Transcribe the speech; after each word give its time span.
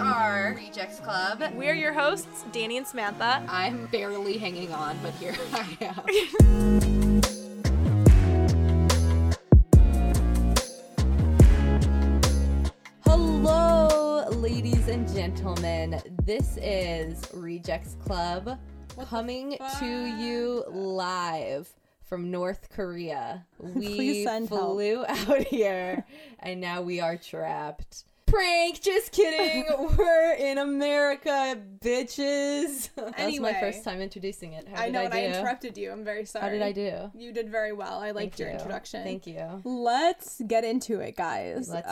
are 0.00 0.54
Rejects 0.56 0.98
Club. 1.00 1.42
We're 1.54 1.74
your 1.74 1.92
hosts, 1.92 2.44
Danny 2.52 2.76
and 2.78 2.86
Samantha. 2.86 3.42
I'm 3.48 3.86
barely 3.86 4.38
hanging 4.38 4.72
on, 4.72 4.98
but 5.02 5.12
here 5.14 5.34
I 5.52 5.76
am. 5.80 7.20
Hello, 13.04 14.24
ladies 14.30 14.88
and 14.88 15.06
gentlemen. 15.12 16.00
This 16.24 16.58
is 16.62 17.22
Rejects 17.34 17.96
Club 18.04 18.58
coming 19.08 19.56
to 19.78 19.86
you 19.86 20.64
live 20.68 21.68
from 22.04 22.30
North 22.30 22.68
Korea. 22.70 23.44
We 23.58 24.24
send 24.24 24.48
help. 24.48 24.72
flew 24.72 25.04
out 25.08 25.44
here 25.46 26.04
and 26.40 26.60
now 26.60 26.82
we 26.82 27.00
are 27.00 27.16
trapped. 27.16 28.04
Prank, 28.30 28.80
just 28.80 29.12
kidding. 29.12 29.66
We're 29.98 30.34
in 30.34 30.58
America, 30.58 31.58
bitches. 31.80 32.90
That 33.20 33.26
was 33.26 33.40
my 33.40 33.54
first 33.54 33.84
time 33.84 34.00
introducing 34.00 34.52
it. 34.52 34.68
How 34.68 34.82
I 34.84 34.88
know, 34.90 35.00
I 35.00 35.04
and? 35.04 35.14
I 35.14 35.24
interrupted 35.24 35.76
you. 35.76 35.90
I'm 35.90 36.04
very 36.04 36.24
sorry. 36.24 36.44
How 36.44 36.50
did 36.50 36.62
I 36.62 36.72
do? 36.72 37.10
You 37.14 37.32
did 37.32 37.50
very 37.50 37.72
well. 37.72 37.98
I 37.98 38.12
liked 38.12 38.36
Thank 38.36 38.38
your 38.38 38.48
you. 38.48 38.54
introduction. 38.54 39.02
Thank 39.02 39.26
you. 39.26 39.60
Let's 39.64 40.40
get 40.46 40.64
into 40.64 41.00
it, 41.00 41.16
guys. 41.16 41.68
Um, 41.68 41.74
Let's 41.74 41.88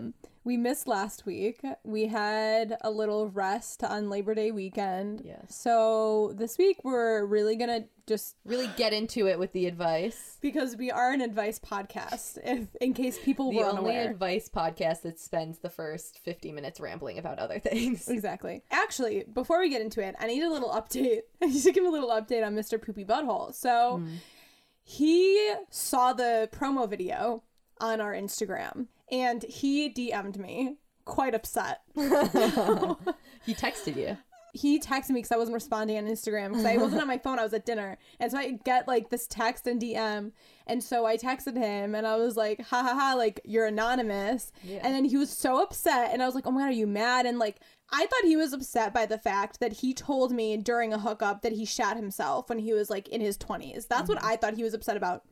do 0.00 0.06
it. 0.08 0.14
We 0.44 0.56
missed 0.56 0.88
last 0.88 1.24
week. 1.24 1.60
We 1.84 2.08
had 2.08 2.76
a 2.80 2.90
little 2.90 3.28
rest 3.28 3.84
on 3.84 4.10
Labor 4.10 4.34
Day 4.34 4.50
weekend. 4.50 5.22
Yes. 5.24 5.54
So 5.54 6.32
this 6.36 6.58
week 6.58 6.82
we're 6.82 7.24
really 7.24 7.54
gonna 7.54 7.84
just 8.08 8.36
Really 8.44 8.68
get 8.76 8.92
into 8.92 9.28
it 9.28 9.38
with 9.38 9.52
the 9.52 9.66
advice. 9.66 10.38
because 10.40 10.76
we 10.76 10.90
are 10.90 11.12
an 11.12 11.20
advice 11.20 11.60
podcast. 11.60 12.38
If 12.42 12.74
in 12.80 12.92
case 12.92 13.18
people 13.20 13.50
The 13.50 13.58
were 13.58 13.66
only 13.66 13.92
unaware. 13.92 14.10
advice 14.10 14.48
podcast 14.48 15.02
that 15.02 15.20
spends 15.20 15.58
the 15.58 15.70
first 15.70 16.18
50 16.18 16.50
minutes 16.50 16.80
rambling 16.80 17.18
about 17.18 17.38
other 17.38 17.60
things. 17.60 18.08
Exactly. 18.22 18.62
Actually, 18.70 19.24
before 19.32 19.60
we 19.60 19.68
get 19.68 19.80
into 19.80 20.00
it, 20.00 20.14
I 20.18 20.26
need 20.26 20.42
a 20.42 20.50
little 20.50 20.70
update. 20.70 21.20
I 21.42 21.46
need 21.46 21.62
to 21.62 21.72
give 21.72 21.84
a 21.84 21.88
little 21.88 22.10
update 22.10 22.44
on 22.44 22.54
Mr. 22.54 22.80
Poopy 22.80 23.04
Butthole. 23.04 23.54
So 23.54 23.98
hmm. 23.98 24.14
he 24.82 25.54
saw 25.70 26.12
the 26.12 26.48
promo 26.52 26.88
video 26.88 27.42
on 27.80 28.00
our 28.00 28.12
Instagram 28.12 28.86
and 29.12 29.44
he 29.44 29.88
DM'd 29.92 30.38
me 30.38 30.78
quite 31.04 31.34
upset. 31.34 31.82
He 33.44 33.54
texted 33.54 33.96
you. 33.96 34.16
He 34.54 34.78
texted 34.78 35.10
me 35.10 35.14
because 35.16 35.32
I 35.32 35.38
wasn't 35.38 35.54
responding 35.54 35.96
on 35.96 36.04
Instagram 36.04 36.50
because 36.50 36.66
I 36.66 36.76
wasn't 36.76 37.00
on 37.00 37.08
my 37.08 37.16
phone. 37.16 37.38
I 37.38 37.42
was 37.42 37.54
at 37.54 37.64
dinner. 37.64 37.96
And 38.20 38.30
so 38.30 38.36
I 38.36 38.58
get 38.64 38.86
like 38.86 39.08
this 39.08 39.26
text 39.26 39.66
and 39.66 39.80
DM. 39.80 40.32
And 40.66 40.84
so 40.84 41.06
I 41.06 41.16
texted 41.16 41.56
him 41.56 41.94
and 41.94 42.06
I 42.06 42.16
was 42.16 42.36
like, 42.36 42.60
ha 42.60 42.82
ha 42.82 42.94
ha, 42.94 43.14
like 43.16 43.40
you're 43.44 43.64
anonymous. 43.64 44.52
Yeah. 44.62 44.80
And 44.82 44.94
then 44.94 45.06
he 45.06 45.16
was 45.16 45.30
so 45.30 45.62
upset. 45.62 46.12
And 46.12 46.22
I 46.22 46.26
was 46.26 46.34
like, 46.34 46.46
oh 46.46 46.50
my 46.50 46.60
God, 46.60 46.68
are 46.68 46.72
you 46.72 46.86
mad? 46.86 47.24
And 47.24 47.38
like, 47.38 47.60
I 47.90 48.04
thought 48.04 48.24
he 48.24 48.36
was 48.36 48.52
upset 48.52 48.92
by 48.92 49.06
the 49.06 49.18
fact 49.18 49.58
that 49.60 49.72
he 49.72 49.94
told 49.94 50.32
me 50.32 50.58
during 50.58 50.92
a 50.92 50.98
hookup 50.98 51.40
that 51.42 51.52
he 51.52 51.64
shot 51.64 51.96
himself 51.96 52.50
when 52.50 52.58
he 52.58 52.74
was 52.74 52.90
like 52.90 53.08
in 53.08 53.22
his 53.22 53.38
20s. 53.38 53.88
That's 53.88 54.08
what 54.08 54.18
mm-hmm. 54.18 54.28
I 54.28 54.36
thought 54.36 54.54
he 54.54 54.62
was 54.62 54.74
upset 54.74 54.98
about. 54.98 55.24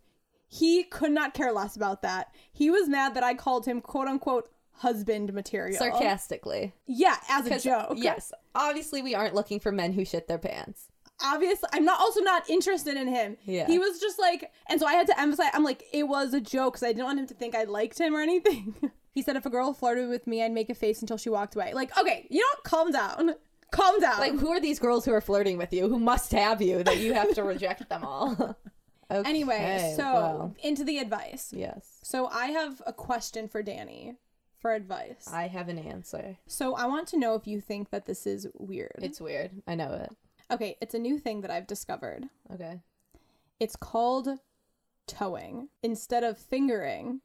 He 0.53 0.83
could 0.85 1.13
not 1.13 1.33
care 1.33 1.53
less 1.53 1.77
about 1.77 2.03
that. 2.03 2.35
He 2.53 2.71
was 2.71 2.89
mad 2.89 3.15
that 3.15 3.23
I 3.25 3.35
called 3.35 3.65
him 3.67 3.81
quote 3.81 4.09
unquote 4.09 4.51
husband 4.73 5.33
material. 5.33 5.79
Sarcastically. 5.79 6.73
Yeah, 6.87 7.17
as 7.29 7.47
a 7.47 7.59
joke. 7.61 7.93
Yes. 7.97 8.33
Obviously, 8.55 9.01
we 9.01 9.15
aren't 9.15 9.35
looking 9.35 9.61
for 9.61 9.71
men 9.73 9.93
who 9.93 10.05
shit 10.05 10.27
their 10.27 10.39
pants. 10.39 10.89
obviously 11.23 11.69
i'm 11.75 11.85
not 11.85 12.01
also 12.01 12.21
not 12.23 12.49
interested 12.49 12.97
in 12.97 13.07
him 13.07 13.37
Yeah. 13.45 13.67
he 13.67 13.79
was 13.79 14.01
just 14.01 14.19
like 14.19 14.51
and 14.71 14.81
so 14.81 14.87
i 14.87 14.95
had 14.95 15.07
to 15.09 15.21
emphasize 15.21 15.51
i'm 15.53 15.63
like 15.65 15.83
it 15.93 16.05
was 16.09 16.33
a 16.33 16.41
joke 16.41 16.73
because 16.73 16.83
i 16.83 16.93
didn't 16.95 17.05
want 17.05 17.19
him 17.19 17.27
to 17.27 17.35
think 17.35 17.55
i 17.55 17.65
liked 17.65 17.99
him 17.99 18.17
or 18.17 18.21
anything 18.23 18.75
he 19.13 19.21
said 19.21 19.37
if 19.37 19.45
a 19.45 19.51
girl 19.51 19.75
flirted 19.75 20.09
with 20.09 20.27
me 20.27 20.43
i'd 20.43 20.51
make 20.51 20.71
a 20.71 20.75
face 20.75 21.03
until 21.03 21.19
she 21.19 21.29
walked 21.29 21.55
away 21.57 21.75
like 21.75 21.95
okay 21.99 22.27
you 22.31 22.41
know 22.41 22.47
what? 22.55 22.65
calm 22.65 22.91
down 22.91 23.35
calm 23.71 24.01
down 24.01 24.19
Like, 24.19 24.33
who 24.39 24.49
are 24.49 24.61
these 24.61 24.79
girls 24.79 25.05
who 25.05 25.13
are 25.13 25.21
flirting 25.21 25.59
with 25.59 25.75
you, 25.75 25.89
who 25.91 25.99
must 25.99 26.33
have 26.33 26.63
you, 26.63 26.83
that 26.85 26.97
you 26.99 27.13
have 27.13 27.35
to 27.35 27.43
reject 27.45 27.87
them 27.91 28.03
all? 28.03 28.57
Okay, 29.11 29.29
anyway 29.29 29.95
so 29.97 30.03
well, 30.03 30.55
into 30.63 30.85
the 30.85 30.99
advice 30.99 31.53
yes. 31.55 31.99
so 32.03 32.27
i 32.29 32.47
have 32.47 32.81
a 32.87 32.93
question 32.93 33.49
for 33.49 33.63
danny 33.63 34.15
for 34.59 34.75
advice 34.75 35.27
I 35.33 35.49
have 35.49 35.69
an 35.69 35.79
answer. 35.79 36.37
so 36.47 36.75
i 36.77 36.85
want 36.87 37.09
to 37.09 37.19
know 37.19 37.35
if 37.35 37.47
you 37.47 37.61
think 37.61 37.91
that 37.91 38.07
this 38.07 38.27
is 38.27 38.47
weird 38.59 38.99
It's 39.03 39.21
weird. 39.21 39.51
I 39.67 39.75
know 39.75 39.93
it. 39.95 40.11
okay 40.53 40.77
it's 40.81 40.95
a 40.95 40.99
new 40.99 41.19
thing 41.19 41.41
that 41.41 41.51
i've 41.51 41.67
discovered 41.67 42.27
Okay. 42.53 42.81
It's 43.59 43.77
called 43.77 44.29
towing. 45.07 45.69
Instead 45.83 46.25
of 46.25 46.39
fingering, 46.39 47.21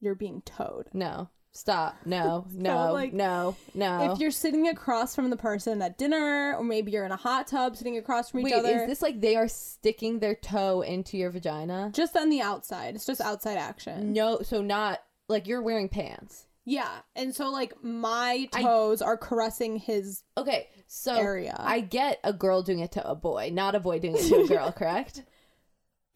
you're 0.00 0.14
being 0.14 0.40
towed. 0.42 0.88
No. 0.92 1.30
Stop. 1.56 1.96
No. 2.04 2.46
No. 2.52 2.92
like, 2.92 3.12
no. 3.12 3.56
No. 3.74 4.12
If 4.12 4.18
you're 4.18 4.30
sitting 4.32 4.68
across 4.68 5.14
from 5.14 5.30
the 5.30 5.36
person 5.36 5.80
at 5.82 5.96
dinner, 5.98 6.54
or 6.58 6.64
maybe 6.64 6.90
you're 6.92 7.04
in 7.04 7.12
a 7.12 7.16
hot 7.16 7.46
tub 7.46 7.76
sitting 7.76 7.96
across 7.96 8.30
from 8.30 8.40
each 8.40 8.44
Wait, 8.46 8.54
other, 8.54 8.80
is 8.82 8.86
this 8.88 9.02
like 9.02 9.20
they 9.20 9.36
are 9.36 9.48
sticking 9.48 10.18
their 10.18 10.34
toe 10.34 10.80
into 10.82 11.16
your 11.16 11.30
vagina? 11.30 11.90
just 11.94 12.16
on 12.16 12.28
the 12.28 12.40
outside. 12.40 12.94
It's 12.96 13.06
just 13.06 13.20
outside 13.20 13.56
action. 13.56 14.12
No, 14.12 14.40
so 14.42 14.62
not 14.62 15.00
like 15.28 15.46
you're 15.46 15.62
wearing 15.62 15.88
pants. 15.88 16.46
Yeah. 16.66 16.90
And 17.14 17.34
so, 17.34 17.50
like, 17.50 17.74
my 17.84 18.48
I- 18.52 18.62
toes 18.62 19.00
are 19.02 19.16
caressing 19.16 19.76
his. 19.76 20.22
Okay, 20.36 20.66
so 20.86 21.14
Area. 21.14 21.54
I 21.58 21.80
get 21.80 22.18
a 22.24 22.32
girl 22.32 22.62
doing 22.62 22.80
it 22.80 22.92
to 22.92 23.06
a 23.08 23.14
boy, 23.14 23.50
not 23.52 23.74
a 23.74 23.80
boy 23.80 23.98
doing 24.00 24.16
it 24.16 24.22
to 24.28 24.40
a 24.42 24.48
girl, 24.48 24.72
correct? 24.72 25.22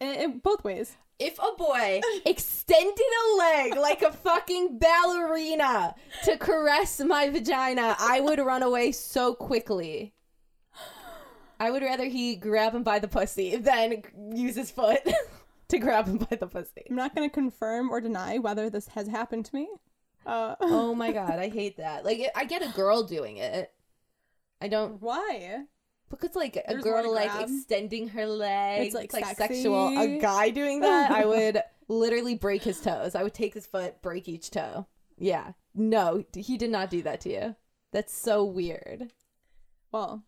eh, 0.01 0.23
eh, 0.23 0.27
both 0.27 0.63
ways. 0.63 0.97
If 1.19 1.37
a 1.37 1.51
boy 1.57 1.99
extended 2.25 2.97
a 2.97 3.35
leg 3.35 3.75
like 3.75 4.01
a 4.01 4.11
fucking 4.11 4.79
ballerina 4.79 5.95
to 6.23 6.37
caress 6.37 7.01
my 7.01 7.29
vagina, 7.29 7.95
I 7.99 8.21
would 8.21 8.39
run 8.39 8.63
away 8.63 8.93
so 8.93 9.33
quickly. 9.35 10.13
I 11.59 11.71
would 11.71 11.83
rather 11.83 12.05
he 12.05 12.37
grab 12.37 12.73
him 12.73 12.83
by 12.83 12.99
the 12.99 13.09
pussy 13.09 13.57
than 13.57 14.03
use 14.33 14.55
his 14.55 14.71
foot 14.71 15.01
to 15.67 15.77
grab 15.77 16.07
him 16.07 16.19
by 16.19 16.37
the 16.37 16.47
pussy. 16.47 16.85
I'm 16.89 16.95
not 16.95 17.13
going 17.13 17.29
to 17.29 17.33
confirm 17.33 17.89
or 17.89 17.99
deny 17.99 18.37
whether 18.37 18.69
this 18.69 18.87
has 18.89 19.09
happened 19.09 19.45
to 19.45 19.55
me. 19.55 19.67
Uh, 20.25 20.55
Oh 20.61 20.95
my 20.95 21.11
god, 21.11 21.37
I 21.37 21.49
hate 21.49 21.77
that. 21.77 22.05
Like 22.05 22.31
I 22.33 22.45
get 22.45 22.61
a 22.63 22.69
girl 22.69 23.03
doing 23.03 23.37
it. 23.37 23.73
I 24.61 24.69
don't 24.69 25.01
why? 25.01 25.65
Because 26.09 26.35
like 26.35 26.55
a 26.55 26.63
There's 26.67 26.83
girl 26.83 27.13
like 27.13 27.31
extending 27.41 28.09
her 28.09 28.25
leg, 28.25 28.87
It's, 28.87 28.95
like, 28.95 29.11
sexual. 29.35 29.97
A 29.97 30.19
guy 30.19 30.49
doing 30.49 30.81
that, 30.81 31.11
I 31.11 31.25
would 31.25 31.61
literally 31.87 32.35
break 32.35 32.63
his 32.63 32.81
toes. 32.81 33.15
I 33.15 33.23
would 33.23 33.33
take 33.33 33.53
his 33.53 33.65
foot, 33.65 34.01
break 34.01 34.27
each 34.27 34.51
toe. 34.51 34.87
Yeah, 35.17 35.53
no, 35.75 36.23
he 36.33 36.57
did 36.57 36.71
not 36.71 36.89
do 36.89 37.01
that 37.03 37.21
to 37.21 37.29
you. 37.29 37.55
That's 37.91 38.13
so 38.13 38.43
weird. 38.43 39.11
Well, 39.91 40.23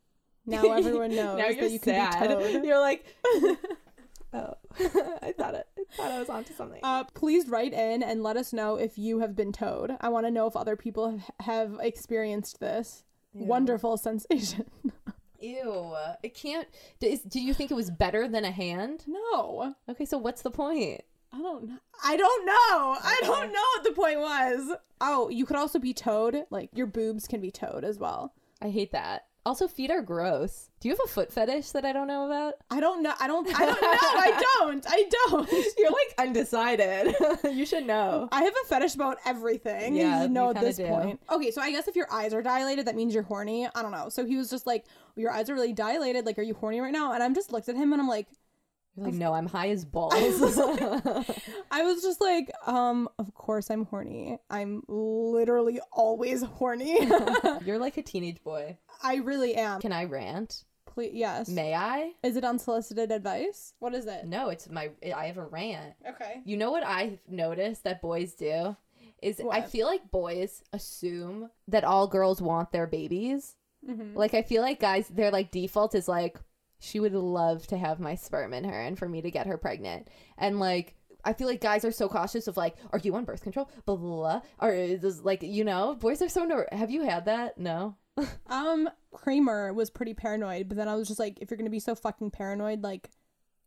now 0.45 0.63
everyone 0.71 1.15
knows 1.15 1.37
now 1.37 1.47
you're 1.47 1.61
that 1.61 1.71
you 1.71 1.79
can 1.79 1.93
sad. 1.93 2.21
be 2.21 2.27
towed. 2.27 2.65
You're 2.65 2.79
like, 2.79 3.05
oh, 4.33 4.53
I 5.21 5.33
thought 5.37 5.55
it. 5.55 5.67
I 5.77 5.95
thought 5.95 6.11
I 6.11 6.19
was 6.19 6.29
onto 6.29 6.53
something. 6.53 6.79
Uh, 6.83 7.03
please 7.13 7.47
write 7.47 7.73
in 7.73 8.03
and 8.03 8.23
let 8.23 8.37
us 8.37 8.51
know 8.53 8.75
if 8.75 8.97
you 8.97 9.19
have 9.19 9.35
been 9.35 9.51
towed. 9.51 9.95
I 10.01 10.09
want 10.09 10.25
to 10.25 10.31
know 10.31 10.47
if 10.47 10.55
other 10.55 10.75
people 10.75 11.11
have, 11.11 11.31
have 11.41 11.77
experienced 11.81 12.59
this 12.59 13.03
wonderful 13.33 13.97
sensation. 13.97 14.65
Ew, 15.41 15.95
it 16.23 16.33
can't. 16.33 16.67
Is, 17.01 17.21
do 17.21 17.41
you 17.41 17.53
think 17.53 17.71
it 17.71 17.75
was 17.75 17.89
better 17.89 18.27
than 18.27 18.45
a 18.45 18.51
hand? 18.51 19.05
no, 19.07 19.75
Okay, 19.89 20.05
so 20.05 20.17
what's 20.17 20.41
the 20.41 20.51
point? 20.51 21.01
I 21.33 21.37
don't 21.39 21.67
know. 21.67 21.77
I 22.03 22.17
don't 22.17 22.45
know. 22.45 22.97
I 23.01 23.17
don't 23.21 23.53
know 23.53 23.59
what 23.75 23.83
the 23.83 23.91
point 23.91 24.19
was. 24.19 24.77
Oh, 24.99 25.29
you 25.29 25.45
could 25.45 25.55
also 25.55 25.79
be 25.79 25.93
towed. 25.93 26.43
Like 26.49 26.69
your 26.73 26.87
boobs 26.87 27.27
can 27.27 27.39
be 27.41 27.51
towed 27.51 27.83
as 27.83 27.97
well. 27.97 28.33
I 28.61 28.69
hate 28.69 28.91
that. 28.91 29.27
Also, 29.43 29.67
feet 29.67 29.89
are 29.89 30.03
gross. 30.03 30.69
Do 30.79 30.87
you 30.87 30.93
have 30.93 30.99
a 31.03 31.07
foot 31.07 31.33
fetish 31.33 31.71
that 31.71 31.83
I 31.83 31.93
don't 31.93 32.05
know 32.05 32.27
about? 32.27 32.55
I 32.69 32.79
don't 32.79 33.01
know. 33.01 33.13
I 33.19 33.25
don't. 33.25 33.47
I 33.47 33.65
don't 33.65 33.81
know. 33.81 33.87
I 33.91 34.43
don't. 34.59 34.85
I 34.87 35.09
don't. 35.09 35.51
You're 35.79 35.91
like 35.91 36.13
undecided. 36.19 37.15
you 37.51 37.65
should 37.65 37.87
know. 37.87 38.29
I 38.31 38.43
have 38.43 38.53
a 38.63 38.67
fetish 38.67 38.93
about 38.93 39.17
everything. 39.25 39.95
Yeah, 39.95 40.23
you 40.23 40.29
know 40.29 40.51
at 40.51 40.59
this 40.59 40.77
do. 40.77 40.85
point. 40.85 41.19
Okay, 41.31 41.49
so 41.49 41.59
I 41.59 41.71
guess 41.71 41.87
if 41.87 41.95
your 41.95 42.11
eyes 42.11 42.35
are 42.35 42.43
dilated, 42.43 42.85
that 42.85 42.95
means 42.95 43.15
you're 43.15 43.23
horny. 43.23 43.67
I 43.73 43.81
don't 43.81 43.91
know. 43.91 44.09
So 44.09 44.25
he 44.25 44.37
was 44.37 44.51
just 44.51 44.67
like, 44.67 44.85
"Your 45.15 45.31
eyes 45.31 45.49
are 45.49 45.55
really 45.55 45.73
dilated. 45.73 46.27
Like, 46.27 46.37
are 46.37 46.43
you 46.43 46.53
horny 46.53 46.79
right 46.79 46.93
now?" 46.93 47.13
And 47.13 47.23
I'm 47.23 47.33
just 47.33 47.51
looked 47.51 47.67
at 47.67 47.75
him 47.75 47.93
and 47.93 48.01
I'm 48.01 48.07
like, 48.07 48.27
like, 48.97 49.13
no, 49.13 49.33
I'm 49.33 49.47
high 49.47 49.69
as 49.69 49.85
balls. 49.85 50.13
I 51.71 51.83
was 51.83 52.01
just 52.01 52.19
like, 52.19 52.51
um, 52.65 53.07
of 53.17 53.33
course 53.33 53.71
I'm 53.71 53.85
horny. 53.85 54.37
I'm 54.49 54.83
literally 54.87 55.79
always 55.91 56.43
horny. 56.43 56.99
You're 57.65 57.79
like 57.79 57.97
a 57.97 58.01
teenage 58.01 58.43
boy. 58.43 58.77
I 59.01 59.15
really 59.15 59.55
am. 59.55 59.79
Can 59.81 59.93
I 59.93 60.05
rant? 60.05 60.65
Please, 60.85 61.11
yes. 61.13 61.47
May 61.47 61.73
I? 61.73 62.11
Is 62.21 62.35
it 62.35 62.43
unsolicited 62.43 63.11
advice? 63.11 63.73
What 63.79 63.93
is 63.93 64.07
it? 64.07 64.25
No, 64.25 64.49
it's 64.49 64.69
my. 64.69 64.89
I 65.15 65.27
have 65.27 65.37
a 65.37 65.45
rant. 65.45 65.93
Okay. 66.07 66.41
You 66.43 66.57
know 66.57 66.71
what 66.71 66.83
I've 66.83 67.19
noticed 67.29 67.85
that 67.85 68.01
boys 68.01 68.33
do 68.33 68.75
is 69.21 69.41
I 69.51 69.61
feel 69.61 69.87
like 69.87 70.11
boys 70.11 70.63
assume 70.73 71.49
that 71.67 71.83
all 71.83 72.07
girls 72.07 72.41
want 72.41 72.71
their 72.71 72.87
babies. 72.87 73.55
Mm-hmm. 73.87 74.17
Like 74.17 74.33
I 74.33 74.41
feel 74.41 74.61
like 74.61 74.79
guys, 74.79 75.07
their 75.07 75.31
like 75.31 75.51
default 75.51 75.95
is 75.95 76.07
like 76.07 76.39
she 76.81 76.99
would 76.99 77.13
love 77.13 77.65
to 77.67 77.77
have 77.77 77.99
my 77.99 78.15
sperm 78.15 78.53
in 78.53 78.65
her 78.65 78.81
and 78.81 78.97
for 78.99 79.07
me 79.07 79.21
to 79.21 79.31
get 79.31 79.47
her 79.47 79.57
pregnant. 79.57 80.09
And 80.37 80.59
like 80.59 80.95
I 81.23 81.33
feel 81.33 81.47
like 81.47 81.61
guys 81.61 81.85
are 81.85 81.91
so 81.91 82.09
cautious 82.09 82.47
of 82.47 82.57
like, 82.57 82.75
are 82.91 82.99
you 82.99 83.15
on 83.15 83.25
birth 83.25 83.43
control? 83.43 83.69
Blah 83.85 83.95
blah 83.95 84.15
blah. 84.15 84.41
Or 84.59 84.73
is 84.73 85.01
this, 85.01 85.21
like, 85.23 85.43
you 85.43 85.63
know, 85.63 85.93
boys 85.95 86.21
are 86.21 86.29
so. 86.29 86.43
Ner- 86.43 86.67
Have 86.71 86.89
you 86.89 87.03
had 87.03 87.25
that? 87.25 87.57
No. 87.57 87.95
Um, 88.47 88.89
Kramer 89.13 89.71
was 89.73 89.89
pretty 89.89 90.13
paranoid, 90.13 90.67
but 90.67 90.77
then 90.77 90.87
I 90.89 90.95
was 90.95 91.07
just 91.07 91.19
like, 91.19 91.37
if 91.39 91.49
you're 91.49 91.57
gonna 91.57 91.69
be 91.69 91.79
so 91.79 91.95
fucking 91.95 92.31
paranoid, 92.31 92.83
like, 92.83 93.09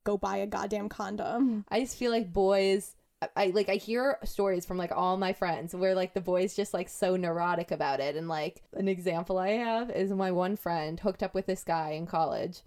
go 0.05 0.19
buy 0.19 0.39
a 0.39 0.47
goddamn 0.47 0.89
condom. 0.89 1.65
I 1.71 1.81
just 1.81 1.97
feel 1.97 2.11
like 2.11 2.33
boys. 2.33 2.95
I 3.37 3.47
like 3.55 3.71
I 3.71 3.77
hear 3.77 4.19
stories 4.25 4.67
from 4.67 4.77
like 4.77 4.93
all 4.93 5.17
my 5.17 5.33
friends 5.33 5.75
where 5.75 5.95
like 5.95 6.13
the 6.13 6.21
boys 6.21 6.55
just 6.55 6.75
like 6.75 6.91
so 6.91 7.17
neurotic 7.17 7.71
about 7.71 8.01
it 8.01 8.17
and 8.17 8.29
like 8.29 8.63
an 8.75 8.87
example 8.87 9.39
I 9.39 9.53
have 9.53 9.91
is 9.91 10.11
my 10.11 10.31
one 10.31 10.57
friend 10.57 11.01
hooked 11.01 11.23
up 11.23 11.33
with 11.35 11.47
this 11.47 11.65
guy 11.65 11.93
in 11.93 12.07
college 12.07 12.61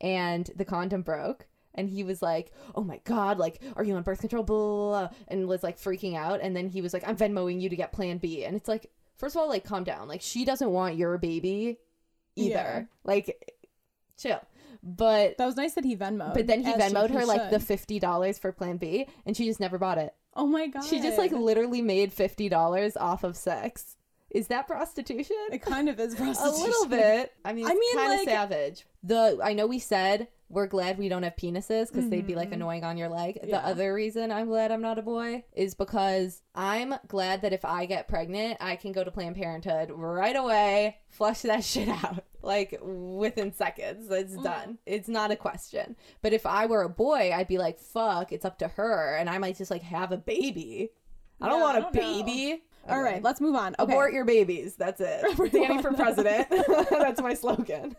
and 0.00 0.50
the 0.56 0.64
condom 0.64 1.02
broke 1.02 1.46
and 1.74 1.88
he 1.88 2.02
was 2.04 2.20
like 2.22 2.52
oh 2.74 2.82
my 2.82 3.00
god 3.04 3.38
like 3.38 3.60
are 3.76 3.84
you 3.84 3.94
on 3.94 4.02
birth 4.02 4.20
control 4.20 4.42
blah, 4.42 4.56
blah, 4.56 5.08
blah, 5.08 5.08
and 5.28 5.46
was 5.48 5.62
like 5.62 5.78
freaking 5.78 6.16
out 6.16 6.40
and 6.40 6.56
then 6.56 6.68
he 6.68 6.80
was 6.80 6.92
like 6.92 7.06
I'm 7.06 7.16
Venmoing 7.16 7.60
you 7.60 7.68
to 7.68 7.76
get 7.76 7.92
plan 7.92 8.18
B 8.18 8.44
and 8.44 8.56
it's 8.56 8.68
like 8.68 8.90
first 9.16 9.36
of 9.36 9.42
all 9.42 9.48
like 9.48 9.64
calm 9.64 9.84
down 9.84 10.08
like 10.08 10.22
she 10.22 10.44
doesn't 10.44 10.70
want 10.70 10.96
your 10.96 11.18
baby 11.18 11.78
either 12.36 12.54
Yeah. 12.54 12.82
like 13.04 13.56
chill 14.16 14.40
but 14.82 15.36
That 15.38 15.46
was 15.46 15.56
nice 15.56 15.74
that 15.74 15.84
he 15.84 15.96
Venmo. 15.96 16.32
but 16.32 16.46
then 16.46 16.62
he 16.62 16.72
Venmoed 16.72 17.10
her 17.10 17.26
like 17.26 17.50
the 17.50 17.58
fifty 17.58 17.98
dollars 17.98 18.38
for 18.38 18.52
Plan 18.52 18.76
B, 18.76 19.08
and 19.26 19.36
she 19.36 19.44
just 19.46 19.58
never 19.58 19.76
bought 19.76 19.98
it. 19.98 20.14
Oh 20.34 20.46
my 20.46 20.68
god. 20.68 20.84
She 20.84 21.00
just 21.00 21.18
like 21.18 21.32
literally 21.32 21.82
made 21.82 22.12
fifty 22.12 22.48
dollars 22.48 22.96
off 22.96 23.24
of 23.24 23.36
sex. 23.36 23.96
Is 24.30 24.48
that 24.48 24.66
prostitution? 24.66 25.36
It 25.52 25.62
kind 25.62 25.88
of 25.88 25.98
is 25.98 26.14
prostitution. 26.14 26.60
A 26.64 26.66
little 26.66 26.86
bit. 26.86 27.32
I 27.44 27.52
mean, 27.52 27.66
I 27.66 27.70
it's 27.70 27.80
mean, 27.80 27.96
kind 27.96 28.12
of 28.12 28.18
like- 28.18 28.28
savage. 28.28 28.86
The 29.02 29.38
I 29.42 29.52
know 29.54 29.66
we 29.66 29.78
said 29.78 30.28
we're 30.50 30.66
glad 30.66 30.98
we 30.98 31.08
don't 31.10 31.22
have 31.24 31.36
penises 31.36 31.88
because 31.88 32.08
they'd 32.08 32.26
be 32.26 32.34
like 32.34 32.48
Mhm. 32.48 32.54
annoying 32.54 32.82
on 32.84 32.96
your 32.96 33.08
leg. 33.10 33.38
Yeah. 33.42 33.58
The 33.60 33.66
other 33.66 33.92
reason 33.92 34.32
I'm 34.32 34.46
glad 34.48 34.72
I'm 34.72 34.80
not 34.80 34.98
a 34.98 35.02
boy 35.02 35.44
is 35.52 35.74
because 35.74 36.40
I'm 36.54 36.94
glad 37.06 37.42
that 37.42 37.52
if 37.52 37.64
I 37.66 37.84
get 37.84 38.08
pregnant, 38.08 38.56
I 38.60 38.76
can 38.76 38.92
go 38.92 39.04
to 39.04 39.10
Planned 39.10 39.36
Parenthood 39.36 39.90
right 39.90 40.34
away, 40.34 40.96
flush 41.10 41.42
that 41.42 41.64
shit 41.64 41.88
out 41.88 42.24
like 42.42 42.78
within 42.82 43.52
seconds. 43.52 44.10
It's 44.10 44.34
Mm. 44.36 44.42
done. 44.42 44.78
It's 44.86 45.08
not 45.08 45.30
a 45.30 45.36
question. 45.36 45.96
But 46.22 46.32
if 46.32 46.46
I 46.46 46.64
were 46.66 46.82
a 46.82 46.88
boy, 46.88 47.30
I'd 47.34 47.48
be 47.48 47.58
like, 47.58 47.78
fuck, 47.78 48.32
it's 48.32 48.44
up 48.46 48.58
to 48.60 48.68
her, 48.68 49.16
and 49.16 49.28
I 49.28 49.36
might 49.38 49.56
just 49.58 49.70
like 49.70 49.82
have 49.82 50.12
a 50.12 50.16
baby. 50.18 50.90
I 51.40 51.48
don't 51.48 51.60
want 51.60 51.76
I 51.76 51.78
a 51.78 51.82
don't 51.82 51.94
know. 51.94 52.00
Baby. 52.88 52.96
All 52.96 53.02
right, 53.02 53.22
let's 53.22 53.40
move 53.40 53.54
on. 53.54 53.74
Okay. 53.78 53.92
Abort 53.92 54.12
your 54.12 54.24
babies. 54.24 54.74
That's 54.76 55.00
it. 55.00 55.24
Danny 55.52 55.82
for 55.82 55.92
president. 55.92 56.48
That's 56.90 57.20
my 57.20 57.34
slogan. 57.34 57.96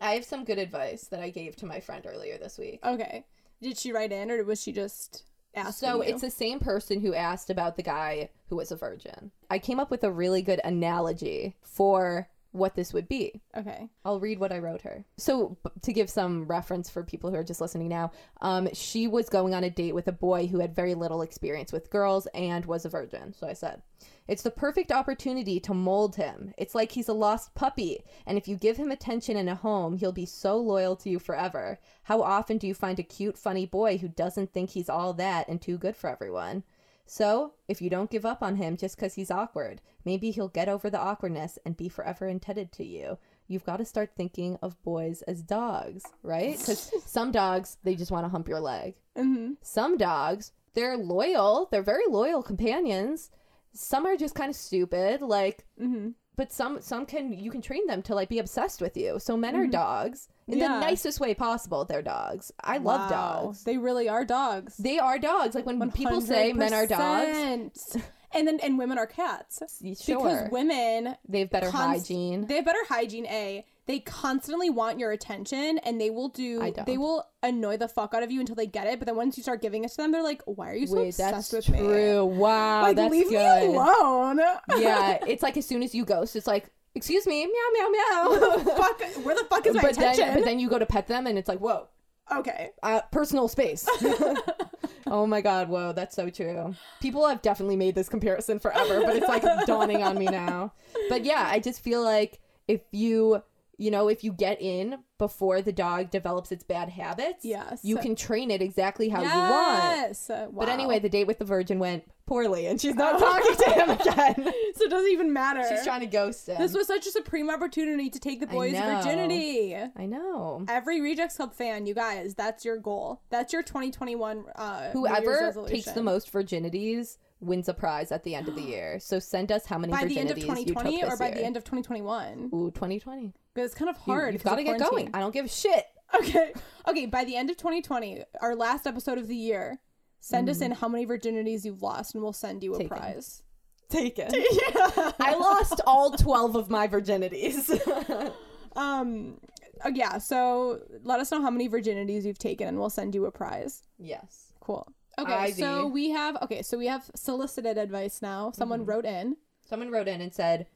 I 0.00 0.12
have 0.12 0.24
some 0.24 0.44
good 0.44 0.58
advice 0.58 1.08
that 1.08 1.20
I 1.20 1.30
gave 1.30 1.56
to 1.56 1.66
my 1.66 1.80
friend 1.80 2.04
earlier 2.06 2.38
this 2.38 2.58
week. 2.58 2.80
Okay. 2.84 3.24
Did 3.60 3.78
she 3.78 3.92
write 3.92 4.12
in, 4.12 4.30
or 4.30 4.42
was 4.44 4.62
she 4.62 4.72
just 4.72 5.24
asking? 5.54 5.88
So 5.88 5.96
you? 5.96 6.10
it's 6.10 6.22
the 6.22 6.30
same 6.30 6.58
person 6.58 7.00
who 7.00 7.14
asked 7.14 7.50
about 7.50 7.76
the 7.76 7.82
guy 7.82 8.30
who 8.48 8.56
was 8.56 8.72
a 8.72 8.76
virgin. 8.76 9.30
I 9.50 9.58
came 9.58 9.80
up 9.80 9.90
with 9.90 10.04
a 10.04 10.10
really 10.10 10.42
good 10.42 10.60
analogy 10.64 11.56
for 11.62 12.28
what 12.52 12.74
this 12.74 12.92
would 12.92 13.08
be. 13.08 13.40
okay. 13.56 13.88
I'll 14.04 14.20
read 14.20 14.38
what 14.38 14.52
I 14.52 14.58
wrote 14.58 14.82
her. 14.82 15.04
So, 15.16 15.56
b- 15.64 15.70
to 15.82 15.92
give 15.92 16.08
some 16.10 16.44
reference 16.46 16.90
for 16.90 17.02
people 17.02 17.30
who 17.30 17.36
are 17.36 17.44
just 17.44 17.60
listening 17.60 17.88
now, 17.88 18.12
um, 18.40 18.68
she 18.72 19.08
was 19.08 19.28
going 19.28 19.54
on 19.54 19.64
a 19.64 19.70
date 19.70 19.94
with 19.94 20.06
a 20.08 20.12
boy 20.12 20.46
who 20.46 20.60
had 20.60 20.74
very 20.74 20.94
little 20.94 21.22
experience 21.22 21.72
with 21.72 21.90
girls 21.90 22.26
and 22.34 22.64
was 22.66 22.84
a 22.84 22.90
virgin. 22.90 23.32
So 23.32 23.46
I 23.46 23.54
said, 23.54 23.82
It's 24.28 24.42
the 24.42 24.50
perfect 24.50 24.92
opportunity 24.92 25.58
to 25.60 25.74
mold 25.74 26.16
him. 26.16 26.52
It's 26.58 26.74
like 26.74 26.92
he's 26.92 27.08
a 27.08 27.14
lost 27.14 27.54
puppy, 27.54 28.04
and 28.26 28.36
if 28.36 28.46
you 28.46 28.56
give 28.56 28.76
him 28.76 28.90
attention 28.90 29.36
and 29.36 29.48
a 29.48 29.54
home, 29.54 29.96
he'll 29.96 30.12
be 30.12 30.26
so 30.26 30.58
loyal 30.58 30.94
to 30.96 31.10
you 31.10 31.18
forever. 31.18 31.78
How 32.04 32.22
often 32.22 32.58
do 32.58 32.66
you 32.66 32.74
find 32.74 32.98
a 32.98 33.02
cute, 33.02 33.38
funny 33.38 33.66
boy 33.66 33.98
who 33.98 34.08
doesn't 34.08 34.52
think 34.52 34.70
he's 34.70 34.88
all 34.90 35.14
that 35.14 35.48
and 35.48 35.60
too 35.60 35.78
good 35.78 35.96
for 35.96 36.10
everyone? 36.10 36.64
So, 37.06 37.54
if 37.68 37.82
you 37.82 37.90
don't 37.90 38.10
give 38.10 38.24
up 38.24 38.42
on 38.42 38.56
him 38.56 38.76
just 38.76 38.96
because 38.96 39.14
he's 39.14 39.30
awkward, 39.30 39.80
maybe 40.04 40.30
he'll 40.30 40.48
get 40.48 40.68
over 40.68 40.88
the 40.88 41.00
awkwardness 41.00 41.58
and 41.66 41.76
be 41.76 41.88
forever 41.88 42.26
indebted 42.26 42.72
to 42.72 42.84
you. 42.84 43.18
You've 43.48 43.64
got 43.64 43.78
to 43.78 43.84
start 43.84 44.12
thinking 44.16 44.56
of 44.62 44.82
boys 44.82 45.22
as 45.22 45.42
dogs, 45.42 46.04
right? 46.22 46.58
Because 46.58 46.90
some 47.06 47.32
dogs, 47.32 47.76
they 47.82 47.94
just 47.94 48.10
want 48.10 48.24
to 48.24 48.30
hump 48.30 48.48
your 48.48 48.60
leg. 48.60 48.94
Mm-hmm. 49.16 49.54
Some 49.62 49.96
dogs, 49.98 50.52
they're 50.74 50.96
loyal, 50.96 51.68
they're 51.70 51.82
very 51.82 52.06
loyal 52.08 52.42
companions. 52.42 53.30
Some 53.74 54.06
are 54.06 54.16
just 54.16 54.34
kind 54.34 54.50
of 54.50 54.56
stupid, 54.56 55.22
like, 55.22 55.66
Mm-hmm. 55.80 56.10
But 56.36 56.52
some 56.52 56.80
some 56.80 57.06
can 57.06 57.32
you 57.32 57.50
can 57.50 57.60
train 57.60 57.86
them 57.86 58.02
to 58.02 58.14
like 58.14 58.28
be 58.28 58.38
obsessed 58.38 58.80
with 58.80 58.96
you. 58.96 59.18
So 59.18 59.36
men 59.36 59.54
are 59.54 59.62
mm-hmm. 59.62 59.70
dogs 59.70 60.28
in 60.46 60.58
Yeah. 60.58 60.68
the 60.68 60.80
nicest 60.80 61.20
way 61.20 61.34
possible. 61.34 61.84
They're 61.84 62.02
dogs. 62.02 62.52
I 62.62 62.78
love 62.78 63.10
dogs. 63.10 63.64
They 63.64 63.78
really 63.78 64.08
are 64.08 64.24
dogs. 64.24 64.76
They 64.76 64.98
are 64.98 65.18
dogs. 65.18 65.54
Like 65.54 65.66
when 65.66 65.90
people 65.92 66.20
say 66.20 66.52
men 66.52 66.72
are 66.72 66.86
dogs, 66.86 67.94
100%. 67.94 68.02
and 68.32 68.48
then 68.48 68.60
and 68.62 68.78
women 68.78 68.98
are 68.98 69.06
cats 69.06 69.62
sure, 70.02 70.18
because 70.18 70.50
women 70.50 71.16
they 71.28 71.40
have 71.40 71.50
better 71.50 71.70
const- 71.70 72.08
hygiene. 72.08 72.46
They 72.46 72.56
have 72.56 72.64
better 72.64 72.84
hygiene. 72.88 73.26
A 73.26 73.64
they 73.86 73.98
constantly 74.00 74.70
want 74.70 74.98
your 74.98 75.10
attention 75.10 75.78
and 75.78 76.00
they 76.00 76.08
will 76.10 76.28
do 76.28 76.72
they 76.86 76.98
will 76.98 77.24
annoy 77.42 77.76
the 77.76 77.88
fuck 77.88 78.14
out 78.14 78.22
of 78.22 78.30
you 78.30 78.38
until 78.40 78.54
they 78.54 78.66
get 78.66 78.86
it. 78.86 78.98
But 78.98 79.06
then 79.06 79.16
once 79.16 79.36
you 79.36 79.42
start 79.42 79.60
giving 79.60 79.84
it 79.84 79.90
to 79.90 79.96
them, 79.96 80.12
they're 80.12 80.22
like, 80.22 80.42
"Why 80.46 80.70
are 80.70 80.74
you 80.74 80.86
so 80.86 80.96
Wait, 80.96 81.08
obsessed 81.08 81.50
that's 81.50 81.68
with 81.68 81.70
me?" 81.70 81.78
true. 81.80 82.24
Wow, 82.24 82.82
Like, 82.82 82.96
that's 82.96 83.10
leave 83.10 83.28
good. 83.28 83.70
me 83.70 83.74
alone. 83.76 84.38
yeah, 84.78 85.18
it's 85.26 85.42
like 85.42 85.56
as 85.56 85.66
soon 85.66 85.82
as 85.82 85.94
you 85.94 86.04
ghost, 86.04 86.36
it's 86.36 86.46
like, 86.46 86.70
excuse 86.94 87.26
me, 87.26 87.44
meow 87.46 87.68
meow 87.72 87.88
meow. 87.88 88.58
fuck, 88.76 89.02
where 89.24 89.34
the 89.34 89.46
fuck 89.50 89.66
is 89.66 89.74
my 89.74 89.82
but 89.82 89.92
attention? 89.92 90.26
then, 90.26 90.34
but 90.36 90.44
then 90.44 90.58
you 90.60 90.68
go 90.68 90.78
to 90.78 90.86
pet 90.86 91.08
them, 91.08 91.26
and 91.26 91.36
it's 91.36 91.48
like, 91.48 91.58
whoa, 91.58 91.88
okay. 92.30 92.70
uh, 92.84 93.00
personal 93.10 93.48
space. 93.48 93.88
oh 95.08 95.26
my 95.26 95.40
god, 95.40 95.68
whoa, 95.68 95.92
that's 95.92 96.14
so 96.14 96.30
true. 96.30 96.74
People 97.00 97.26
have 97.26 97.42
definitely 97.42 97.76
made 97.76 97.94
this 97.94 98.08
comparison 98.08 98.58
forever, 98.60 99.00
but 99.04 99.16
it's 99.16 99.28
like 99.28 99.42
dawning 99.66 100.02
on 100.02 100.16
me 100.18 100.26
now. 100.26 100.72
But 101.08 101.24
yeah, 101.24 101.48
I 101.50 101.58
just 101.58 101.82
feel 101.82 102.02
like 102.04 102.40
if 102.68 102.80
you, 102.92 103.42
you 103.82 103.90
know, 103.90 104.08
if 104.08 104.22
you 104.22 104.32
get 104.32 104.60
in 104.62 104.98
before 105.18 105.60
the 105.62 105.72
dog 105.72 106.10
develops 106.10 106.52
its 106.52 106.62
bad 106.64 106.88
habits, 106.88 107.44
Yes. 107.44 107.80
you 107.84 107.96
can 107.96 108.14
train 108.16 108.50
it 108.50 108.62
exactly 108.62 109.08
how 109.08 109.20
you 109.22 109.28
want. 109.28 109.82
yes. 110.08 110.30
Uh, 110.30 110.48
But 110.52 110.68
anyway, 110.68 110.98
the 111.00 111.08
date 111.08 111.26
with 111.26 111.38
the 111.38 111.44
virgin 111.44 111.78
went 111.78 112.04
poorly, 112.26 112.66
and 112.66 112.80
she's 112.80 112.94
not 112.94 113.18
talking 113.18 113.56
to 113.56 113.70
him 113.70 113.90
again. 113.90 114.52
so 114.76 114.84
it 114.84 114.90
doesn't 114.90 115.10
even 115.10 115.32
matter. 115.32 115.64
She's 115.68 115.84
trying 115.84 116.00
to 116.00 116.06
ghost 116.06 116.48
him. 116.48 116.58
This 116.58 116.74
was 116.74 116.86
such 116.86 117.06
a 117.06 117.10
supreme 117.10 117.50
opportunity 117.50 118.08
to 118.10 118.18
take 118.20 118.40
the 118.40 118.46
boys' 118.46 118.72
know. 118.72 118.96
virginity. 119.02 119.76
I 119.96 120.06
know. 120.06 120.64
Every 120.68 121.00
Rejects 121.00 121.36
Club 121.36 121.52
fan, 121.54 121.86
you 121.86 121.94
guys, 121.94 122.34
that's 122.34 122.64
your 122.64 122.78
goal. 122.78 123.20
That's 123.30 123.52
your 123.52 123.62
2021 123.62 124.44
uh 124.56 124.90
Whoever 124.90 125.52
takes 125.66 125.90
the 125.92 126.02
most 126.02 126.32
virginities 126.32 127.18
wins 127.40 127.68
a 127.68 127.74
prize 127.74 128.12
at 128.12 128.22
the 128.22 128.34
end 128.36 128.48
of 128.48 128.54
the 128.54 128.62
year. 128.62 129.00
So 129.00 129.18
send 129.18 129.50
us 129.50 129.66
how 129.66 129.76
many 129.78 129.90
by 129.90 130.04
virginities 130.04 130.08
the 130.14 130.18
end 130.20 130.30
of 130.30 130.38
you 130.38 130.44
2020 130.44 131.00
took 131.00 131.12
or 131.12 131.16
by 131.16 131.26
year. 131.26 131.34
the 131.34 131.44
end 131.44 131.56
of 131.56 131.64
2021. 131.64 132.50
Ooh, 132.54 132.70
2020. 132.70 133.32
Because 133.54 133.70
it's 133.70 133.78
kind 133.78 133.88
of 133.90 133.96
hard. 133.96 134.32
you've 134.34 134.42
'cause 134.42 134.50
got 134.52 134.56
to 134.56 134.64
get 134.64 134.78
going. 134.78 135.10
I 135.14 135.20
don't 135.20 135.32
give 135.32 135.44
a 135.46 135.48
shit. 135.48 135.84
Okay. 136.14 136.52
Okay, 136.86 137.06
by 137.06 137.24
the 137.24 137.36
end 137.36 137.48
of 137.48 137.56
2020, 137.56 138.22
our 138.42 138.54
last 138.54 138.86
episode 138.86 139.16
of 139.16 139.28
the 139.28 139.34
year, 139.36 139.80
send 140.20 140.50
us 140.50 140.60
in 140.60 140.70
how 140.72 140.86
many 140.86 141.06
virginities 141.06 141.64
you've 141.64 141.80
lost 141.82 142.14
and 142.14 142.22
we'll 142.22 142.34
send 142.34 142.62
you 142.62 142.74
a 142.74 142.76
Mm. 142.76 142.80
Taken. 142.80 142.88
prize. 142.98 143.42
Taken. 143.88 144.30
yeah. 144.34 145.12
I 145.18 145.34
lost 145.36 145.80
all 145.86 146.10
12 146.10 146.54
of 146.56 146.68
my 146.70 146.86
virginities. 146.86 147.70
Um 148.76 149.38
uh, 149.84 149.90
yeah, 149.94 150.16
so 150.18 150.80
let 151.02 151.18
us 151.20 151.30
know 151.30 151.42
how 151.42 151.50
many 151.50 151.68
virginities 151.68 152.24
you've 152.24 152.38
taken 152.38 152.68
and 152.68 152.78
we'll 152.78 152.88
send 152.90 153.14
you 153.14 153.26
a 153.26 153.30
prize. 153.30 153.82
yes. 153.98 154.52
Cool. 154.60 154.86
Okay, 155.18 155.32
Ivy. 155.32 155.60
so 155.60 155.86
we 155.88 156.10
have 156.10 156.36
okay, 156.42 156.62
so 156.62 156.78
we 156.78 156.86
have 156.86 157.10
solicited 157.16 157.76
advice 157.78 158.22
now. 158.22 158.50
Someone 158.52 158.80
Mm-hmm. 158.80 158.90
wrote 158.90 159.04
in. 159.06 159.36
Someone 159.68 159.90
wrote 159.90 160.08
in 160.08 160.20
and 160.20 160.32
said, 160.32 160.60
"I- 160.62 160.66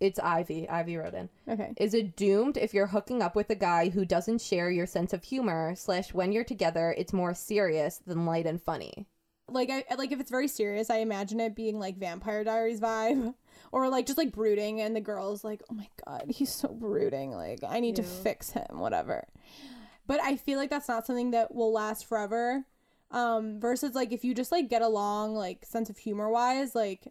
it's 0.00 0.18
Ivy. 0.18 0.68
Ivy 0.68 0.96
wrote 0.96 1.14
in. 1.14 1.28
Okay. 1.48 1.72
Is 1.76 1.94
it 1.94 2.16
doomed 2.16 2.56
if 2.56 2.74
you're 2.74 2.86
hooking 2.86 3.22
up 3.22 3.34
with 3.34 3.50
a 3.50 3.54
guy 3.54 3.88
who 3.88 4.04
doesn't 4.04 4.40
share 4.40 4.70
your 4.70 4.86
sense 4.86 5.12
of 5.12 5.24
humor, 5.24 5.74
slash, 5.76 6.12
when 6.12 6.32
you're 6.32 6.44
together, 6.44 6.94
it's 6.96 7.12
more 7.12 7.34
serious 7.34 7.98
than 8.06 8.26
light 8.26 8.46
and 8.46 8.62
funny? 8.62 9.06
Like 9.48 9.70
I 9.70 9.84
like 9.96 10.12
if 10.12 10.20
it's 10.20 10.30
very 10.30 10.48
serious, 10.48 10.88
I 10.88 10.98
imagine 10.98 11.40
it 11.40 11.54
being 11.54 11.78
like 11.78 11.98
Vampire 11.98 12.44
Diaries 12.44 12.80
vibe, 12.80 13.34
or 13.72 13.88
like 13.88 14.06
just 14.06 14.16
like 14.16 14.32
brooding, 14.32 14.80
and 14.80 14.96
the 14.96 15.00
girl's 15.00 15.44
like, 15.44 15.62
"Oh 15.70 15.74
my 15.74 15.88
god, 16.06 16.24
he's 16.28 16.52
so 16.52 16.68
brooding. 16.68 17.32
Like 17.32 17.60
I 17.68 17.80
need 17.80 17.96
to 17.96 18.02
fix 18.02 18.50
him, 18.50 18.78
whatever." 18.78 19.26
But 20.06 20.20
I 20.22 20.36
feel 20.36 20.58
like 20.58 20.70
that's 20.70 20.88
not 20.88 21.06
something 21.06 21.32
that 21.32 21.54
will 21.54 21.72
last 21.72 22.06
forever. 22.06 22.64
Um, 23.10 23.60
versus 23.60 23.94
like 23.94 24.12
if 24.12 24.24
you 24.24 24.34
just 24.34 24.52
like 24.52 24.70
get 24.70 24.80
along, 24.80 25.34
like 25.34 25.66
sense 25.66 25.90
of 25.90 25.98
humor 25.98 26.30
wise, 26.30 26.74
like 26.74 27.06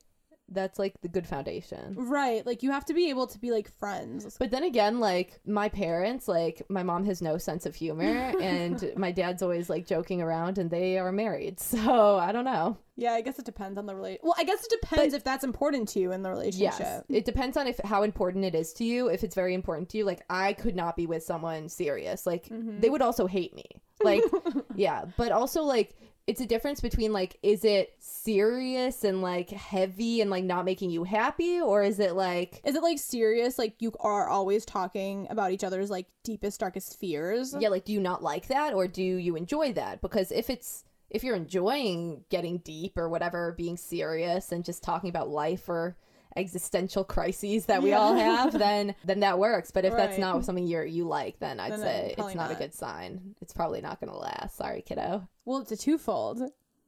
That's 0.51 0.77
like 0.77 0.99
the 1.01 1.07
good 1.07 1.25
foundation. 1.27 1.95
right, 1.97 2.45
like 2.45 2.61
you 2.61 2.71
have 2.71 2.85
to 2.85 2.93
be 2.93 3.09
able 3.09 3.27
to 3.27 3.39
be 3.39 3.51
like 3.51 3.71
friends. 3.79 4.37
But 4.37 4.51
then 4.51 4.63
again, 4.63 4.99
like 4.99 5.39
my 5.45 5.69
parents, 5.69 6.27
like 6.27 6.61
my 6.69 6.83
mom 6.83 7.05
has 7.05 7.21
no 7.21 7.37
sense 7.37 7.65
of 7.65 7.75
humor, 7.75 8.33
and 8.41 8.91
my 8.97 9.11
dad's 9.11 9.41
always 9.41 9.69
like 9.69 9.87
joking 9.87 10.21
around, 10.21 10.57
and 10.57 10.69
they 10.69 10.97
are 10.97 11.11
married. 11.11 11.59
So 11.59 12.17
I 12.17 12.31
don't 12.31 12.45
know. 12.45 12.77
Yeah, 12.97 13.13
I 13.13 13.21
guess 13.21 13.39
it 13.39 13.45
depends 13.45 13.77
on 13.77 13.85
the 13.85 13.95
relation. 13.95 14.19
Well, 14.21 14.35
I 14.37 14.43
guess 14.43 14.63
it 14.63 14.79
depends 14.81 15.13
if 15.13 15.23
that's 15.23 15.43
important 15.43 15.87
to 15.89 15.99
you 15.99 16.11
in 16.11 16.21
the 16.21 16.29
relationship. 16.29 16.79
Yes, 16.79 17.03
it 17.09 17.25
depends 17.25 17.57
on 17.57 17.65
if 17.65 17.79
how 17.83 18.03
important 18.03 18.45
it 18.45 18.53
is 18.53 18.73
to 18.73 18.83
you. 18.83 19.07
If 19.07 19.23
it's 19.23 19.33
very 19.33 19.53
important 19.53 19.89
to 19.89 19.97
you, 19.97 20.05
like 20.05 20.21
I 20.29 20.53
could 20.53 20.75
not 20.75 20.95
be 20.95 21.07
with 21.07 21.23
someone 21.23 21.69
serious. 21.69 22.27
Like 22.27 22.49
mm-hmm. 22.49 22.79
they 22.79 22.89
would 22.89 23.01
also 23.01 23.25
hate 23.25 23.55
me. 23.55 23.65
Like 24.03 24.23
yeah, 24.75 25.05
but 25.17 25.31
also 25.31 25.63
like 25.63 25.95
it's 26.27 26.41
a 26.41 26.45
difference 26.45 26.81
between 26.81 27.11
like 27.11 27.37
is 27.43 27.65
it 27.65 27.95
serious 27.99 29.03
and 29.03 29.21
like 29.21 29.49
heavy 29.49 30.21
and 30.21 30.29
like 30.29 30.43
not 30.43 30.65
making 30.65 30.89
you 30.91 31.03
happy 31.03 31.59
or 31.59 31.83
is 31.83 31.99
it 31.99 32.13
like 32.15 32.61
Is 32.63 32.75
it 32.75 32.83
like 32.83 32.99
serious? 32.99 33.57
Like 33.57 33.75
you 33.79 33.91
are 33.99 34.29
always 34.29 34.65
talking 34.65 35.27
about 35.29 35.51
each 35.51 35.63
other's 35.63 35.89
like 35.89 36.07
deepest, 36.23 36.59
darkest 36.59 36.99
fears? 36.99 37.55
yeah 37.59 37.69
like 37.69 37.85
do 37.85 37.93
you 37.93 37.99
not 37.99 38.23
like 38.23 38.47
that 38.47 38.73
or 38.73 38.87
do 38.87 39.03
you 39.03 39.35
enjoy 39.35 39.73
that 39.73 40.01
because 40.01 40.31
if 40.31 40.49
it's 40.49 40.83
if 41.09 41.23
you're 41.23 41.35
enjoying 41.35 42.23
getting 42.29 42.59
deep 42.59 42.97
or 42.97 43.09
whatever 43.09 43.53
being 43.57 43.75
serious 43.75 44.51
and 44.51 44.63
just 44.63 44.83
talking 44.83 45.09
about 45.09 45.27
life 45.29 45.67
or 45.67 45.97
existential 46.35 47.03
crises 47.03 47.65
that 47.65 47.83
we 47.83 47.93
all 47.93 48.15
have 48.15 48.51
then 48.59 48.95
then 49.05 49.19
that 49.19 49.37
works 49.37 49.71
but 49.71 49.85
if 49.85 49.95
that's 49.95 50.17
not 50.17 50.45
something 50.45 50.65
you're 50.65 50.85
you 50.85 51.03
like 51.05 51.39
then 51.39 51.59
i'd 51.59 51.71
Then, 51.73 51.79
say 51.79 52.15
it's 52.17 52.35
not, 52.35 52.35
not. 52.35 52.51
a 52.51 52.55
good 52.55 52.73
sign 52.73 53.35
it's 53.41 53.53
probably 53.53 53.81
not 53.81 53.99
gonna 53.99 54.17
last 54.17 54.55
sorry 54.57 54.81
kiddo 54.81 55.27
Well, 55.45 55.59
it's 55.59 55.71
a 55.71 55.77
twofold. 55.77 56.41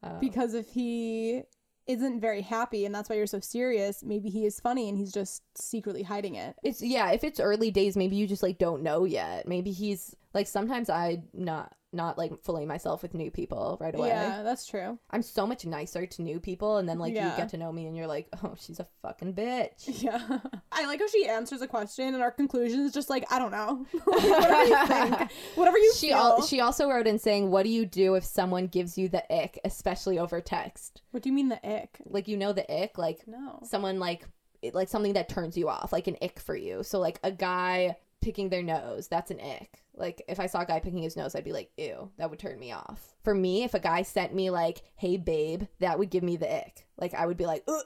Oh. 0.03 0.17
Because 0.19 0.53
if 0.53 0.67
he 0.69 1.43
isn't 1.87 2.19
very 2.21 2.41
happy 2.41 2.85
and 2.85 2.93
that's 2.93 3.09
why 3.09 3.15
you're 3.15 3.25
so 3.27 3.39
serious, 3.39 4.03
maybe 4.03 4.29
he 4.29 4.45
is 4.45 4.59
funny 4.59 4.87
and 4.89 4.97
he's 4.97 5.11
just 5.13 5.41
secretly 5.57 6.03
hiding 6.03 6.35
it. 6.35 6.55
It's 6.63 6.81
yeah, 6.81 7.11
if 7.11 7.23
it's 7.23 7.39
early 7.39 7.71
days, 7.71 7.95
maybe 7.97 8.15
you 8.15 8.27
just 8.27 8.43
like 8.43 8.57
don't 8.57 8.83
know 8.83 9.05
yet. 9.05 9.47
Maybe 9.47 9.71
he's 9.71 10.15
like 10.33 10.47
sometimes 10.47 10.89
I 10.89 11.23
not 11.33 11.75
not 11.95 12.17
like 12.17 12.41
fully 12.41 12.65
myself 12.65 13.03
with 13.03 13.13
new 13.13 13.29
people 13.29 13.77
right 13.79 13.93
away. 13.93 14.07
Yeah, 14.07 14.41
that's 14.41 14.65
true. 14.65 14.97
I'm 15.11 15.21
so 15.21 15.45
much 15.45 15.63
nicer 15.63 16.07
to 16.07 16.21
new 16.23 16.39
people 16.39 16.77
and 16.77 16.89
then 16.89 16.97
like 16.97 17.13
Yeah. 17.13 17.29
you 17.29 17.37
get 17.37 17.49
to 17.49 17.57
know 17.57 17.71
me 17.71 17.85
and 17.85 17.95
you're 17.95 18.07
like, 18.07 18.29
"Oh, 18.43 18.55
she's 18.59 18.79
a 18.79 18.87
fucking 19.03 19.33
bitch." 19.35 20.01
Yeah. 20.03 20.39
I 20.71 20.87
like 20.87 20.99
how 20.99 21.07
she 21.07 21.27
answers 21.27 21.61
a 21.61 21.67
question 21.67 22.15
and 22.15 22.23
our 22.23 22.31
conclusion 22.31 22.79
is 22.79 22.93
just 22.93 23.11
like, 23.11 23.31
I 23.31 23.37
don't 23.37 23.51
know. 23.51 23.85
Whatever 24.05 24.63
you 24.65 24.87
think. 24.87 25.31
Whatever 25.55 25.77
you 25.77 25.93
She 25.93 26.07
feel. 26.07 26.17
al- 26.17 26.41
she 26.41 26.61
also 26.61 26.89
wrote 26.89 27.05
in 27.05 27.19
saying, 27.19 27.51
"What 27.51 27.61
do 27.61 27.69
you 27.69 27.85
do 27.85 28.15
if 28.15 28.23
someone 28.25 28.65
gives 28.65 28.97
you 28.97 29.07
the 29.07 29.23
ick, 29.31 29.59
especially 29.63 30.17
over 30.17 30.41
text? 30.41 31.03
what 31.11 31.21
do 31.21 31.29
you 31.29 31.33
mean 31.35 31.49
the 31.49 31.63
ick? 31.63 31.99
Like 32.05 32.27
you 32.27 32.37
know 32.37 32.53
the 32.53 32.65
ick, 32.83 32.97
like 32.97 33.19
No. 33.27 33.59
someone 33.65 33.99
like 33.99 34.25
it, 34.63 34.73
like 34.73 34.89
something 34.89 35.13
that 35.13 35.29
turns 35.29 35.55
you 35.57 35.69
off, 35.69 35.93
like 35.93 36.07
an 36.07 36.17
ick 36.23 36.39
for 36.39 36.55
you. 36.55 36.81
So 36.81 36.99
like 36.99 37.19
a 37.23 37.31
guy 37.31 37.97
picking 38.23 38.49
their 38.49 38.63
nose, 38.63 39.07
that's 39.07 39.31
an 39.31 39.39
ick. 39.39 39.83
Like 39.95 40.21
if 40.27 40.39
I 40.39 40.47
saw 40.47 40.61
a 40.61 40.65
guy 40.65 40.79
picking 40.79 41.03
his 41.03 41.15
nose, 41.15 41.35
I'd 41.35 41.43
be 41.43 41.51
like, 41.53 41.71
ew, 41.77 42.09
that 42.17 42.29
would 42.29 42.39
turn 42.39 42.59
me 42.59 42.71
off. 42.71 43.15
For 43.23 43.35
me, 43.35 43.63
if 43.63 43.73
a 43.73 43.79
guy 43.79 44.01
sent 44.01 44.33
me 44.33 44.49
like, 44.49 44.81
hey 44.95 45.17
babe, 45.17 45.63
that 45.79 45.99
would 45.99 46.09
give 46.09 46.23
me 46.23 46.37
the 46.37 46.51
ick. 46.53 46.87
Like 46.97 47.13
I 47.13 47.25
would 47.25 47.37
be 47.37 47.45
like, 47.45 47.63
Ugh. 47.67 47.83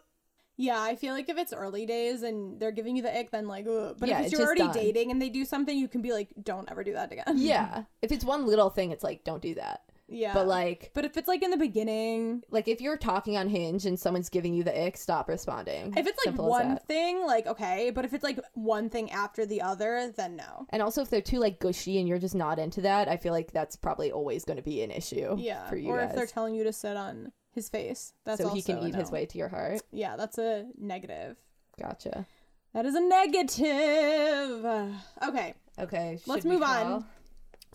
Yeah, 0.60 0.82
I 0.82 0.96
feel 0.96 1.14
like 1.14 1.30
if 1.30 1.38
it's 1.38 1.54
early 1.54 1.86
days 1.86 2.24
and 2.24 2.60
they're 2.60 2.72
giving 2.72 2.96
you 2.96 3.04
the 3.04 3.16
ick, 3.16 3.30
then 3.30 3.48
like, 3.48 3.68
ugh. 3.68 3.96
But 4.00 4.10
Yeah, 4.10 4.22
if 4.22 4.32
you're 4.32 4.42
already 4.42 4.62
done. 4.62 4.74
dating 4.74 5.12
and 5.12 5.22
they 5.22 5.30
do 5.30 5.46
something, 5.46 5.78
you 5.78 5.88
can 5.88 6.02
be 6.02 6.12
like, 6.12 6.30
don't 6.42 6.70
ever 6.72 6.84
do 6.84 6.94
that 6.94 7.12
again. 7.12 7.36
yeah. 7.36 7.84
If 8.02 8.12
it's 8.12 8.26
one 8.26 8.48
little 8.48 8.70
thing, 8.72 8.90
it's 8.92 9.04
like, 9.04 9.24
don't 9.24 9.42
do 9.42 9.54
that. 9.56 9.82
Yeah. 10.10 10.34
But 10.34 10.48
like, 10.48 10.92
but 10.94 11.06
if 11.06 11.18
it's 11.18 11.28
like 11.28 11.44
in 11.44 11.52
the 11.52 11.58
beginning, 11.58 12.44
like 12.50 12.68
if 12.68 12.80
you're 12.82 12.98
talking 12.98 13.38
on 13.38 13.50
Hinge 13.50 13.86
and 13.86 14.00
someone's 14.00 14.30
giving 14.30 14.54
you 14.54 14.64
the 14.64 14.86
ick, 14.86 14.98
stop 14.98 15.28
responding. 15.28 15.94
if 15.98 16.08
it's 16.08 16.18
like 16.18 16.26
Simple 16.26 16.50
one 16.50 16.78
thing, 16.88 17.26
like 17.26 17.48
okay. 17.48 17.92
But 17.92 18.06
if 18.06 18.14
it's 18.14 18.24
like 18.24 18.40
one 18.54 18.90
thing 18.90 19.12
after 19.12 19.46
the 19.46 19.62
other, 19.62 20.12
then 20.16 20.38
no. 20.38 20.66
And 20.70 20.82
also, 20.82 21.02
if 21.02 21.10
they're 21.10 21.22
too 21.22 21.40
like 21.40 21.60
gushy 21.60 22.00
and 22.00 22.08
you're 22.08 22.20
just 22.20 22.36
not 22.36 22.60
into 22.60 22.82
that, 22.82 23.08
I 23.08 23.18
feel 23.18 23.34
like 23.34 23.52
that's 23.52 23.76
probably 23.76 24.12
always 24.12 24.46
going 24.46 24.58
to 24.58 24.64
be 24.64 24.82
an 24.82 24.92
issue. 24.92 25.36
Yeah. 25.38 25.68
for 25.68 25.76
you 25.76 25.90
or 25.90 26.00
guys. 26.00 26.10
if 26.10 26.16
they're 26.16 26.26
telling 26.28 26.56
you 26.56 26.64
to 26.64 26.74
sit 26.74 26.96
on 26.96 27.32
his 27.52 27.70
face, 27.70 28.14
that's 28.24 28.42
so 28.42 28.50
he 28.50 28.62
can 28.62 28.80
eat 28.80 28.96
his 28.96 29.12
way 29.12 29.26
to 29.26 29.38
your 29.38 29.50
heart. 29.50 29.82
Yeah, 29.92 30.16
that's 30.16 30.38
a 30.38 30.66
negative. 30.78 31.38
Gotcha. 31.80 32.26
That 32.74 32.86
is 32.86 32.96
a 32.96 33.02
negative. 33.02 34.66
Okay. 35.28 35.54
Okay, 35.80 36.20
Let's 36.26 36.46
move 36.46 36.64
on. 36.64 37.06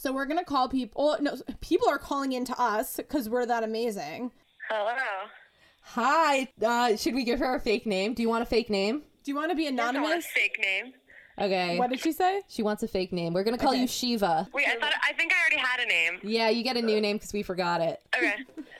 Call? 0.02 0.10
So 0.10 0.14
we're 0.14 0.26
gonna 0.26 0.44
call 0.44 0.68
people. 0.68 1.16
No, 1.20 1.36
people 1.60 1.88
are 1.88 1.98
calling 1.98 2.32
in 2.32 2.44
to 2.46 2.60
us 2.60 2.96
because 2.96 3.28
we're 3.28 3.46
that 3.46 3.62
amazing. 3.62 4.32
Hello. 4.68 4.96
Hi. 5.84 6.48
Uh, 6.64 6.96
should 6.96 7.14
we 7.14 7.24
give 7.24 7.38
her 7.40 7.54
a 7.54 7.60
fake 7.60 7.86
name? 7.86 8.14
Do 8.14 8.22
you 8.22 8.28
want 8.28 8.42
a 8.42 8.46
fake 8.46 8.70
name? 8.70 9.02
Do 9.24 9.30
you 9.30 9.36
want 9.36 9.50
to 9.50 9.56
be 9.56 9.66
I 9.66 9.70
want 9.70 9.80
a 9.80 9.82
anonymous? 9.98 10.26
fake 10.26 10.58
name. 10.60 10.94
Okay. 11.38 11.78
What 11.78 11.90
did 11.90 12.00
she 12.00 12.12
say? 12.12 12.42
She 12.48 12.62
wants 12.62 12.82
a 12.82 12.88
fake 12.88 13.12
name. 13.12 13.32
We're 13.32 13.44
gonna 13.44 13.58
call 13.58 13.70
Okay. 13.72 13.80
you 13.80 13.86
Shiva. 13.86 14.48
Wait, 14.52 14.66
I 14.68 14.76
thought 14.78 14.92
I 15.02 15.12
think 15.14 15.32
I 15.32 15.36
already 15.40 15.56
had 15.56 15.80
a 15.80 15.86
name. 15.86 16.20
Yeah, 16.22 16.50
you 16.50 16.62
get 16.62 16.76
a 16.76 16.82
new 16.82 17.00
name 17.00 17.16
because 17.16 17.32
we 17.32 17.42
forgot 17.42 17.80
it. 17.80 18.00
Okay. 18.16 18.34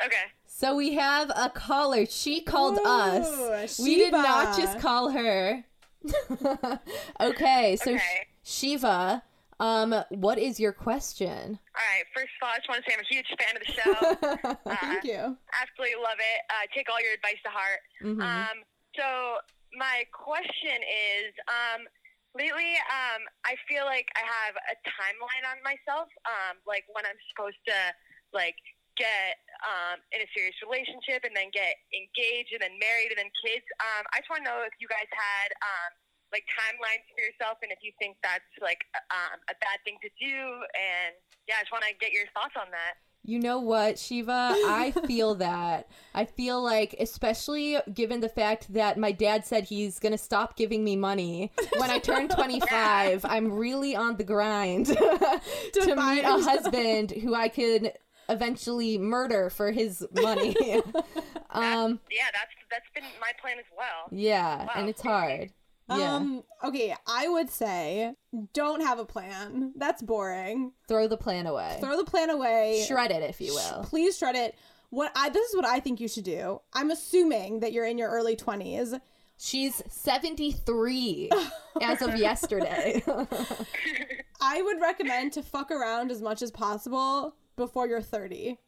Okay. 0.05 0.25
So 0.47 0.77
we 0.77 0.95
have 0.95 1.31
a 1.35 1.51
caller. 1.51 2.07
She 2.07 2.41
called 2.41 2.79
Ooh, 2.79 2.85
us. 2.85 3.81
We 3.81 3.97
did 3.97 4.13
not 4.13 4.57
just 4.57 4.79
call 4.79 5.11
her. 5.11 5.65
okay, 7.21 7.77
so 7.77 7.93
Okay. 7.95 8.27
Shiva, 8.45 9.23
um, 9.61 9.95
what 10.11 10.39
is 10.39 10.59
your 10.59 10.73
question? 10.73 11.59
All 11.75 11.87
right. 11.89 12.05
First 12.15 12.33
of 12.41 12.47
all, 12.47 12.53
I 12.53 12.57
just 12.59 12.69
want 12.69 12.85
to 12.85 12.91
say 12.91 12.95
I'm 12.97 13.05
a 13.05 13.11
huge 13.11 13.31
fan 13.39 13.55
of 13.57 13.63
the 13.63 13.73
show. 13.73 13.95
Thank 14.81 15.05
you. 15.05 15.37
Absolutely 15.55 15.97
love 16.01 16.19
it. 16.19 16.39
Uh, 16.51 16.65
take 16.75 16.89
all 16.91 17.01
your 17.01 17.15
advice 17.15 17.41
to 17.45 17.51
heart. 17.51 17.81
Mhm. 18.03 18.23
Um, 18.23 18.57
so 18.97 19.39
my 19.79 20.05
question 20.13 20.79
is, 20.85 21.33
um, 21.49 21.81
lately, 22.35 22.77
um, 22.93 23.23
I 23.45 23.57
feel 23.69 23.85
like 23.85 24.09
I 24.17 24.25
have 24.25 24.55
a 24.57 24.75
timeline 24.89 25.45
on 25.49 25.59
myself, 25.65 26.09
um, 26.29 26.61
like 26.67 26.85
when 26.93 27.05
I'm 27.07 27.17
supposed 27.33 27.61
to, 27.69 27.79
like, 28.33 28.57
get 29.01 29.41
um, 29.65 29.97
in 30.13 30.21
a 30.21 30.29
serious 30.37 30.53
relationship 30.61 31.25
and 31.25 31.33
then 31.33 31.49
get 31.55 31.73
engaged 31.97 32.53
and 32.53 32.61
then 32.61 32.77
married 32.77 33.09
and 33.09 33.17
then 33.25 33.33
kids. 33.41 33.65
Um, 33.81 34.05
I 34.13 34.21
just 34.21 34.29
want 34.29 34.45
to 34.45 34.49
know 34.53 34.61
if 34.69 34.75
you 34.77 34.89
guys 34.91 35.09
had, 35.09 35.49
um, 35.65 35.91
like, 36.33 36.45
timelines 36.49 37.05
for 37.15 37.21
yourself 37.23 37.59
and 37.63 37.71
if 37.71 37.79
you 37.83 37.93
think 37.99 38.17
that's, 38.23 38.45
like, 38.61 38.85
um, 39.11 39.39
a 39.49 39.55
bad 39.61 39.79
thing 39.85 39.97
to 40.03 40.09
do. 40.21 40.37
And, 40.75 41.15
yeah, 41.49 41.57
I 41.59 41.63
just 41.63 41.73
want 41.73 41.85
to 41.85 41.95
get 42.01 42.13
your 42.13 42.25
thoughts 42.35 42.55
on 42.59 42.71
that. 42.71 42.95
You 43.25 43.39
know 43.39 43.61
what, 43.61 44.01
Shiva? 44.01 44.33
I 44.67 44.93
feel 45.07 45.37
that. 45.37 45.89
I 46.13 46.25
feel 46.25 46.61
like, 46.61 46.97
especially 46.99 47.77
given 47.95 48.19
the 48.21 48.29
fact 48.29 48.73
that 48.73 48.99
my 48.99 49.13
dad 49.13 49.47
said 49.47 49.63
he's 49.65 50.01
going 50.01 50.11
to 50.11 50.19
stop 50.19 50.57
giving 50.57 50.83
me 50.83 50.97
money 50.97 51.53
when 51.79 51.89
I 51.91 51.99
turn 52.01 52.27
25, 52.37 53.25
I'm 53.25 53.53
really 53.53 53.95
on 53.95 54.17
the 54.17 54.25
grind 54.25 54.87
to 54.87 54.97
meet 55.97 56.25
a 56.25 56.43
husband 56.43 57.13
who 57.13 57.33
I 57.35 57.47
could 57.49 57.93
eventually 58.29 58.99
murder 58.99 59.51
for 59.51 59.71
his 59.71 60.05
money. 60.15 60.57
um, 61.51 62.01
Yeah, 62.11 62.27
that's 62.33 62.53
that's 62.71 62.89
been 62.95 63.05
my 63.21 63.31
plan 63.41 63.59
as 63.59 63.65
well. 63.77 64.09
yeah, 64.11 64.65
Wow. 64.65 64.71
and 64.77 64.89
it's 64.89 65.03
hard. 65.03 65.53
Yeah. 65.99 66.15
Um. 66.17 66.43
Okay. 66.65 66.95
I 67.07 67.29
would 67.29 67.51
say 67.51 68.15
don't 68.53 68.81
have 68.83 68.99
a 68.99 69.05
plan. 69.05 69.73
That's 69.77 70.03
boring. 70.03 70.73
Throw 70.89 71.09
the 71.09 71.17
plan 71.17 71.47
away. 71.47 71.79
Throw 71.81 71.97
the 71.97 72.05
plan 72.05 72.31
away. 72.31 72.85
Shred 72.87 73.11
it, 73.11 73.23
if 73.23 73.41
you 73.41 73.55
will. 73.55 73.83
Please 73.85 74.17
shred 74.19 74.37
it. 74.37 74.57
What 74.91 75.11
I 75.17 75.29
this 75.31 75.49
is 75.51 75.57
what 75.57 75.65
I 75.65 75.81
think 75.81 76.01
you 76.01 76.09
should 76.09 76.25
do. 76.25 76.61
I'm 76.75 76.91
assuming 76.91 77.61
that 77.61 77.73
you're 77.73 77.87
in 77.87 77.97
your 77.99 78.11
early 78.11 78.37
20s. 78.37 79.01
She's 79.39 79.83
73 79.89 81.31
as 81.83 82.01
of 82.03 82.17
yesterday. 82.17 83.03
I 84.41 84.63
would 84.63 84.81
recommend 84.81 85.33
to 85.35 85.43
fuck 85.43 85.71
around 85.71 86.11
as 86.11 86.21
much 86.23 86.43
as 86.43 86.51
possible 86.51 87.35
before 87.57 87.87
you're 87.89 88.01
30. 88.01 88.59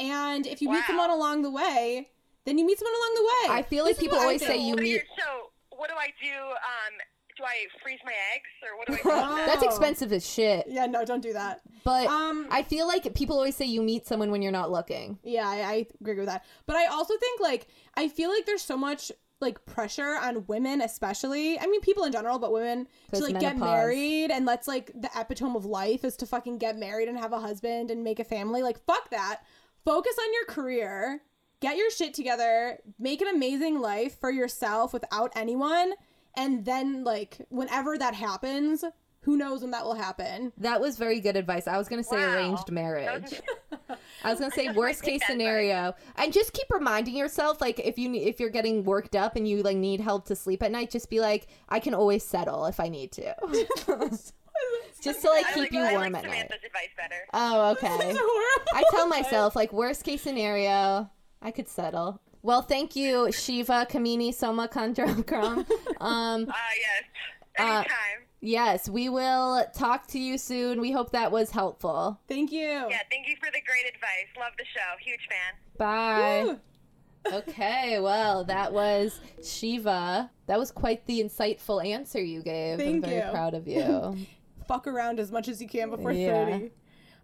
And 0.00 0.46
if 0.46 0.60
you 0.62 0.70
meet 0.70 0.84
someone 0.86 1.10
along 1.10 1.42
the 1.42 1.50
way, 1.50 2.08
then 2.44 2.58
you 2.58 2.66
meet 2.66 2.78
someone 2.78 2.94
along 2.94 3.14
the 3.14 3.22
way. 3.22 3.58
I 3.58 3.62
feel 3.62 3.84
like 3.84 3.94
This 3.96 3.98
is 3.98 4.08
people 4.08 4.18
always 4.18 4.44
say 4.44 4.56
you 4.58 4.70
What 4.72 4.80
are 4.80 4.82
meet. 4.82 4.90
your- 4.90 5.02
so 5.18 5.47
what 5.78 5.88
do 5.88 5.94
I 5.96 6.08
do? 6.22 6.34
Um, 6.34 6.94
do 7.36 7.44
I 7.44 7.66
freeze 7.82 8.00
my 8.04 8.12
eggs 8.34 8.50
or 8.62 8.76
what 8.76 8.86
do 8.88 8.94
I 8.94 9.26
do? 9.28 9.34
with? 9.36 9.46
That's 9.46 9.62
expensive 9.62 10.12
as 10.12 10.28
shit. 10.28 10.66
Yeah, 10.68 10.86
no, 10.86 11.04
don't 11.04 11.22
do 11.22 11.32
that. 11.32 11.60
But 11.84 12.08
Um, 12.08 12.48
I 12.50 12.62
feel 12.64 12.86
like 12.88 13.14
people 13.14 13.36
always 13.36 13.54
say 13.54 13.64
you 13.64 13.80
meet 13.80 14.06
someone 14.06 14.30
when 14.32 14.42
you're 14.42 14.52
not 14.52 14.70
looking. 14.72 15.18
Yeah, 15.22 15.48
I, 15.48 15.56
I 15.62 15.86
agree 16.00 16.16
with 16.16 16.26
that. 16.26 16.44
But 16.66 16.76
I 16.76 16.86
also 16.86 17.14
think 17.16 17.40
like 17.40 17.68
I 17.94 18.08
feel 18.08 18.28
like 18.30 18.44
there's 18.44 18.62
so 18.62 18.76
much 18.76 19.12
like 19.40 19.64
pressure 19.66 20.18
on 20.20 20.44
women, 20.48 20.80
especially. 20.80 21.60
I 21.60 21.66
mean, 21.66 21.80
people 21.80 22.02
in 22.02 22.10
general, 22.10 22.40
but 22.40 22.52
women 22.52 22.88
to 23.12 23.20
like 23.20 23.38
get 23.38 23.56
married, 23.56 24.32
and 24.32 24.48
that's 24.48 24.66
like 24.66 24.90
the 25.00 25.08
epitome 25.16 25.54
of 25.54 25.64
life 25.64 26.04
is 26.04 26.16
to 26.16 26.26
fucking 26.26 26.58
get 26.58 26.76
married 26.76 27.08
and 27.08 27.16
have 27.16 27.32
a 27.32 27.38
husband 27.38 27.92
and 27.92 28.02
make 28.02 28.18
a 28.18 28.24
family. 28.24 28.62
Like, 28.64 28.84
fuck 28.84 29.10
that. 29.10 29.42
Focus 29.84 30.16
on 30.20 30.32
your 30.34 30.44
career. 30.46 31.22
Get 31.60 31.76
your 31.76 31.90
shit 31.90 32.14
together. 32.14 32.78
Make 32.98 33.20
an 33.20 33.28
amazing 33.28 33.80
life 33.80 34.18
for 34.20 34.30
yourself 34.30 34.92
without 34.92 35.32
anyone. 35.34 35.94
And 36.36 36.64
then, 36.64 37.02
like, 37.04 37.38
whenever 37.48 37.98
that 37.98 38.14
happens, 38.14 38.84
who 39.22 39.36
knows 39.36 39.62
when 39.62 39.72
that 39.72 39.84
will 39.84 39.94
happen? 39.94 40.52
That 40.58 40.80
was 40.80 40.96
very 40.96 41.18
good 41.20 41.36
advice. 41.36 41.66
I 41.66 41.76
was 41.76 41.88
gonna 41.88 42.04
say 42.04 42.16
Wow. 42.18 42.34
arranged 42.34 42.70
marriage. 42.70 43.40
I 44.24 44.30
was 44.30 44.38
gonna 44.38 44.52
say 44.52 44.70
worst 44.74 45.02
case 45.02 45.20
scenario, 45.26 45.94
and 46.16 46.32
just 46.32 46.52
keep 46.52 46.70
reminding 46.70 47.16
yourself, 47.16 47.60
like 47.60 47.80
if 47.80 47.98
you 47.98 48.14
if 48.14 48.38
you're 48.38 48.50
getting 48.50 48.84
worked 48.84 49.16
up 49.16 49.34
and 49.34 49.48
you 49.48 49.62
like 49.62 49.76
need 49.76 50.00
help 50.00 50.26
to 50.26 50.36
sleep 50.36 50.62
at 50.62 50.70
night, 50.70 50.90
just 50.90 51.10
be 51.10 51.18
like, 51.20 51.48
I 51.68 51.80
can 51.80 51.92
always 51.94 52.22
settle 52.22 52.66
if 52.66 52.78
I 52.78 52.88
need 52.88 53.10
to. 53.12 53.34
just 55.02 55.22
to 55.22 55.28
like 55.30 55.46
keep 55.48 55.56
like, 55.56 55.72
you 55.72 55.80
I 55.80 55.92
warm 55.92 56.12
like 56.12 56.24
at 56.24 56.30
night. 56.30 56.32
Samantha's 56.48 56.58
advice 56.64 56.88
better. 56.96 57.26
Oh, 57.34 57.70
okay. 57.72 58.16
I 58.74 58.84
tell 58.90 59.08
myself 59.08 59.54
like 59.56 59.72
worst 59.72 60.04
case 60.04 60.22
scenario, 60.22 61.10
I 61.42 61.50
could 61.50 61.68
settle. 61.68 62.20
Well, 62.42 62.62
thank 62.62 62.94
you, 62.96 63.30
Shiva 63.32 63.86
Kamini 63.90 64.32
Soma 64.32 64.68
Kandram. 64.68 65.24
Um, 66.00 66.46
Ah, 66.48 66.54
yes. 66.78 67.04
Uh, 67.58 67.62
Anytime. 67.62 68.24
Yes, 68.40 68.88
we 68.88 69.08
will 69.08 69.64
talk 69.74 70.06
to 70.08 70.18
you 70.18 70.38
soon. 70.38 70.80
We 70.80 70.92
hope 70.92 71.10
that 71.10 71.32
was 71.32 71.50
helpful. 71.50 72.20
Thank 72.28 72.52
you. 72.52 72.60
Yeah, 72.60 73.00
thank 73.10 73.26
you 73.28 73.34
for 73.40 73.46
the 73.52 73.60
great 73.66 73.92
advice. 73.92 74.28
Love 74.38 74.52
the 74.56 74.64
show. 74.64 74.96
Huge 75.04 75.26
fan. 75.28 75.54
Bye. 75.76 76.44
Woo. 76.44 76.60
okay, 77.38 77.98
well, 77.98 78.44
that 78.44 78.72
was 78.72 79.20
Shiva. 79.44 80.30
That 80.46 80.58
was 80.58 80.70
quite 80.70 81.04
the 81.06 81.20
insightful 81.20 81.84
answer 81.84 82.22
you 82.22 82.42
gave. 82.42 82.78
Thank 82.78 83.04
I'm 83.04 83.10
very 83.10 83.26
you. 83.26 83.32
proud 83.32 83.54
of 83.54 83.66
you. 83.76 84.16
Fuck 84.68 84.86
around 84.86 85.18
as 85.18 85.32
much 85.32 85.48
as 85.48 85.60
you 85.60 85.66
can 85.68 85.90
before 85.90 86.12
Yeah. 86.12 86.44
30. 86.46 86.70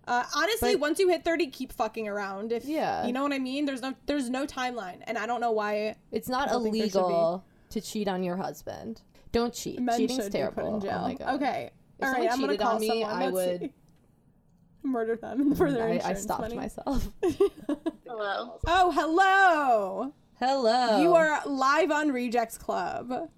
Uh, 0.06 0.24
honestly, 0.34 0.72
But- 0.74 0.80
once 0.80 0.98
you 0.98 1.08
hit 1.08 1.24
30, 1.24 1.46
keep 1.48 1.72
fucking 1.72 2.06
around. 2.08 2.52
If 2.52 2.64
Yeah. 2.66 3.06
you 3.06 3.12
know 3.12 3.22
what 3.22 3.32
I 3.32 3.38
mean. 3.38 3.64
There's 3.64 3.82
no 3.82 3.94
there's 4.06 4.28
no 4.30 4.46
timeline, 4.46 4.98
and 5.06 5.16
I 5.18 5.26
don't 5.26 5.40
know 5.40 5.52
why 5.52 5.96
It's 6.12 6.28
not 6.28 6.48
I 6.48 6.52
don't 6.52 6.62
think 6.64 6.74
there 6.76 6.88
should 6.88 6.96
illegal 7.00 7.44
to 7.70 7.80
cheat 7.80 8.06
on 8.08 8.22
your 8.22 8.36
husband. 8.36 9.00
Don't 9.32 9.52
cheat. 9.54 9.80
men 9.80 9.96
Cheating's 9.98 10.22
should 10.24 10.32
be 10.32 10.38
put 10.38 10.54
terrible. 10.54 10.74
in 10.76 10.80
jail. 10.80 10.98
Oh 11.00 11.08
my 11.08 11.14
god. 11.14 11.34
Okay, 11.36 11.70
If 11.98 12.04
all 12.04 12.12
someone 12.12 12.26
right. 12.26 12.32
I'm 12.34 12.40
gonna 12.40 12.58
call 12.58 12.78
me, 12.78 12.88
someone. 12.88 13.10
I 13.10 13.24
Let's 13.28 13.32
would- 13.34 13.60
see. 13.60 13.72
murder 14.86 15.16
them 15.16 15.54
for 15.54 15.72
their 15.72 15.88
I, 15.88 15.90
insurance 15.92 16.18
I 16.18 16.22
stopped 16.22 16.40
money. 16.42 16.56
myself. 16.56 17.08
Hello. 18.06 18.60
Oh, 18.66 18.90
hello. 18.92 20.12
Hello. 20.38 21.00
You 21.02 21.14
are 21.14 21.40
live 21.46 21.90
on 21.90 22.12
Rejects 22.12 22.58
Club. 22.58 23.30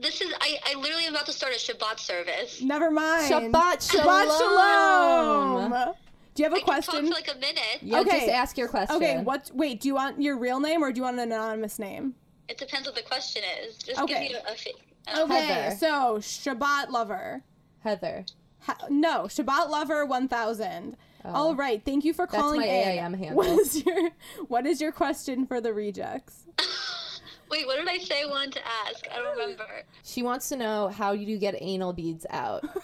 This 0.00 0.20
is 0.20 0.32
I, 0.40 0.58
I 0.66 0.74
literally 0.74 1.04
am 1.06 1.14
about 1.14 1.24
to 1.26 1.32
start 1.32 1.54
a 1.54 1.56
Shabbat 1.58 1.98
service. 1.98 2.60
Never 2.60 2.90
mind. 2.90 3.32
Shabbat 3.32 3.90
shalom. 3.90 4.28
Shabbat 4.28 4.38
shalom. 4.38 5.94
Do 6.38 6.44
you 6.44 6.50
have 6.50 6.52
a 6.56 6.56
I 6.56 6.60
can 6.60 6.66
talk 6.82 6.84
question? 6.84 7.06
for 7.08 7.12
like 7.14 7.28
a 7.34 7.38
minute. 7.40 7.78
Yeah, 7.82 7.98
Okay. 7.98 8.10
just 8.20 8.28
ask 8.28 8.56
your 8.56 8.68
question. 8.68 8.94
Okay, 8.94 9.18
what? 9.24 9.50
Wait, 9.54 9.80
do 9.80 9.88
you 9.88 9.94
want 9.96 10.22
your 10.22 10.38
real 10.38 10.60
name 10.60 10.84
or 10.84 10.92
do 10.92 10.98
you 10.98 11.02
want 11.02 11.18
an 11.18 11.32
anonymous 11.32 11.80
name? 11.80 12.14
It 12.48 12.58
depends 12.58 12.86
what 12.86 12.94
the 12.94 13.02
question 13.02 13.42
is. 13.64 13.76
Just 13.78 14.00
Okay. 14.00 14.28
give 14.28 14.36
me 14.36 14.38
a, 14.48 14.52
a 14.52 14.56
fake. 14.56 14.76
Okay, 15.18 15.34
Heather. 15.46 15.76
so 15.76 16.18
Shabbat 16.20 16.90
lover. 16.90 17.42
Heather. 17.80 18.24
Ha- 18.60 18.86
no, 18.88 19.22
Shabbat 19.24 19.68
lover 19.68 20.06
one 20.06 20.28
thousand. 20.28 20.96
Oh. 21.24 21.32
All 21.34 21.56
right, 21.56 21.84
thank 21.84 22.04
you 22.04 22.12
for 22.14 22.22
Oh. 22.22 22.26
That's 22.30 22.40
calling 22.40 22.60
my 22.60 22.66
in. 22.68 22.98
AIM 23.04 23.14
handle. 23.14 23.36
What 23.38 23.48
is 23.48 23.84
your 23.84 24.10
What 24.46 24.64
is 24.64 24.80
your 24.80 24.92
question 24.92 25.44
for 25.44 25.60
the 25.60 25.74
rejects? 25.74 26.44
Wait, 27.50 27.66
what 27.66 27.78
did 27.78 27.88
I 27.88 27.98
say 27.98 28.22
I 28.22 28.26
wanted 28.26 28.52
to 28.52 28.60
ask? 28.86 29.04
I 29.10 29.16
don't 29.16 29.36
remember. 29.36 29.64
She 30.04 30.22
wants 30.22 30.48
to 30.50 30.56
know 30.56 30.86
how 30.86 31.10
you 31.12 31.36
get 31.36 31.56
anal 31.60 31.92
beads 31.92 32.26
out. 32.30 32.62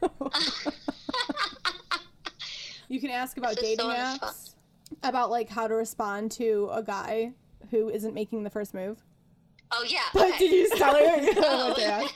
you 2.94 3.00
can 3.00 3.10
ask 3.10 3.36
about 3.36 3.56
dating 3.56 3.78
so 3.78 3.88
apps, 3.90 4.54
about 5.02 5.28
like 5.28 5.48
how 5.48 5.66
to 5.66 5.74
respond 5.74 6.30
to 6.30 6.70
a 6.72 6.80
guy 6.82 7.32
who 7.72 7.88
isn't 7.88 8.14
making 8.14 8.44
the 8.44 8.50
first 8.50 8.72
move. 8.72 9.02
Oh 9.72 9.84
yeah. 9.88 9.98
Did 10.12 10.34
Okay. 10.34 10.44
you 10.44 10.70
tell 10.76 10.94
her? 10.94 11.28
Oh. 11.38 11.74
Yeah. 11.76 12.06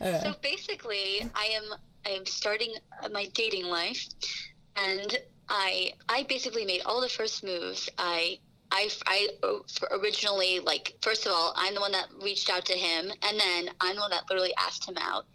So 0.22 0.34
basically, 0.42 1.28
I 1.34 1.46
am 1.54 1.64
I 2.06 2.10
am 2.10 2.24
starting 2.26 2.72
my 3.12 3.26
dating 3.34 3.66
life, 3.66 4.06
and 4.76 5.18
I 5.50 5.92
I 6.08 6.24
basically 6.28 6.64
made 6.64 6.80
all 6.86 7.00
the 7.02 7.08
first 7.10 7.44
moves. 7.44 7.88
I 7.98 8.38
I 8.70 8.88
I 9.06 9.28
originally 9.90 10.60
like 10.60 10.94
first 11.02 11.26
of 11.26 11.32
all, 11.32 11.52
I'm 11.56 11.74
the 11.74 11.80
one 11.80 11.92
that 11.92 12.06
reached 12.22 12.48
out 12.50 12.64
to 12.66 12.74
him, 12.74 13.10
and 13.22 13.38
then 13.38 13.70
I'm 13.82 13.96
the 13.96 14.00
one 14.00 14.10
that 14.10 14.24
literally 14.30 14.54
asked 14.58 14.88
him 14.88 14.96
out. 14.98 15.26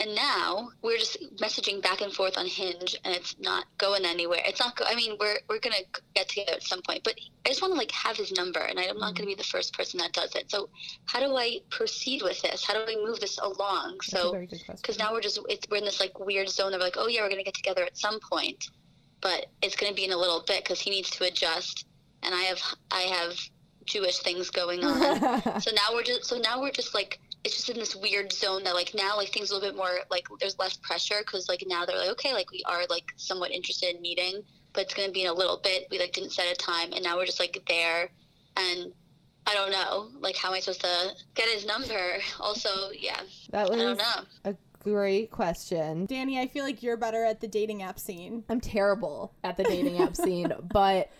And 0.00 0.14
now 0.14 0.70
we're 0.82 0.98
just 0.98 1.18
messaging 1.36 1.80
back 1.80 2.00
and 2.00 2.12
forth 2.12 2.36
on 2.36 2.46
Hinge, 2.46 2.96
and 3.04 3.14
it's 3.14 3.36
not 3.38 3.66
going 3.78 4.04
anywhere. 4.04 4.40
It's 4.44 4.58
not. 4.58 4.76
Go- 4.76 4.86
I 4.88 4.96
mean, 4.96 5.16
we're 5.20 5.38
we're 5.48 5.60
gonna 5.60 5.76
get 6.14 6.28
together 6.28 6.52
at 6.52 6.64
some 6.64 6.82
point, 6.82 7.04
but 7.04 7.14
I 7.46 7.50
just 7.50 7.62
want 7.62 7.74
to 7.74 7.78
like 7.78 7.92
have 7.92 8.16
his 8.16 8.32
number, 8.32 8.58
and 8.58 8.78
I'm 8.78 8.98
not 8.98 9.14
gonna 9.14 9.26
be 9.26 9.32
mm-hmm. 9.32 9.38
the 9.38 9.44
first 9.44 9.72
person 9.72 9.98
that 9.98 10.12
does 10.12 10.34
it. 10.34 10.50
So, 10.50 10.68
how 11.06 11.20
do 11.20 11.36
I 11.36 11.60
proceed 11.70 12.22
with 12.22 12.42
this? 12.42 12.64
How 12.64 12.74
do 12.74 12.80
I 12.80 12.96
move 13.06 13.20
this 13.20 13.38
along? 13.38 13.98
That's 14.00 14.10
So, 14.10 14.32
very 14.32 14.46
good 14.46 14.64
question. 14.64 14.80
because 14.82 14.98
now 14.98 15.12
we're 15.12 15.20
just 15.20 15.38
it's, 15.48 15.66
we're 15.70 15.76
in 15.76 15.84
this 15.84 16.00
like 16.00 16.18
weird 16.18 16.48
zone 16.48 16.74
of 16.74 16.80
like 16.80 16.94
oh 16.96 17.06
yeah 17.06 17.22
we're 17.22 17.30
gonna 17.30 17.44
get 17.44 17.54
together 17.54 17.84
at 17.84 17.96
some 17.96 18.18
point 18.20 18.70
but 19.24 19.46
it's 19.62 19.74
gonna 19.74 19.94
be 19.94 20.04
in 20.04 20.12
a 20.12 20.16
little 20.16 20.44
bit 20.46 20.62
because 20.62 20.78
he 20.78 20.90
needs 20.90 21.10
to 21.10 21.24
adjust 21.24 21.86
and 22.22 22.34
i 22.34 22.42
have 22.42 22.60
i 22.92 23.00
have 23.00 23.36
jewish 23.84 24.18
things 24.18 24.50
going 24.50 24.84
on 24.84 25.00
so 25.60 25.70
now 25.74 25.88
we're 25.92 26.02
just 26.02 26.26
so 26.26 26.38
now 26.38 26.60
we're 26.60 26.70
just 26.70 26.94
like 26.94 27.18
it's 27.44 27.56
just 27.56 27.68
in 27.68 27.78
this 27.78 27.94
weird 27.94 28.32
zone 28.32 28.64
that 28.64 28.74
like 28.74 28.92
now 28.94 29.16
like 29.16 29.28
things 29.28 29.50
a 29.50 29.54
little 29.54 29.68
bit 29.68 29.76
more 29.76 30.00
like 30.10 30.26
there's 30.40 30.58
less 30.58 30.76
pressure 30.78 31.20
because 31.20 31.48
like 31.48 31.62
now 31.66 31.84
they're 31.84 31.98
like 31.98 32.10
okay 32.10 32.32
like 32.32 32.50
we 32.50 32.62
are 32.66 32.82
like 32.88 33.12
somewhat 33.16 33.50
interested 33.50 33.94
in 33.94 34.02
meeting 34.02 34.42
but 34.72 34.84
it's 34.84 34.94
gonna 34.94 35.12
be 35.12 35.22
in 35.22 35.28
a 35.28 35.32
little 35.32 35.60
bit 35.62 35.86
we 35.90 35.98
like 35.98 36.12
didn't 36.12 36.32
set 36.32 36.50
a 36.50 36.56
time 36.56 36.92
and 36.92 37.04
now 37.04 37.16
we're 37.16 37.26
just 37.26 37.40
like 37.40 37.62
there 37.68 38.10
and 38.56 38.92
I 39.46 39.54
don't 39.54 39.72
know, 39.72 40.08
like 40.20 40.36
how 40.36 40.48
am 40.48 40.54
I 40.54 40.60
supposed 40.60 40.80
to 40.80 41.10
get 41.34 41.48
his 41.48 41.66
number? 41.66 41.94
Also, 42.40 42.90
yeah, 42.98 43.20
that 43.50 43.70
I 43.70 43.76
don't 43.76 43.88
was 43.90 43.98
know. 43.98 44.24
a 44.44 44.56
great 44.82 45.30
question. 45.30 46.06
Danny, 46.06 46.38
I 46.38 46.46
feel 46.46 46.64
like 46.64 46.82
you're 46.82 46.96
better 46.96 47.24
at 47.24 47.40
the 47.40 47.48
dating 47.48 47.82
app 47.82 47.98
scene. 47.98 48.44
I'm 48.48 48.60
terrible 48.60 49.34
at 49.44 49.56
the 49.56 49.64
dating 49.64 50.00
app 50.00 50.16
scene, 50.16 50.52
but 50.72 51.10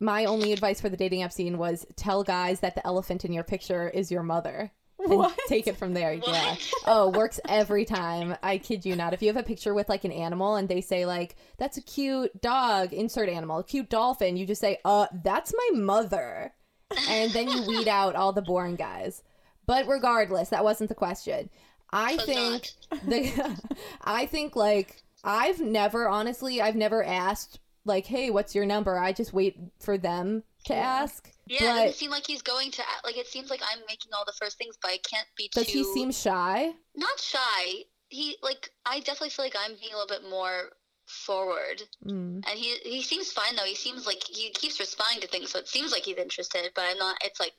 my 0.00 0.24
only 0.24 0.52
advice 0.52 0.80
for 0.80 0.88
the 0.88 0.96
dating 0.96 1.22
app 1.22 1.32
scene 1.32 1.58
was 1.58 1.86
tell 1.96 2.22
guys 2.22 2.60
that 2.60 2.74
the 2.74 2.86
elephant 2.86 3.24
in 3.24 3.32
your 3.32 3.44
picture 3.44 3.88
is 3.88 4.10
your 4.10 4.22
mother. 4.22 4.72
And 4.98 5.18
What? 5.18 5.38
take 5.46 5.66
it 5.66 5.76
from 5.76 5.92
there. 5.94 6.12
Yeah. 6.14 6.56
Oh, 6.86 7.10
works 7.10 7.38
every 7.48 7.84
time. 7.84 8.36
I 8.42 8.58
kid 8.58 8.86
you 8.86 8.96
not. 8.96 9.12
If 9.12 9.20
you 9.22 9.28
have 9.28 9.36
a 9.36 9.42
picture 9.42 9.74
with 9.74 9.88
like 9.88 10.04
an 10.04 10.12
animal 10.12 10.56
and 10.56 10.68
they 10.68 10.80
say 10.80 11.04
like, 11.04 11.36
"That's 11.58 11.76
a 11.76 11.82
cute 11.82 12.40
dog," 12.40 12.92
insert 12.92 13.28
animal, 13.28 13.62
cute 13.62 13.90
dolphin, 13.90 14.36
you 14.36 14.46
just 14.46 14.60
say, 14.60 14.78
"Uh, 14.84 15.06
that's 15.22 15.52
my 15.52 15.78
mother," 15.78 16.52
and 17.10 17.30
then 17.32 17.48
you 17.48 17.66
weed 17.66 17.88
out 17.88 18.16
all 18.16 18.32
the 18.32 18.40
boring 18.42 18.76
guys. 18.76 19.22
But 19.66 19.86
regardless, 19.86 20.48
that 20.48 20.64
wasn't 20.64 20.88
the 20.88 20.94
question. 20.94 21.50
I 21.92 22.14
Was 22.16 22.24
think 22.24 22.70
the 23.06 23.60
I 24.02 24.26
think 24.26 24.56
like 24.56 25.02
I've 25.22 25.60
never 25.60 26.08
honestly 26.08 26.60
I've 26.62 26.74
never 26.76 27.04
asked 27.04 27.60
like 27.84 28.06
hey 28.06 28.30
what's 28.30 28.54
your 28.54 28.66
number 28.66 28.98
I 28.98 29.12
just 29.12 29.32
wait 29.32 29.56
for 29.78 29.96
them 29.96 30.42
to 30.64 30.74
ask 30.74 31.30
Yeah, 31.46 31.58
it 31.58 31.60
but 31.60 31.74
doesn't 31.74 31.94
seem 31.94 32.10
like 32.10 32.26
he's 32.26 32.42
going 32.42 32.70
to 32.72 32.82
like. 33.04 33.16
It 33.16 33.26
seems 33.26 33.50
like 33.50 33.62
I'm 33.62 33.80
making 33.88 34.12
all 34.16 34.24
the 34.24 34.32
first 34.38 34.58
things, 34.58 34.76
but 34.80 34.90
I 34.90 34.98
can't 34.98 35.26
be 35.36 35.48
too 35.48 35.60
does 35.62 35.66
too. 35.72 35.78
he 35.78 35.84
seem 35.84 36.12
shy 36.12 36.72
not 36.94 37.20
shy? 37.20 37.84
He 38.08 38.36
like 38.42 38.70
I 38.84 39.00
definitely 39.00 39.30
feel 39.30 39.44
like 39.44 39.56
I'm 39.58 39.74
being 39.80 39.92
a 39.92 39.96
little 39.98 40.08
bit 40.20 40.28
more 40.28 40.70
forward, 41.06 41.82
mm. 42.04 42.42
and 42.44 42.58
he 42.58 42.76
he 42.82 43.02
seems 43.02 43.32
fine 43.32 43.54
though. 43.56 43.64
He 43.64 43.74
seems 43.76 44.06
like 44.06 44.22
he 44.28 44.50
keeps 44.50 44.80
responding 44.80 45.20
to 45.20 45.28
things, 45.28 45.50
so 45.50 45.58
it 45.58 45.68
seems 45.68 45.92
like 45.92 46.02
he's 46.02 46.16
interested. 46.16 46.70
But 46.74 46.84
I'm 46.90 46.98
not. 46.98 47.16
It's 47.24 47.38
like 47.40 47.54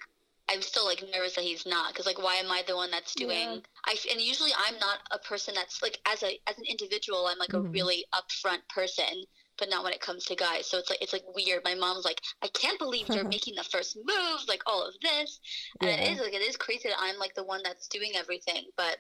I'm 0.50 0.62
still 0.62 0.86
like 0.86 1.04
nervous 1.14 1.36
that 1.36 1.44
he's 1.44 1.66
not 1.66 1.92
because 1.94 2.06
like 2.06 2.22
why 2.22 2.36
am 2.36 2.52
I 2.52 2.64
the 2.68 2.76
one 2.76 2.92
that's 2.92 3.14
doing? 3.16 3.30
Yeah. 3.50 3.60
I 3.86 3.96
and 4.12 4.22
usually 4.22 4.52
I'm 4.58 4.78
not 4.80 5.00
a 5.12 5.20
person 5.20 5.54
that's 5.56 5.82
like 5.82 6.00
as 6.06 6.24
a 6.24 6.40
as 6.48 6.58
an 6.58 6.66
individual 6.70 7.28
I'm 7.28 7.38
like 7.40 7.50
Mhm. 7.50 7.66
a 7.66 7.70
really 7.70 8.06
upfront 8.14 8.68
person. 8.70 9.24
But 9.58 9.70
not 9.70 9.84
when 9.84 9.94
it 9.94 10.02
comes 10.02 10.26
to 10.26 10.36
guys, 10.36 10.68
so 10.68 10.78
it's 10.78 10.90
like 10.90 11.02
it's 11.02 11.14
like 11.14 11.24
weird. 11.36 11.64
My 11.64 11.76
mom's 11.76 12.06
like, 12.06 12.22
"I 12.42 12.48
can't 12.50 12.80
believe 12.80 13.10
you're 13.10 13.24
making 13.28 13.56
the 13.56 13.64
first 13.64 13.96
move, 13.98 14.42
like 14.48 14.62
all 14.66 14.86
of 14.86 14.94
this," 15.02 15.40
and 15.82 15.90
Yeah. 15.90 15.96
it 16.02 16.12
is 16.14 16.20
like 16.20 16.34
it 16.34 16.42
is 16.42 16.58
crazy 16.58 16.90
that 16.90 16.98
I'm 17.00 17.18
like 17.18 17.34
the 17.36 17.44
one 17.44 17.62
that's 17.64 17.88
doing 17.88 18.12
everything. 18.16 18.66
But 18.78 18.98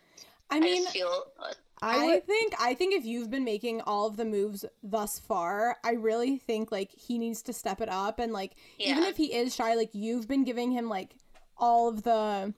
I 0.49 0.59
I, 0.59 0.59
mean, 0.59 0.83
just 0.83 0.93
feel 0.93 1.25
uh, 1.39 1.53
I 1.81 2.15
I, 2.15 2.19
think 2.21 2.53
I 2.59 2.73
think 2.73 2.95
if 2.95 3.05
you've 3.05 3.29
been 3.29 3.43
making 3.43 3.81
all 3.81 4.07
of 4.07 4.17
the 4.17 4.25
moves 4.25 4.65
thus 4.83 5.19
far, 5.19 5.77
I 5.83 5.91
really 5.91 6.37
think 6.37 6.71
like 6.71 6.91
he 6.91 7.17
needs 7.19 7.41
to 7.43 7.53
step 7.53 7.81
it 7.81 7.89
up 7.89 8.19
and 8.19 8.33
like 8.33 8.55
even 8.83 9.03
if 9.03 9.17
he 9.17 9.33
is 9.33 9.53
shy, 9.55 9.75
like 9.75 9.89
you've 9.93 10.27
been 10.27 10.43
giving 10.43 10.71
him 10.71 10.89
like 10.89 11.15
all 11.57 11.87
of 11.89 12.03
the 12.03 12.53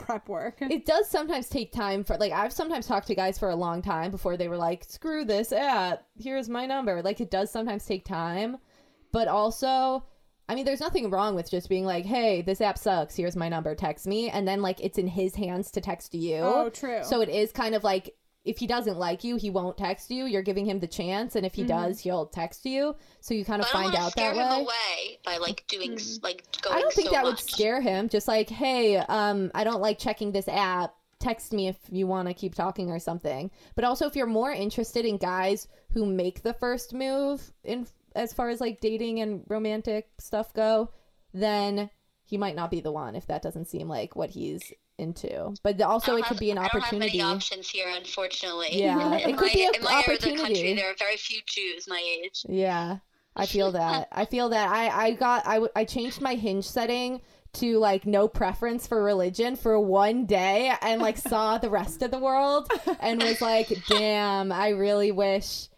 prep 0.00 0.28
work. 0.28 0.58
it 0.60 0.86
does 0.86 1.08
sometimes 1.08 1.48
take 1.48 1.72
time 1.72 2.04
for 2.04 2.16
like 2.16 2.32
I've 2.32 2.52
sometimes 2.52 2.86
talked 2.86 3.06
to 3.08 3.14
guys 3.14 3.38
for 3.38 3.50
a 3.50 3.56
long 3.56 3.82
time 3.82 4.10
before 4.10 4.36
they 4.36 4.48
were 4.48 4.56
like 4.56 4.84
screw 4.84 5.24
this 5.24 5.52
app 5.52 6.04
here's 6.18 6.48
my 6.48 6.66
number 6.66 7.02
like 7.02 7.20
it 7.20 7.30
does 7.30 7.50
sometimes 7.50 7.84
take 7.84 8.04
time 8.04 8.58
but 9.12 9.28
also 9.28 10.04
I 10.48 10.54
mean 10.54 10.64
there's 10.64 10.80
nothing 10.80 11.10
wrong 11.10 11.34
with 11.34 11.50
just 11.50 11.68
being 11.68 11.84
like 11.84 12.04
hey 12.04 12.42
this 12.42 12.60
app 12.60 12.78
sucks 12.78 13.16
here's 13.16 13.36
my 13.36 13.48
number 13.48 13.74
text 13.74 14.06
me 14.06 14.30
and 14.30 14.46
then 14.46 14.62
like 14.62 14.80
it's 14.80 14.98
in 14.98 15.06
his 15.06 15.34
hands 15.34 15.70
to 15.72 15.80
text 15.80 16.14
you 16.14 16.38
oh, 16.38 16.70
true. 16.70 17.02
So 17.02 17.20
it 17.20 17.28
is 17.28 17.52
kind 17.52 17.74
of 17.74 17.84
like 17.84 18.14
if 18.44 18.58
he 18.58 18.66
doesn't 18.66 18.96
like 18.96 19.22
you, 19.22 19.36
he 19.36 19.50
won't 19.50 19.76
text 19.76 20.10
you. 20.10 20.24
You're 20.24 20.42
giving 20.42 20.64
him 20.64 20.80
the 20.80 20.86
chance, 20.86 21.36
and 21.36 21.44
if 21.44 21.54
he 21.54 21.64
does, 21.64 22.00
he'll 22.00 22.26
text 22.26 22.64
you. 22.64 22.96
So 23.20 23.34
you 23.34 23.44
kind 23.44 23.60
of 23.60 23.68
but 23.70 23.78
I 23.78 23.82
don't 23.82 23.92
find 23.92 24.02
out 24.02 24.12
scare 24.12 24.34
that 24.34 24.40
him 24.40 24.48
way. 24.58 24.62
away 24.62 25.18
by 25.24 25.36
like 25.36 25.64
doing 25.68 25.94
s 25.94 26.20
like 26.22 26.44
going. 26.62 26.78
I 26.78 26.80
don't 26.80 26.92
think 26.92 27.08
so 27.08 27.12
that 27.12 27.24
much. 27.24 27.42
would 27.42 27.50
scare 27.50 27.80
him. 27.80 28.08
Just 28.08 28.28
like, 28.28 28.48
hey, 28.48 28.96
um, 28.96 29.50
I 29.54 29.64
don't 29.64 29.82
like 29.82 29.98
checking 29.98 30.32
this 30.32 30.48
app. 30.48 30.94
Text 31.18 31.52
me 31.52 31.68
if 31.68 31.76
you 31.90 32.06
want 32.06 32.28
to 32.28 32.34
keep 32.34 32.54
talking 32.54 32.90
or 32.90 32.98
something. 32.98 33.50
But 33.74 33.84
also, 33.84 34.06
if 34.06 34.16
you're 34.16 34.26
more 34.26 34.52
interested 34.52 35.04
in 35.04 35.18
guys 35.18 35.68
who 35.92 36.06
make 36.06 36.42
the 36.42 36.54
first 36.54 36.94
move 36.94 37.52
in 37.62 37.86
as 38.16 38.32
far 38.32 38.48
as 38.48 38.60
like 38.60 38.80
dating 38.80 39.20
and 39.20 39.44
romantic 39.48 40.08
stuff 40.18 40.54
go, 40.54 40.90
then 41.34 41.90
he 42.24 42.38
might 42.38 42.56
not 42.56 42.70
be 42.70 42.80
the 42.80 42.92
one 42.92 43.16
if 43.16 43.26
that 43.26 43.42
doesn't 43.42 43.68
seem 43.68 43.88
like 43.88 44.16
what 44.16 44.30
he's 44.30 44.72
into. 45.00 45.54
But 45.62 45.80
also, 45.80 46.16
it 46.16 46.22
could 46.24 46.28
have- 46.34 46.38
be 46.38 46.50
an 46.50 46.58
I 46.58 46.68
don't 46.68 46.82
opportunity. 46.82 47.18
have 47.18 47.26
many 47.26 47.36
options 47.36 47.68
here, 47.68 47.86
unfortunately. 47.88 48.68
Yeah, 48.72 49.16
in 49.16 49.30
it 49.30 49.36
could 49.38 49.48
my, 49.48 49.52
be 49.54 49.64
a 49.64 49.70
in 49.72 49.82
my 49.82 50.02
area 50.06 50.18
the 50.20 50.36
country, 50.36 50.74
there 50.74 50.90
are 50.90 50.94
very 50.98 51.16
few 51.16 51.40
Jews 51.46 51.86
my 51.88 52.00
age. 52.22 52.44
Yeah. 52.48 52.98
I 53.36 53.46
feel 53.46 53.72
that. 53.80 54.08
I 54.12 54.24
feel 54.24 54.48
that. 54.50 54.68
I 54.70 54.88
I 55.06 55.10
got 55.12 55.42
I 55.46 55.60
I 55.74 55.84
changed 55.84 56.20
my 56.20 56.34
hinge 56.34 56.66
setting 56.66 57.22
to 57.54 57.78
like 57.78 58.06
no 58.06 58.28
preference 58.28 58.86
for 58.86 59.02
religion 59.02 59.56
for 59.56 59.78
one 59.80 60.24
day 60.26 60.72
and 60.82 61.00
like 61.00 61.16
saw 61.32 61.58
the 61.58 61.70
rest 61.70 62.02
of 62.02 62.10
the 62.10 62.18
world 62.18 62.68
and 63.00 63.22
was 63.22 63.40
like, 63.40 63.72
damn, 63.88 64.52
I 64.52 64.68
really 64.70 65.10
wish 65.12 65.68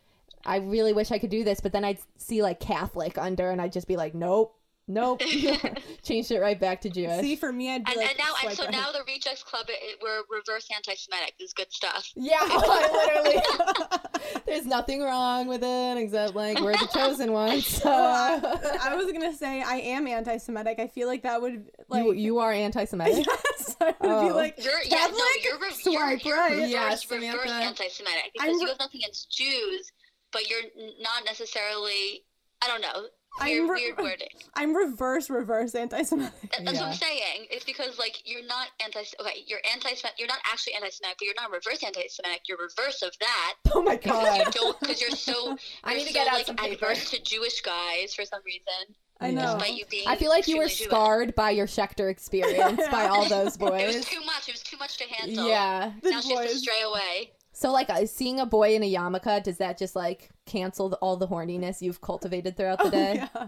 I 0.44 0.56
really 0.56 0.92
wish 0.92 1.10
I 1.12 1.18
could 1.18 1.30
do 1.30 1.44
this, 1.44 1.60
but 1.60 1.72
then 1.72 1.84
I'd 1.84 1.98
see 2.16 2.42
like 2.42 2.58
Catholic 2.58 3.16
under 3.16 3.50
and 3.50 3.60
I'd 3.60 3.72
just 3.72 3.86
be 3.86 3.96
like, 3.96 4.14
Nope, 4.14 4.54
nope. 4.88 5.20
Changed 6.02 6.30
it 6.30 6.40
right 6.40 6.58
back 6.58 6.80
to 6.82 6.90
Jewish. 6.90 7.20
See, 7.20 7.36
for 7.36 7.52
me, 7.52 7.74
I'd 7.74 7.84
be 7.84 7.92
And, 7.92 8.00
like, 8.00 8.10
and 8.10 8.18
now, 8.18 8.32
and 8.48 8.56
so 8.56 8.64
right. 8.64 8.72
now 8.72 8.92
the 8.92 9.02
Rejects 9.06 9.42
Club, 9.42 9.66
it, 9.68 9.78
it- 9.80 9.98
we're 10.02 10.22
reverse 10.36 10.66
anti-Semitic. 10.74 11.34
This 11.38 11.48
is 11.48 11.52
good 11.54 11.72
stuff. 11.72 12.10
Yeah, 12.16 12.36
oh, 12.40 13.22
literally. 13.22 14.40
There's 14.46 14.66
nothing 14.66 15.00
wrng 15.00 15.46
with 15.48 15.62
it 15.62 15.96
except 16.02 16.34
like 16.34 16.60
we're 16.60 16.72
the 16.72 16.88
chosen 16.92 17.32
ones. 17.32 17.66
So 17.66 17.90
I 17.90 18.94
was 18.96 19.10
gonna 19.12 19.34
say 19.34 19.62
I 19.62 19.76
am 19.76 20.06
anti-Semitic. 20.06 20.78
I 20.78 20.86
feel 20.88 21.08
like 21.08 21.22
that 21.22 21.40
would 21.40 21.70
like 21.88 22.04
you, 22.04 22.12
you 22.12 22.38
are 22.38 22.52
anti-Semitic. 22.52 23.26
yes, 23.26 23.76
I 23.80 23.84
would 23.86 23.98
be 24.00 24.06
Oh. 24.08 24.34
like 24.34 24.62
You're 24.62 24.72
yeah, 24.84 24.96
no, 24.96 24.96
Catholic. 25.08 25.44
you're, 25.44 25.58
re- 25.60 25.70
swipe 25.72 26.24
you're, 26.24 26.36
right. 26.36 26.50
you're 26.52 26.60
reverse, 26.62 26.70
Yes, 26.70 27.10
reverse 27.10 27.24
Samantha. 27.42 27.52
anti-Semitic 27.64 28.30
because 28.34 28.48
I'm 28.48 28.60
you 28.60 28.66
have 28.66 28.78
nothing 28.78 29.00
against 29.02 29.30
Jews, 29.30 29.92
but 30.32 30.48
you're 30.50 30.62
not 31.00 31.24
necessarily. 31.24 32.24
I 32.62 32.68
don't 32.68 32.80
know. 32.80 33.06
I'm 33.40 33.48
Weird, 33.66 33.70
re- 33.70 33.82
weird 33.86 33.98
wording. 33.98 34.28
I'm 34.54 34.76
reverse, 34.76 35.30
reverse 35.30 35.74
anti-Semitic. 35.74 36.32
That- 36.50 36.64
That's 36.64 36.78
what 36.80 36.88
I'm 36.88 36.94
saying. 36.94 37.46
It's 37.50 37.64
because 37.64 37.98
like 37.98 38.22
you're 38.24 38.44
not 38.46 38.68
anti. 38.84 39.00
Okay, 39.20 39.44
you're 39.46 39.60
anti. 39.72 39.90
You're 40.18 40.28
not 40.28 40.38
actually 40.50 40.74
anti-Semitic, 40.74 41.16
but 41.18 41.24
you're 41.24 41.34
not 41.36 41.50
reverse 41.50 41.82
anti-Semitic. 41.82 42.42
You're 42.48 42.58
reverse 42.58 43.02
of 43.02 43.12
that. 43.20 43.54
oh 43.74 43.82
my 43.82 43.96
god! 43.96 44.38
Because 44.38 44.54
you 44.54 44.60
don't. 44.60 44.80
Because 44.80 45.00
you're 45.00 45.10
so. 45.10 45.56
I 45.84 45.92
you're 45.92 46.00
need 46.00 46.06
to 46.08 46.12
get 46.12 46.28
out 46.28 46.34
like 46.34 46.46
some 46.46 46.56
paper. 46.56 46.84
adverse 46.86 47.10
to 47.10 47.22
Jewish 47.22 47.60
guys 47.62 48.14
for 48.14 48.24
some 48.24 48.40
reason. 48.44 48.94
I 49.20 49.30
know. 49.30 49.58
You 49.64 49.84
being. 49.88 50.08
I 50.08 50.16
feel 50.16 50.30
like 50.30 50.48
you 50.48 50.58
were 50.58 50.64
extremely 50.64 50.88
Jewish. 50.88 50.88
scarred 50.88 51.34
by 51.36 51.50
your 51.50 51.66
Schechter 51.68 52.10
experience 52.10 52.82
by 52.90 53.06
all 53.06 53.28
those 53.28 53.56
boys. 53.56 53.80
It 53.82 53.86
was 53.86 53.96
boys. 53.96 54.04
too 54.06 54.20
much. 54.24 54.48
It 54.48 54.52
was 54.54 54.62
too 54.62 54.76
much 54.78 54.96
to 54.98 55.04
handle. 55.04 55.48
Yeah. 55.48 55.92
The 56.02 56.10
Now 56.10 56.20
she 56.20 56.34
has 56.34 56.50
to 56.52 56.58
stray 56.58 56.82
away. 56.84 57.32
So 57.62 57.70
like 57.72 57.88
uh, 57.90 58.06
seeing 58.06 58.40
a 58.40 58.46
boy 58.46 58.74
in 58.74 58.82
a 58.82 58.92
yarmulke, 58.92 59.42
does 59.44 59.58
that 59.58 59.78
just 59.78 59.94
like 59.96 60.30
cancel 60.46 60.88
the, 60.88 60.96
all 60.96 61.16
the 61.16 61.28
horniness 61.28 61.80
you've 61.80 62.00
cultivated 62.00 62.56
throughout 62.56 62.82
the 62.82 62.90
day? 62.90 63.14
Yeah. 63.16 63.46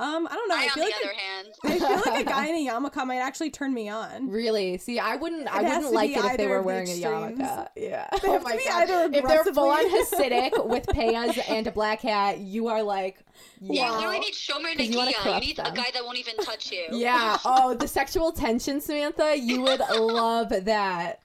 Um, 0.00 0.26
I 0.28 0.34
don't 0.34 0.48
know. 0.48 0.56
I, 0.56 0.62
I 0.62 0.64
on 0.64 0.70
feel 0.70 0.84
the 0.84 0.90
like 0.90 0.94
other 1.00 1.12
a, 1.12 1.16
hand, 1.16 1.48
I 1.64 1.78
feel 2.02 2.12
like 2.12 2.26
a 2.26 2.28
guy 2.28 2.46
in 2.48 2.54
a 2.66 2.70
yarmulke 2.72 3.06
might 3.06 3.18
actually 3.18 3.50
turn 3.50 3.72
me 3.72 3.88
on. 3.88 4.28
Really? 4.28 4.78
See, 4.78 4.98
I 4.98 5.14
wouldn't. 5.16 5.46
I 5.46 5.60
It 5.60 5.64
has 5.66 5.76
wouldn't 5.76 5.94
like 5.94 6.10
it 6.10 6.24
if 6.24 6.36
they 6.38 6.46
were 6.48 6.56
of 6.56 6.62
the 6.64 6.66
wearing 6.66 6.88
a 6.88 6.92
extremes. 6.92 7.38
yarmulke. 7.38 7.68
Yeah. 7.76 8.08
They 8.22 8.28
Oh 8.28 8.32
have 8.32 8.44
to 8.46 8.56
be 8.56 8.64
God. 8.64 8.90
either 8.90 9.16
If 9.18 9.24
they're 9.28 9.44
full 9.44 9.68
on 9.68 9.86
aggressively- 9.86 10.30
Hasidic 10.30 10.66
with 10.68 10.86
payas 10.86 11.38
and 11.48 11.66
a 11.66 11.70
black 11.70 12.00
hat, 12.00 12.38
you 12.38 12.66
are 12.68 12.82
like, 12.82 13.18
Yeah, 13.60 13.72
you 13.72 13.80
wow. 13.92 13.96
literally 13.98 14.18
need 14.20 14.34
Shomer 14.34 14.76
'Cause 14.76 14.88
you 14.88 14.96
Nagia. 14.96 15.06
You 15.08 15.14
corrupt 15.22 15.46
need 15.46 15.56
them. 15.58 15.66
a 15.66 15.76
guy 15.76 15.90
that 15.92 16.02
won't 16.04 16.18
even 16.18 16.36
touch 16.38 16.72
you. 16.72 16.86
Yeah. 16.92 17.36
Oh, 17.44 17.74
the 17.74 17.86
sexual 17.86 18.32
tension, 18.32 18.80
Samantha. 18.80 19.36
You 19.36 19.60
would 19.62 19.80
love 19.80 20.48
that. 20.64 21.20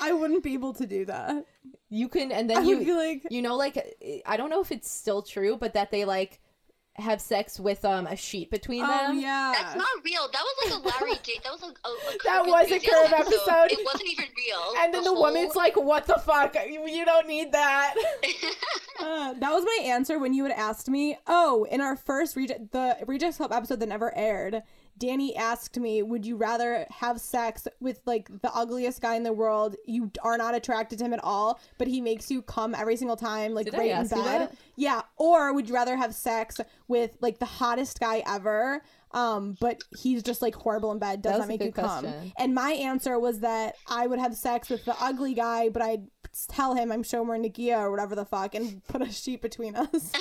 I 0.00 0.12
wouldn't 0.12 0.42
be 0.42 0.54
able 0.54 0.72
to 0.74 0.86
do 0.86 1.04
that. 1.06 1.44
You 1.88 2.08
can, 2.08 2.32
and 2.32 2.50
I 2.50 2.54
then 2.54 2.66
would 2.66 2.78
you, 2.80 2.84
be 2.84 2.92
like, 2.92 3.22
you 3.30 3.42
know, 3.42 3.56
like 3.56 4.22
I 4.26 4.36
don't 4.36 4.50
know 4.50 4.60
if 4.60 4.72
it's 4.72 4.90
still 4.90 5.22
true, 5.22 5.56
but 5.56 5.74
that 5.74 5.90
they 5.90 6.04
like 6.04 6.40
have 6.94 7.20
sex 7.20 7.60
with 7.60 7.84
um 7.84 8.06
a 8.06 8.16
sheet 8.16 8.50
between 8.50 8.82
oh 8.82 8.88
them. 8.88 9.20
yeah. 9.20 9.52
That's 9.54 9.76
not 9.76 9.86
real. 10.04 10.28
That 10.32 10.42
was 10.42 10.72
like 10.72 10.80
a 10.82 10.88
Larry 11.04 11.18
David. 11.22 11.42
That 11.44 11.52
was 11.52 11.62
like 11.62 11.76
a, 11.84 11.88
a 11.88 12.18
That 12.24 12.46
was 12.46 12.70
a 12.72 12.80
curve 12.80 13.10
Curb 13.10 13.20
episode. 13.20 13.70
It 13.78 13.84
wasn't 13.84 14.10
even 14.10 14.24
real. 14.36 14.72
And 14.78 14.94
then 14.94 15.04
the 15.04 15.10
whole- 15.10 15.22
woman's 15.22 15.54
like, 15.54 15.76
"What 15.76 16.06
the 16.06 16.14
fuck? 16.24 16.56
You 16.68 16.86
you 16.88 17.04
don't 17.04 17.28
need 17.28 17.52
that." 17.52 17.94
Uh, 18.98 19.34
that 19.34 19.52
was 19.52 19.62
my 19.62 19.80
answer 19.84 20.18
when 20.18 20.32
you 20.32 20.42
had 20.44 20.52
asked 20.52 20.88
me. 20.88 21.18
Oh, 21.26 21.64
in 21.70 21.82
our 21.82 21.96
first 21.96 22.34
reject 22.34 22.72
the 22.72 22.96
Rejects 23.06 23.36
Club 23.36 23.52
episode 23.52 23.78
that 23.80 23.88
never 23.90 24.16
aired, 24.16 24.62
Danny 24.98 25.36
asked 25.36 25.78
me, 25.78 26.02
"Would 26.02 26.24
you 26.24 26.36
rather 26.36 26.86
have 26.90 27.20
sex 27.20 27.68
with 27.80 28.00
like 28.06 28.28
the 28.40 28.54
ugliest 28.54 29.00
guy 29.00 29.14
in 29.14 29.22
the 29.22 29.32
world? 29.32 29.76
You 29.86 30.10
are 30.22 30.38
not 30.38 30.54
attracted 30.54 30.98
to 30.98 31.04
him 31.04 31.12
at 31.12 31.22
all, 31.22 31.60
but 31.78 31.86
he 31.88 32.00
makes 32.00 32.30
you 32.30 32.42
come 32.42 32.74
every 32.74 32.96
single 32.96 33.16
time, 33.16 33.52
like 33.52 33.66
Did 33.66 33.74
right 33.74 33.90
in 33.90 34.08
bed. 34.08 34.56
Yeah, 34.76 35.02
or 35.16 35.52
would 35.52 35.68
you 35.68 35.74
rather 35.74 35.96
have 35.96 36.14
sex 36.14 36.60
with 36.88 37.16
like 37.20 37.38
the 37.38 37.46
hottest 37.46 38.00
guy 38.00 38.22
ever?" 38.26 38.82
Um, 39.16 39.56
but 39.60 39.80
he's 39.98 40.22
just 40.22 40.42
like 40.42 40.54
horrible 40.54 40.92
in 40.92 40.98
bed, 40.98 41.22
does 41.22 41.32
That 41.32 41.38
not 41.38 41.48
make 41.48 41.60
good 41.60 41.66
you 41.66 41.72
come. 41.72 42.06
And 42.38 42.54
my 42.54 42.72
answer 42.72 43.18
was 43.18 43.40
that 43.40 43.76
I 43.88 44.06
would 44.06 44.18
have 44.18 44.34
sex 44.34 44.68
with 44.68 44.84
the 44.84 44.94
ugly 45.00 45.32
guy, 45.32 45.70
but 45.70 45.80
I'd 45.80 46.06
tell 46.48 46.74
him 46.74 46.92
I'm 46.92 47.02
Shomer 47.02 47.40
Nagia 47.40 47.78
or 47.78 47.90
whatever 47.90 48.14
the 48.14 48.26
fuck 48.26 48.54
and 48.54 48.84
put 48.84 49.00
a 49.00 49.10
sheet 49.10 49.40
between 49.40 49.74
us. 49.74 49.90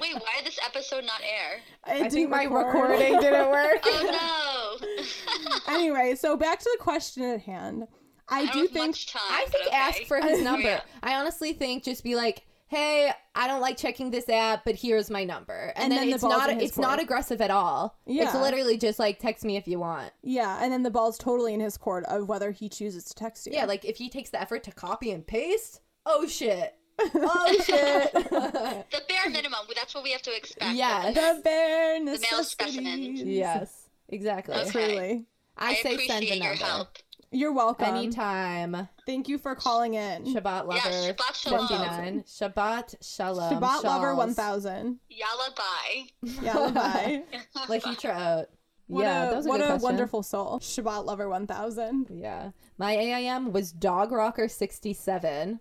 Wait, 0.00 0.14
why 0.14 0.36
did 0.36 0.46
this 0.46 0.60
episode 0.64 1.04
not 1.04 1.20
air? 1.20 1.56
It 1.56 1.62
I 1.84 1.94
didn't 1.94 2.12
think 2.12 2.30
my 2.30 2.44
record. 2.44 2.66
recording 2.66 3.20
didn't 3.20 3.50
work. 3.50 3.80
Oh 3.84 4.78
no! 4.78 5.58
anyway, 5.74 6.14
so 6.14 6.36
back 6.36 6.60
to 6.60 6.70
the 6.78 6.82
question 6.82 7.24
at 7.24 7.40
hand. 7.40 7.88
I, 8.28 8.42
I 8.42 8.52
do 8.52 8.68
think 8.68 8.86
much 8.86 9.08
time. 9.08 9.22
I 9.30 9.46
think 9.48 9.66
okay. 9.66 9.76
ask 9.76 10.02
for 10.04 10.20
his 10.20 10.42
number. 10.42 10.68
Yeah. 10.68 10.80
I 11.02 11.16
honestly 11.16 11.52
think 11.54 11.82
just 11.82 12.04
be 12.04 12.14
like, 12.14 12.46
"Hey, 12.74 13.10
I 13.34 13.46
don't 13.46 13.60
like 13.60 13.76
checking 13.76 14.10
this 14.10 14.28
app, 14.28 14.64
but 14.64 14.74
here's 14.74 15.10
my 15.10 15.24
number." 15.24 15.72
And, 15.76 15.84
And 15.84 15.92
then, 15.92 15.98
then 16.00 16.08
the 16.08 16.14
it's 16.14 16.22
ball's 16.22 16.32
not 16.32 16.50
in 16.50 16.60
his 16.60 16.70
it's 16.70 16.78
not 16.78 17.00
aggressive 17.00 17.40
at 17.40 17.50
all. 17.50 17.98
Yeah. 18.06 18.24
It's 18.24 18.34
literally 18.34 18.76
just 18.78 18.98
like 18.98 19.18
text 19.18 19.44
me 19.44 19.56
if 19.56 19.66
you 19.68 19.78
want. 19.78 20.12
yeah, 20.22 20.58
and 20.62 20.72
then 20.72 20.82
the 20.82 20.90
ball's 20.90 21.18
totally 21.18 21.54
in 21.54 21.60
his 21.60 21.76
court 21.76 22.04
of 22.06 22.28
whether 22.28 22.50
he 22.50 22.68
chooses 22.68 23.04
to 23.04 23.14
text 23.14 23.46
you. 23.46 23.52
Yeah, 23.54 23.64
like 23.66 23.84
if 23.84 23.96
he 23.96 24.08
takes 24.08 24.30
the 24.30 24.40
effort 24.40 24.62
to 24.64 24.72
copy 24.72 25.10
and 25.12 25.26
paste, 25.26 25.80
oh 26.06 26.26
shit. 26.26 26.74
Oh 27.14 27.56
shit. 27.64 28.12
The 28.14 29.02
bare 29.08 29.28
minimum. 29.30 29.60
That's 29.74 29.94
what 29.94 30.04
we 30.04 30.12
have 30.12 30.22
to 30.22 30.36
expect. 30.36 30.74
Yeah, 30.76 31.10
the 31.10 31.40
bare 31.42 31.94
male 32.00 32.12
necessities. 32.12 32.48
specimen. 32.48 33.16
yes. 33.16 33.88
Exactly. 34.08 34.54
Okay. 34.54 34.70
Truly. 34.70 35.24
I, 35.56 35.70
I, 35.70 35.74
say 35.74 35.94
appreciate 35.94 36.08
send 36.08 36.22
the 36.26 36.36
your 36.36 36.44
number. 36.50 36.64
help. 36.64 36.88
You're 37.34 37.52
welcome. 37.52 37.96
Anytime. 37.96 38.88
Thank 39.06 39.28
you 39.28 39.38
for 39.38 39.56
calling 39.56 39.94
in. 39.94 40.24
Shabbat 40.24 40.66
lover. 40.66 40.88
Yeah, 40.88 41.12
Shabbat 41.12 41.34
Shalom. 41.34 41.68
59. 41.68 42.22
Shabbat 42.22 42.94
shalom. 43.02 43.60
Shabbat 43.60 43.82
lover 43.82 44.14
1000. 44.14 45.00
Yalla 45.10 45.48
bye. 45.56 46.04
Yeah, 46.42 46.70
bye. 46.70 47.22
Like 47.68 47.84
you 47.86 48.08
out. 48.08 48.50
What 48.86 49.02
yeah, 49.02 49.24
a, 49.24 49.30
that 49.30 49.36
was 49.36 49.46
a 49.46 49.48
what 49.48 49.56
good 49.56 49.64
a 49.64 49.66
question. 49.66 49.82
wonderful 49.82 50.22
soul. 50.22 50.60
Shabbat 50.60 51.06
lover 51.06 51.28
1000. 51.28 52.06
Yeah. 52.14 52.50
My 52.78 52.92
AIM 52.96 53.52
was 53.52 53.72
Dog 53.72 54.12
Rocker 54.12 54.46
67. 54.46 55.58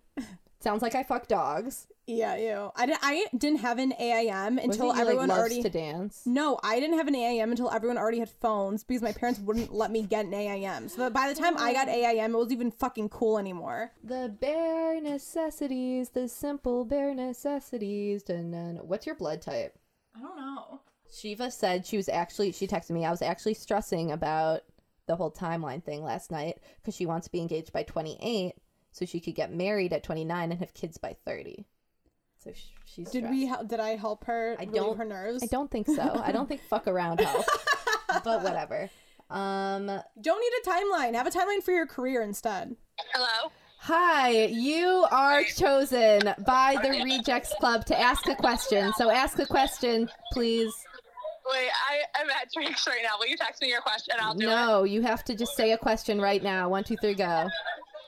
Sounds 0.59 0.81
like 0.83 0.93
I 0.93 1.01
fuck 1.01 1.27
dogs. 1.27 1.87
Yeah, 2.05 2.35
you. 2.35 2.71
I, 2.75 2.85
di- 2.85 2.97
I 3.01 3.25
didn't 3.37 3.59
have 3.59 3.79
an 3.79 3.93
AIM 3.97 4.55
Wasn't 4.55 4.73
until 4.73 4.93
he, 4.93 5.01
everyone 5.01 5.29
like, 5.29 5.37
loves 5.37 5.51
already 5.51 5.63
to 5.63 5.69
dance. 5.69 6.23
No, 6.25 6.59
I 6.61 6.79
didn't 6.79 6.97
have 6.97 7.07
an 7.07 7.15
AIM 7.15 7.51
until 7.51 7.71
everyone 7.71 7.97
already 7.97 8.19
had 8.19 8.29
phones 8.29 8.83
because 8.83 9.01
my 9.01 9.13
parents 9.13 9.39
wouldn't 9.39 9.73
let 9.73 9.89
me 9.89 10.03
get 10.03 10.25
an 10.25 10.33
AIM. 10.33 10.89
So 10.89 11.09
by 11.09 11.29
the 11.29 11.39
time 11.39 11.55
I 11.57 11.71
got 11.71 11.87
oh. 11.87 11.91
AIM, 11.91 12.35
it 12.35 12.37
was 12.37 12.51
even 12.51 12.71
fucking 12.71 13.09
cool 13.09 13.37
anymore. 13.37 13.91
The 14.03 14.35
bare 14.39 14.99
necessities, 14.99 16.09
the 16.09 16.27
simple 16.27 16.83
bare 16.83 17.15
necessities. 17.15 18.23
And 18.29 18.53
then, 18.53 18.79
what's 18.83 19.05
your 19.05 19.15
blood 19.15 19.41
type? 19.41 19.77
I 20.15 20.19
don't 20.19 20.37
know. 20.37 20.81
Shiva 21.13 21.51
said 21.51 21.85
she 21.85 21.97
was 21.97 22.09
actually, 22.09 22.51
she 22.51 22.67
texted 22.67 22.91
me, 22.91 23.05
I 23.05 23.11
was 23.11 23.21
actually 23.21 23.53
stressing 23.53 24.11
about 24.11 24.61
the 25.05 25.15
whole 25.15 25.31
timeline 25.31 25.83
thing 25.83 26.03
last 26.03 26.31
night 26.31 26.57
because 26.81 26.95
she 26.95 27.05
wants 27.05 27.27
to 27.27 27.31
be 27.31 27.39
engaged 27.39 27.71
by 27.71 27.83
28 27.83 28.53
so 28.91 29.05
she 29.05 29.19
could 29.19 29.35
get 29.35 29.53
married 29.53 29.93
at 29.93 30.03
29 30.03 30.51
and 30.51 30.59
have 30.59 30.73
kids 30.73 30.97
by 30.97 31.15
30. 31.25 31.65
So 32.43 32.51
sh- 32.53 32.63
she's 32.85 33.09
Did 33.09 33.19
stressed. 33.19 33.31
we? 33.31 33.45
hel- 33.45 33.63
Did 33.63 33.79
I 33.79 33.95
help 33.95 34.25
her? 34.25 34.55
I 34.59 34.65
don't- 34.65 34.97
her 34.97 35.05
nerves. 35.05 35.43
I 35.43 35.47
don't 35.47 35.71
think 35.71 35.87
so. 35.87 36.21
I 36.23 36.31
don't 36.31 36.47
think 36.47 36.61
fuck 36.69 36.87
around 36.87 37.19
helps. 37.21 37.47
but 38.23 38.43
whatever. 38.43 38.89
Um 39.29 39.85
Don't 40.21 40.41
need 40.41 40.53
a 40.63 40.69
timeline. 40.69 41.15
Have 41.15 41.27
a 41.27 41.31
timeline 41.31 41.63
for 41.63 41.71
your 41.71 41.87
career 41.87 42.21
instead. 42.21 42.75
Hello. 43.13 43.51
Hi, 43.79 44.29
you 44.45 45.05
are 45.11 45.43
chosen 45.43 46.21
by 46.45 46.77
the 46.81 46.89
Rejects 47.03 47.53
Club 47.59 47.85
to 47.87 47.99
ask 47.99 48.25
a 48.29 48.35
question. 48.35 48.93
So 48.97 49.09
ask 49.09 49.39
a 49.39 49.45
question, 49.45 50.09
please. 50.31 50.73
Wait, 51.51 51.67
I 51.89 52.21
am 52.21 52.29
at 52.29 52.49
drinks 52.53 52.87
right 52.87 53.01
now. 53.03 53.15
Will 53.19 53.27
you 53.27 53.35
text 53.35 53.61
me 53.61 53.67
your 53.67 53.81
question? 53.81 54.15
I'll 54.21 54.35
do 54.35 54.45
it. 54.45 54.49
No, 54.49 54.83
you 54.85 55.01
have 55.01 55.25
to 55.25 55.35
just 55.35 55.57
say 55.57 55.73
a 55.73 55.77
question 55.77 56.21
right 56.21 56.41
now. 56.41 56.69
One, 56.69 56.85
two, 56.85 56.95
three, 56.95 57.13
go. 57.13 57.49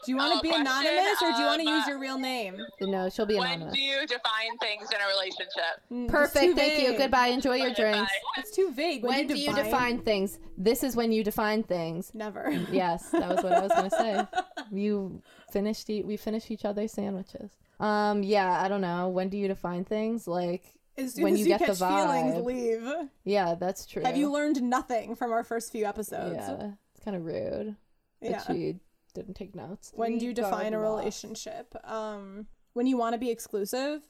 Do 0.05 0.11
you 0.11 0.17
want 0.17 0.33
to 0.37 0.41
be 0.41 0.49
question, 0.49 0.67
anonymous 0.67 1.21
or 1.21 1.31
do 1.31 1.37
you 1.39 1.45
want 1.45 1.61
to 1.61 1.67
um, 1.67 1.75
use 1.77 1.87
your 1.87 1.99
real 1.99 2.17
name? 2.19 2.57
No, 2.81 3.09
she'll 3.09 3.25
be 3.25 3.37
anonymous. 3.37 3.65
When 3.65 3.73
do 3.73 3.81
you 3.81 3.99
define 4.07 4.57
things 4.61 4.87
in 4.91 4.97
a 5.01 5.07
relationship? 5.07 5.81
Mm, 5.91 6.03
it's 6.03 6.11
too 6.11 6.17
Perfect. 6.17 6.55
Thank 6.57 6.81
you. 6.81 6.97
Goodbye. 6.97 7.27
Enjoy 7.27 7.55
your 7.55 7.71
Okay, 7.71 7.81
drinks. 7.91 8.11
It's 8.37 8.51
too 8.55 8.71
vague. 8.73 9.03
When, 9.03 9.13
When 9.15 9.27
do 9.27 9.35
you 9.37 9.53
define 9.53 9.99
things? 9.99 10.39
This 10.57 10.83
is 10.83 10.95
when 10.95 11.11
you 11.11 11.23
define 11.23 11.63
things. 11.63 12.11
Never. 12.13 12.51
Yes, 12.71 13.09
that 13.09 13.29
was 13.29 13.43
what 13.43 13.53
I 13.53 13.61
was 13.61 13.71
gonna 13.71 13.89
say. 13.89 14.25
You 14.71 15.21
finished. 15.51 15.89
E- 15.89 16.03
we 16.03 16.17
finished 16.17 16.49
each 16.51 16.65
other's 16.65 16.91
sandwiches. 16.91 17.51
Um. 17.79 18.23
Yeah. 18.23 18.61
I 18.61 18.67
don't 18.67 18.81
know. 18.81 19.09
When 19.09 19.29
do 19.29 19.37
you 19.37 19.47
define 19.47 19.85
things? 19.85 20.27
Like. 20.27 20.63
As 20.97 21.13
soon 21.15 21.25
When 21.25 21.33
as 21.33 21.39
you 21.39 21.45
you, 21.47 21.49
get 21.49 21.59
the 21.59 21.65
catch 21.65 21.77
feelings, 21.79 22.35
vibe. 22.35 22.45
leave. 22.45 23.09
Yeah, 23.25 23.55
that's 23.55 23.85
true. 23.85 24.01
Have 24.03 24.15
you 24.15 24.31
learned 24.31 24.63
nothing 24.63 25.13
from 25.15 25.33
our 25.33 25.43
first 25.43 25.73
few 25.73 25.83
episodes? 25.85 26.35
Yeah, 26.37 26.71
it's 26.93 27.03
kind 27.03 27.17
of 27.17 27.25
rude. 27.25 27.75
But 28.21 28.31
Yeah. 28.31 28.41
she 28.47 28.75
didn't 29.15 29.33
take 29.33 29.55
notes. 29.55 29.91
when 29.95 30.17
do 30.19 30.25
you 30.25 30.33
define 30.33 30.73
a 30.73 30.79
relationship 30.79 31.75
um 31.85 32.45
when 32.73 32.85
you 32.85 32.97
want 32.97 33.13
to 33.13 33.17
be 33.19 33.31
exclusive 33.31 34.01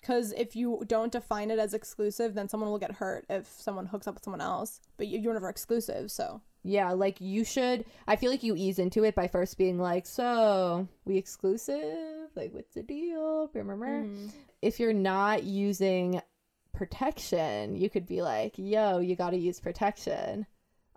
because 0.00 0.32
if 0.32 0.54
you 0.56 0.82
don't 0.86 1.12
define 1.12 1.50
it 1.50 1.58
as 1.58 1.74
exclusive 1.74 2.34
then 2.34 2.48
someone 2.48 2.70
will 2.70 2.78
get 2.78 2.92
hurt 2.92 3.24
if 3.28 3.46
someone 3.46 3.86
hooks 3.86 4.06
up 4.06 4.14
with 4.14 4.24
someone 4.24 4.40
else 4.40 4.80
but 4.96 5.06
you, 5.06 5.18
you're 5.18 5.34
never 5.34 5.48
exclusive 5.50 6.10
so 6.10 6.40
Yeah, 6.66 6.92
like 6.92 7.20
you 7.20 7.44
should. 7.44 7.84
I 8.06 8.16
feel 8.16 8.30
like 8.30 8.42
you 8.42 8.54
ease 8.56 8.78
into 8.78 9.04
it 9.04 9.14
by 9.14 9.28
first 9.28 9.58
being 9.58 9.78
like, 9.78 10.06
"So, 10.06 10.88
we 11.04 11.18
exclusive? 11.18 12.30
Like, 12.34 12.54
what's 12.54 12.72
the 12.72 12.82
deal?" 12.82 13.50
Remember? 13.52 13.86
Mhm. 14.04 14.30
If 14.62 14.80
you're 14.80 14.94
not 15.14 15.42
using 15.44 16.22
protection, 16.72 17.76
you 17.76 17.88
could 17.90 18.06
be 18.06 18.22
like, 18.22 18.54
"Yo, 18.56 18.98
you 18.98 19.14
got 19.16 19.30
to 19.30 19.36
use 19.36 19.60
protection, 19.60 20.46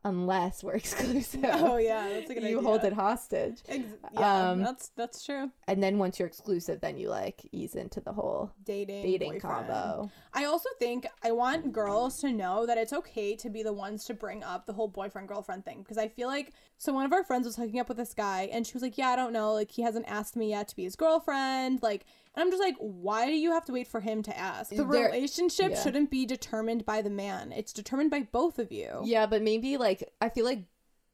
unless 0.08 0.64
we're 0.64 0.76
exclusive." 0.84 1.42
Oh 1.46 1.78
yeah, 1.78 2.10
that's 2.10 2.30
a 2.30 2.34
good 2.34 2.44
you 2.44 2.58
idea. 2.60 2.62
hold 2.62 2.84
it 2.84 2.94
hostage, 2.94 3.62
Ex- 3.68 3.84
yeah, 4.14 4.50
Um, 4.52 4.62
that's 4.64 4.90
that's 4.96 5.26
true. 5.26 5.52
and 5.68 5.82
then 5.84 5.98
once 5.98 6.20
you're 6.20 6.28
exclusive, 6.28 6.82
then 6.82 6.98
you 6.98 7.10
like 7.10 7.42
ease 7.52 7.76
into 7.76 8.00
the 8.02 8.14
whole 8.14 8.52
Dating, 8.66 9.04
dating 9.04 9.34
boyfriend. 9.34 9.68
combo. 9.68 10.12
I 10.34 10.46
also 10.46 10.70
think 10.80 11.08
I 11.24 11.32
want 11.32 11.72
girls 11.72 12.20
to 12.22 12.32
know 12.32 12.66
that 12.66 12.78
it's 12.78 12.94
okay 12.94 13.36
to 13.38 13.50
be 13.50 13.64
the 13.64 13.74
ones 13.74 14.06
to 14.06 14.14
bring 14.14 14.44
up 14.44 14.66
the 14.66 14.74
whole 14.74 14.88
boyfriend 14.88 15.28
girlfriend 15.28 15.66
thing 15.66 15.82
because 15.82 15.98
I 15.98 16.08
feel 16.08 16.28
like 16.28 16.54
so 16.78 16.94
one 16.94 17.06
of 17.06 17.14
our 17.14 17.24
friends 17.24 17.46
was 17.46 17.56
hooking 17.56 17.80
up 17.80 17.88
with 17.90 17.98
this 17.98 18.14
guy 18.14 18.50
and 18.52 18.66
she 18.66 18.74
was 18.74 18.84
like, 18.84 18.98
"Yeah, 18.98 19.10
I 19.10 19.16
don't 19.16 19.34
know, 19.34 19.54
like 19.54 19.72
he 19.72 19.82
hasn't 19.82 20.06
asked 20.08 20.36
me 20.36 20.50
yet 20.50 20.68
to 20.70 20.76
be 20.76 20.84
his 20.84 20.96
girlfriend." 20.96 21.82
Like, 21.82 22.06
and 22.38 22.44
I'm 22.44 22.52
just 22.52 22.62
like, 22.64 22.76
"Why 22.80 23.26
do 23.26 23.34
you 23.34 23.52
have 23.52 23.66
to 23.66 23.74
wait 23.74 23.88
for 23.88 24.00
him 24.00 24.22
to 24.24 24.38
ask?" 24.38 24.70
The 24.70 24.78
There- 24.86 24.86
relationship 25.08 25.72
yeah. 25.72 25.84
shouldn't 25.84 26.10
be 26.12 26.26
determined 26.26 26.86
by 26.86 27.02
the 27.02 27.10
man. 27.10 27.52
It's 27.52 27.74
determined 27.74 28.12
by 28.12 28.22
both 28.32 28.60
of 28.60 28.72
you. 28.72 29.02
Yeah, 29.04 29.26
but 29.26 29.42
maybe 29.42 29.76
like 29.78 30.14
I 30.22 30.30
feel 30.30 30.46
like 30.46 30.64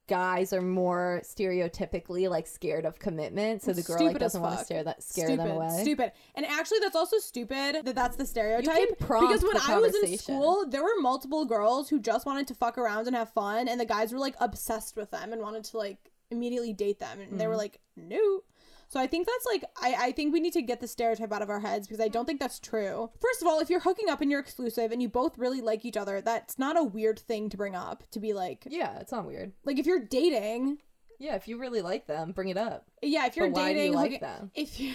guys 0.08 0.52
are 0.52 0.62
more 0.62 1.22
stereotypically 1.24 2.30
like 2.30 2.46
scared 2.46 2.86
of 2.86 3.00
commitment, 3.00 3.62
so 3.62 3.72
the 3.72 3.82
girl 3.82 3.96
like 3.96 4.08
Stupid 4.08 4.16
as 4.24 4.32
doesn't 4.34 4.42
want 4.42 4.60
to 4.60 4.66
scare 4.66 4.84
that 4.84 5.02
scare 5.02 5.28
stupid, 5.28 5.46
them 5.46 5.52
away. 5.56 5.80
Stupid. 5.82 6.12
And 6.36 6.46
actually, 6.46 6.80
that's 6.80 6.96
also 6.96 7.18
stupid 7.20 7.86
that 7.86 7.96
that's 7.96 8.18
the 8.18 8.26
stereotype. 8.26 8.98
because 9.00 9.44
when 9.44 9.58
I 9.66 9.78
was 9.80 9.96
in 9.96 10.18
school, 10.18 10.66
there 10.68 10.84
were 10.84 11.00
multiple 11.00 11.46
girls 11.46 11.88
who 11.90 12.00
just 12.00 12.26
wanted 12.26 12.48
to 12.48 12.54
fuck 12.54 12.78
around 12.78 13.08
and 13.08 13.16
have 13.16 13.30
fun, 13.32 13.68
and 13.70 13.80
the 13.80 13.86
guys 13.86 14.12
were 14.12 14.20
like 14.20 14.36
obsessed 14.42 14.98
with 14.98 15.12
them 15.12 15.32
and 15.32 15.42
wanted 15.42 15.64
to 15.66 15.78
like 15.78 16.12
immediately 16.32 16.74
date 16.74 17.00
them, 17.00 17.20
and 17.20 17.30
Mm-hmm. 17.30 17.38
they 17.38 17.48
were 17.48 17.56
like, 17.58 17.80
no. 17.96 18.44
So 18.94 19.00
I 19.00 19.08
think 19.08 19.26
that's 19.26 19.46
like 19.48 19.64
I, 19.82 20.08
I 20.10 20.12
think 20.12 20.34
we 20.34 20.40
need 20.40 20.54
to 20.54 20.62
get 20.62 20.80
the 20.80 20.88
stereotype 20.88 21.32
out 21.34 21.42
of 21.42 21.50
our 21.50 21.60
heads 21.62 21.88
because 21.88 22.00
I 22.00 22.10
don't 22.10 22.26
think 22.28 22.40
that's 22.40 22.60
true. 22.60 23.10
First 23.20 23.42
of 23.42 23.48
all, 23.48 23.60
if 23.60 23.68
you're 23.68 23.80
hooking 23.80 24.08
up 24.08 24.22
and 24.22 24.30
you're 24.30 24.40
exclusive 24.40 24.92
and 24.92 25.02
you 25.02 25.10
both 25.10 25.36
really 25.40 25.62
like 25.62 25.84
each 25.84 25.98
other, 25.98 26.22
that's 26.22 26.60
not 26.60 26.78
a 26.78 26.84
weird 26.84 27.18
thing 27.18 27.50
to 27.50 27.58
bring 27.58 27.76
up. 27.76 28.04
To 28.12 28.20
be 28.20 28.34
like 28.34 28.68
Yeah, 28.70 29.00
it's 29.00 29.12
not 29.12 29.26
weird. 29.26 29.54
like 29.66 29.80
if 29.80 29.88
you're 29.88 30.06
dating, 30.06 30.78
Yeah, 31.18 31.34
if 31.34 31.48
you 31.48 31.58
really 31.58 31.82
like 31.82 32.06
them, 32.06 32.34
bring 32.34 32.50
it 32.50 32.58
up. 32.58 32.86
yeah, 33.02 33.26
if 33.26 33.36
you're 33.36 33.50
But 33.50 33.56
do 33.56 33.62
you 33.62 33.74
dating, 33.74 33.94
like 33.94 34.12
hooking- 34.12 34.20
them? 34.28 34.52
if 34.56 34.80
you 34.80 34.94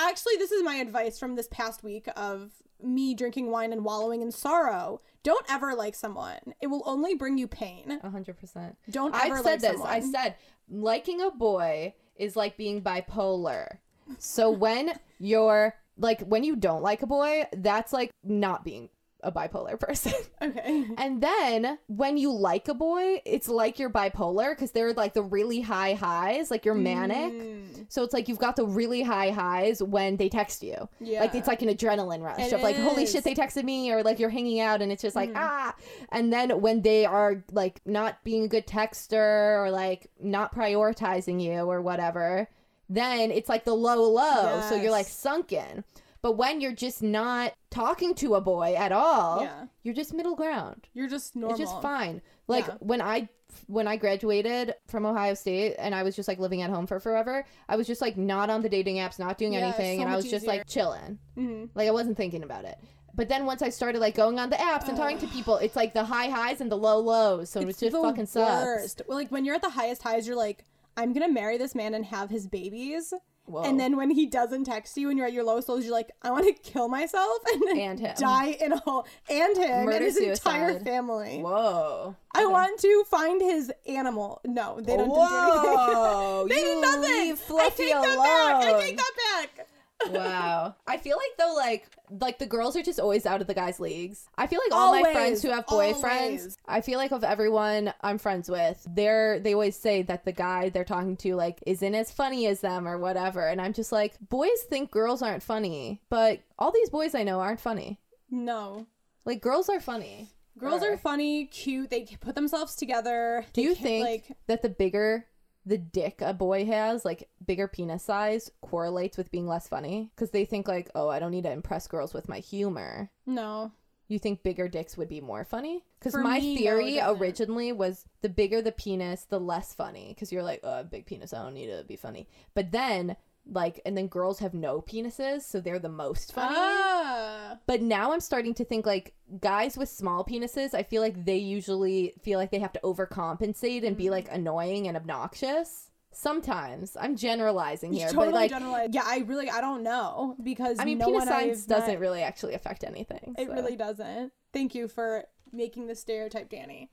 actually, 0.00 0.36
this 0.36 0.52
is 0.52 0.62
my 0.62 0.76
advice 0.76 1.18
from 1.18 1.34
this 1.34 1.48
past 1.50 1.82
week 1.82 2.06
of 2.14 2.52
me 2.80 3.14
drinking 3.14 3.50
wine 3.50 3.72
and 3.72 3.84
wallowing 3.84 4.22
in 4.22 4.30
sorrow. 4.30 5.00
Don't 5.24 5.44
ever 5.50 5.74
like 5.74 5.96
someone; 5.96 6.54
it 6.62 6.68
will 6.68 6.84
only 6.86 7.16
bring 7.16 7.36
you 7.36 7.48
pain. 7.48 7.98
A 8.00 8.10
hundred 8.10 8.38
percent. 8.38 8.76
Don't 8.88 9.12
ever 9.12 9.38
I've 9.38 9.44
like 9.44 9.60
said 9.60 9.72
this. 9.72 9.80
I 9.82 9.98
said 9.98 10.36
liking 10.70 11.20
a 11.20 11.32
boy 11.32 11.94
is 12.18 12.36
like 12.36 12.56
being 12.56 12.82
bipolar. 12.82 13.78
So 14.18 14.50
when 14.50 14.92
you're 15.18 15.74
like 15.96 16.20
when 16.22 16.44
you 16.44 16.56
don't 16.56 16.82
like 16.82 17.02
a 17.02 17.06
boy, 17.06 17.44
that's 17.52 17.92
like 17.92 18.10
not 18.24 18.64
being 18.64 18.88
a 19.22 19.32
bipolar 19.32 19.78
person. 19.78 20.12
Okay. 20.40 20.86
And 20.96 21.20
then 21.20 21.78
when 21.88 22.16
you 22.16 22.32
like 22.32 22.68
a 22.68 22.74
boy, 22.74 23.20
it's 23.26 23.48
like 23.48 23.80
you're 23.80 23.90
bipolar 23.90 24.50
because 24.50 24.70
they're 24.70 24.92
like 24.92 25.12
the 25.12 25.22
really 25.22 25.60
high 25.60 25.94
highs, 25.94 26.48
like 26.50 26.64
you're 26.64 26.76
manic. 26.76 27.32
Mm, 27.32 27.86
So 27.88 28.04
it's 28.04 28.14
like 28.14 28.28
you've 28.28 28.38
got 28.38 28.54
the 28.54 28.64
really 28.64 29.02
high 29.02 29.30
highs 29.30 29.82
when 29.82 30.16
they 30.16 30.28
text 30.28 30.62
you. 30.62 30.88
yeah. 31.00 31.20
Like 31.20 31.34
it's 31.34 31.48
like 31.48 31.60
an 31.62 31.68
adrenaline 31.68 32.22
rush 32.22 32.38
It 32.38 32.52
of 32.52 32.60
like, 32.62 32.76
holy 32.76 33.04
shit, 33.04 33.24
they 33.24 33.34
texted 33.34 33.64
me, 33.64 33.90
or 33.90 34.04
like 34.04 34.20
you're 34.20 34.30
hanging 34.30 34.60
out 34.60 34.80
and 34.80 34.92
it's 34.92 35.02
just 35.02 35.16
like, 35.16 35.30
Mhm. 35.30 35.36
ah. 35.38 35.74
And 36.10 36.32
then 36.32 36.60
when 36.60 36.82
they 36.82 37.04
are 37.04 37.42
like 37.50 37.80
not 37.84 38.22
being 38.22 38.44
a 38.44 38.48
good 38.48 38.66
texter 38.68 39.64
or 39.64 39.70
like 39.72 40.06
not 40.20 40.54
prioritizing 40.54 41.42
you 41.42 41.62
or 41.62 41.82
whatever, 41.82 42.48
then 42.88 43.30
it's 43.32 43.48
like 43.48 43.64
the 43.64 43.74
low 43.74 44.08
low. 44.08 44.62
So 44.68 44.76
you're 44.76 44.92
like 44.92 45.06
sunken. 45.06 45.82
But 46.22 46.32
when 46.32 46.60
you're 46.60 46.72
just 46.72 47.02
not 47.02 47.52
talking 47.70 48.14
to 48.16 48.34
a 48.34 48.40
boy 48.40 48.74
at 48.74 48.92
all, 48.92 49.42
Yeah. 49.42 49.66
you're 49.82 49.94
just 49.94 50.12
middle 50.12 50.34
ground. 50.34 50.88
You're 50.94 51.08
just 51.08 51.36
normal. 51.36 51.60
It's 51.60 51.70
just 51.70 51.80
fine. 51.82 52.22
Like 52.48 52.66
Yeah. 52.66 52.74
when 52.80 53.00
I 53.00 53.28
when 53.66 53.88
I 53.88 53.96
graduated 53.96 54.74
from 54.88 55.06
Ohio 55.06 55.32
State 55.32 55.74
and 55.78 55.94
I 55.94 56.02
was 56.02 56.14
just 56.14 56.28
like 56.28 56.38
living 56.38 56.60
at 56.60 56.68
home 56.70 56.86
for 56.86 57.00
forever, 57.00 57.46
I 57.68 57.76
was 57.76 57.86
just 57.86 58.02
like 58.02 58.16
not 58.18 58.50
on 58.50 58.60
the 58.60 58.68
dating 58.68 58.96
apps, 58.96 59.18
not 59.18 59.38
doing 59.38 59.54
Yeah, 59.54 59.60
anything, 59.60 59.98
so 59.98 60.02
and 60.02 60.12
I 60.12 60.16
was 60.16 60.24
just 60.26 60.44
easier. 60.44 60.48
like 60.58 60.66
chilling. 60.66 61.18
hmm 61.34 61.64
Like 61.74 61.88
I 61.88 61.90
wasn't 61.92 62.16
thinking 62.18 62.42
about 62.42 62.64
it. 62.66 62.78
But 63.14 63.28
then 63.30 63.46
once 63.46 63.62
I 63.62 63.70
started 63.70 64.00
like 64.00 64.14
going 64.14 64.38
on 64.38 64.50
the 64.50 64.56
apps 64.56 64.86
and 64.86 64.96
talking 64.96 65.18
to 65.18 65.26
people, 65.28 65.56
it's 65.56 65.74
like 65.76 65.94
the 65.94 66.04
high 66.04 66.28
highs 66.28 66.60
and 66.60 66.70
the 66.70 66.76
low 66.76 66.98
lows. 66.98 67.48
So 67.50 67.60
it 67.60 67.78
just 67.78 67.96
fucking 67.96 68.26
sucks. 68.26 68.64
worst. 68.64 69.02
Well, 69.08 69.16
like 69.16 69.30
when 69.30 69.44
you're 69.46 69.54
at 69.56 69.62
the 69.62 69.70
highest 69.70 70.02
highs, 70.02 70.26
you're 70.26 70.36
like, 70.36 70.64
I'm 70.96 71.12
gonna 71.14 71.28
marry 71.32 71.56
this 71.58 71.74
man 71.74 71.94
and 71.94 72.04
have 72.04 72.28
his 72.30 72.46
babies. 72.46 73.14
Whoa. 73.48 73.62
And 73.62 73.80
then 73.80 73.96
when 73.96 74.10
he 74.10 74.26
doesn't 74.26 74.64
text 74.64 74.96
you 74.96 75.08
and 75.08 75.16
you're 75.18 75.26
at 75.26 75.32
your 75.32 75.44
lowest 75.44 75.68
lows, 75.68 75.84
you're 75.84 75.92
like, 75.92 76.10
I 76.22 76.30
want 76.30 76.46
to 76.46 76.52
kill 76.52 76.88
myself 76.88 77.38
and 77.52 77.78
And 77.78 77.98
him. 78.00 78.14
die 78.18 78.56
in 78.60 78.72
a 78.72 78.76
hole 78.78 79.06
and 79.30 79.56
him 79.56 79.84
Murder 79.86 79.96
and 79.96 80.04
his 80.04 80.16
entire 80.18 80.78
family. 80.80 81.40
Whoa. 81.40 82.14
I 82.34 82.46
want 82.46 82.78
to 82.80 83.04
find 83.10 83.40
his 83.40 83.72
animal. 83.86 84.40
No, 84.44 84.80
they 84.80 84.96
don't 84.96 85.08
do 85.08 85.14
anything. 85.14 85.74
Whoa. 85.74 86.46
they 86.48 86.54
did 86.56 86.80
nothing. 86.82 87.02
leave 87.02 87.32
I 87.32 87.36
Fluffy 87.36 87.76
take 87.84 87.92
that 87.94 88.16
back. 88.18 88.74
I 88.74 88.80
take 88.80 88.96
that 88.96 89.12
back. 89.56 89.66
Wow. 90.06 90.74
I 90.86 90.96
feel 90.96 91.16
like 91.16 91.36
though, 91.38 91.54
like 91.54 91.86
like 92.10 92.38
the 92.38 92.46
girls 92.46 92.76
are 92.76 92.82
just 92.82 93.00
always 93.00 93.26
out 93.26 93.40
of 93.40 93.46
the 93.46 93.54
guys' 93.54 93.80
leagues. 93.80 94.28
I 94.36 94.46
feel 94.46 94.60
like 94.64 94.78
all 94.78 94.92
my 94.92 95.12
friends 95.12 95.42
who 95.42 95.50
have 95.50 95.66
boyfriends, 95.66 96.02
always. 96.02 96.58
I 96.66 96.80
feel 96.80 96.98
like 96.98 97.12
of 97.12 97.24
everyone 97.24 97.92
I'm 98.00 98.18
friends 98.18 98.48
with, 98.48 98.86
they're 98.88 99.40
they 99.40 99.54
always 99.54 99.76
say 99.76 100.02
that 100.02 100.24
the 100.24 100.32
guy 100.32 100.68
they're 100.68 100.84
talking 100.84 101.16
to 101.18 101.34
like 101.34 101.62
isn't 101.66 101.94
as 101.94 102.10
funny 102.10 102.46
as 102.46 102.60
them 102.60 102.86
or 102.86 102.98
whatever. 102.98 103.46
And 103.46 103.60
I'm 103.60 103.72
just 103.72 103.92
like, 103.92 104.14
boys 104.28 104.62
think 104.68 104.90
girls 104.90 105.22
aren't 105.22 105.42
funny, 105.42 106.00
but 106.08 106.40
all 106.58 106.72
these 106.72 106.90
boys 106.90 107.14
I 107.14 107.24
know 107.24 107.40
aren't 107.40 107.60
funny. 107.60 108.00
No. 108.30 108.86
Like 109.24 109.40
girls 109.42 109.68
are 109.68 109.80
funny. 109.80 110.28
Girls 110.58 110.82
are 110.82 110.96
funny, 110.96 111.46
cute. 111.46 111.88
They 111.88 112.04
put 112.20 112.34
themselves 112.34 112.74
together. 112.74 113.44
Do 113.52 113.62
you 113.62 113.76
think 113.76 114.04
like 114.04 114.36
that 114.48 114.62
the 114.62 114.68
bigger 114.68 115.24
the 115.68 115.78
dick 115.78 116.20
a 116.20 116.32
boy 116.32 116.64
has, 116.64 117.04
like 117.04 117.28
bigger 117.46 117.68
penis 117.68 118.02
size, 118.02 118.50
correlates 118.62 119.16
with 119.16 119.30
being 119.30 119.46
less 119.46 119.68
funny? 119.68 120.10
Because 120.14 120.30
they 120.30 120.44
think 120.44 120.66
like, 120.66 120.90
oh, 120.94 121.08
I 121.08 121.18
don't 121.18 121.30
need 121.30 121.44
to 121.44 121.52
impress 121.52 121.86
girls 121.86 122.14
with 122.14 122.28
my 122.28 122.38
humor. 122.38 123.10
no? 123.26 123.72
You 124.10 124.18
think 124.18 124.42
bigger 124.42 124.68
dicks 124.68 124.96
would 124.96 125.10
be 125.10 125.20
more 125.20 125.44
funny? 125.44 125.84
Because 125.98 126.14
my 126.14 126.40
me, 126.40 126.56
theory 126.56 126.94
doesn't. 126.94 127.20
originally 127.20 127.72
was 127.72 128.06
the 128.22 128.30
bigger 128.30 128.62
the 128.62 128.72
penis, 128.72 129.24
the 129.24 129.38
less 129.38 129.74
funny. 129.74 130.14
Because 130.14 130.32
you're 130.32 130.42
like, 130.42 130.60
oh, 130.64 130.80
a 130.80 130.84
big 130.84 131.04
penis, 131.04 131.34
I 131.34 131.42
don't 131.42 131.52
need 131.52 131.66
to 131.66 131.84
be 131.86 131.96
funny. 131.96 132.26
But 132.54 132.72
then, 132.72 133.16
like, 133.50 133.80
and 133.86 133.96
then 133.96 134.08
girls 134.08 134.38
have 134.40 134.52
no 134.54 134.80
penises, 134.82 135.42
so 135.42 135.60
they're 135.60 135.78
the 135.78 135.88
most 135.88 136.32
funny. 136.34 136.54
Ah. 136.56 137.58
But 137.66 137.80
now 137.82 138.12
I'm 138.12 138.20
starting 138.20 138.54
to 138.54 138.64
think 138.64 138.84
like 138.86 139.14
guys 139.40 139.76
with 139.76 139.88
small 139.88 140.24
penises, 140.24 140.74
I 140.74 140.82
feel 140.82 141.00
like 141.02 141.24
they 141.24 141.36
usually 141.38 142.14
feel 142.22 142.38
like 142.38 142.50
they 142.50 142.58
have 142.58 142.72
to 142.74 142.80
overcompensate 142.84 143.86
and 143.86 143.96
Mm. 143.96 143.98
be 143.98 144.10
like 144.10 144.28
annoying 144.30 144.86
and 144.86 144.96
obnoxious. 144.96 145.90
Sometimes 146.12 146.96
I'm 147.00 147.16
generalizing 147.16 147.92
here, 147.92 148.08
totally 148.08 148.26
but 148.28 148.34
like 148.34 148.50
generalized. 148.50 148.94
Yeah, 148.94 149.02
I 149.04 149.18
really 149.26 149.48
I 149.48 149.60
don't 149.60 149.82
know 149.82 150.36
because 150.42 150.78
I 150.80 150.84
mean, 150.84 150.98
no 150.98 151.06
penis 151.06 151.24
size 151.28 151.66
doesn't 151.66 151.88
met- 151.88 152.00
really 152.00 152.22
actually 152.22 152.54
affect 152.54 152.82
anything. 152.84 153.34
It 153.38 153.46
so. 153.48 153.54
really 153.54 153.76
doesn't. 153.76 154.32
Thank 154.52 154.74
you 154.74 154.88
for 154.88 155.24
making 155.52 155.86
the 155.86 155.94
stereotype, 155.94 156.48
Danny. 156.50 156.90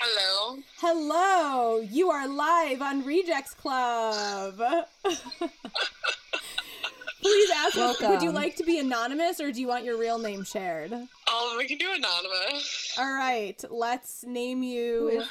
Hello. 0.00 0.58
Hello, 0.78 1.80
you 1.80 2.10
are 2.10 2.26
live 2.26 2.80
on 2.82 3.04
Rejects 3.04 3.54
Club. 3.54 4.60
Please 7.22 7.50
ask 7.54 7.76
us, 7.76 8.00
would 8.00 8.22
you 8.22 8.32
like 8.32 8.56
to 8.56 8.64
be 8.64 8.78
anonymous 8.78 9.40
or 9.40 9.52
do 9.52 9.60
you 9.60 9.68
want 9.68 9.84
your 9.84 9.98
real 9.98 10.18
name 10.18 10.42
shared? 10.42 10.92
Um, 10.92 11.08
we 11.58 11.66
can 11.68 11.76
do 11.76 11.92
anonymous. 11.92 12.94
All 12.98 13.12
right, 13.12 13.62
let's 13.68 14.24
name 14.24 14.62
you? 14.62 15.22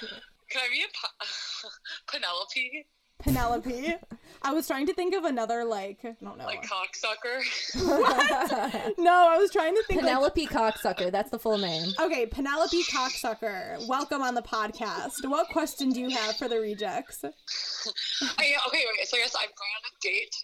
Can 0.49 0.61
I 0.63 0.69
be 0.71 0.83
a 0.83 0.87
po- 0.93 1.69
Penelope? 2.11 2.85
Penelope. 3.23 3.95
I 4.41 4.53
was 4.53 4.67
trying 4.67 4.87
to 4.87 4.93
think 4.93 5.13
of 5.15 5.25
another 5.25 5.65
like 5.65 5.99
I 6.03 6.15
don't 6.23 6.37
know. 6.37 6.45
Like 6.45 6.63
cocksucker? 6.65 7.41
no, 8.97 9.27
I 9.29 9.37
was 9.37 9.51
trying 9.51 9.75
to 9.75 9.83
think 9.83 10.01
like 10.01 10.09
Penelope 10.11 10.47
Cocksucker. 10.47 11.11
That's 11.11 11.29
the 11.29 11.39
full 11.39 11.57
name. 11.57 11.91
Okay, 11.99 12.25
Penelope 12.25 12.81
Cocksucker, 12.83 13.85
welcome 13.87 14.21
on 14.21 14.35
the 14.35 14.41
podcast. 14.41 15.27
What 15.27 15.49
question 15.49 15.89
do 15.89 15.99
you 15.99 16.09
have 16.09 16.37
for 16.37 16.47
the 16.47 16.59
rejects? 16.59 17.23
I, 17.23 17.29
okay, 17.29 18.53
okay, 18.67 19.05
so 19.05 19.17
yes, 19.17 19.35
I'm 19.35 19.47
going 19.47 19.73
on 19.75 19.83
a 19.85 19.93
date 20.01 20.35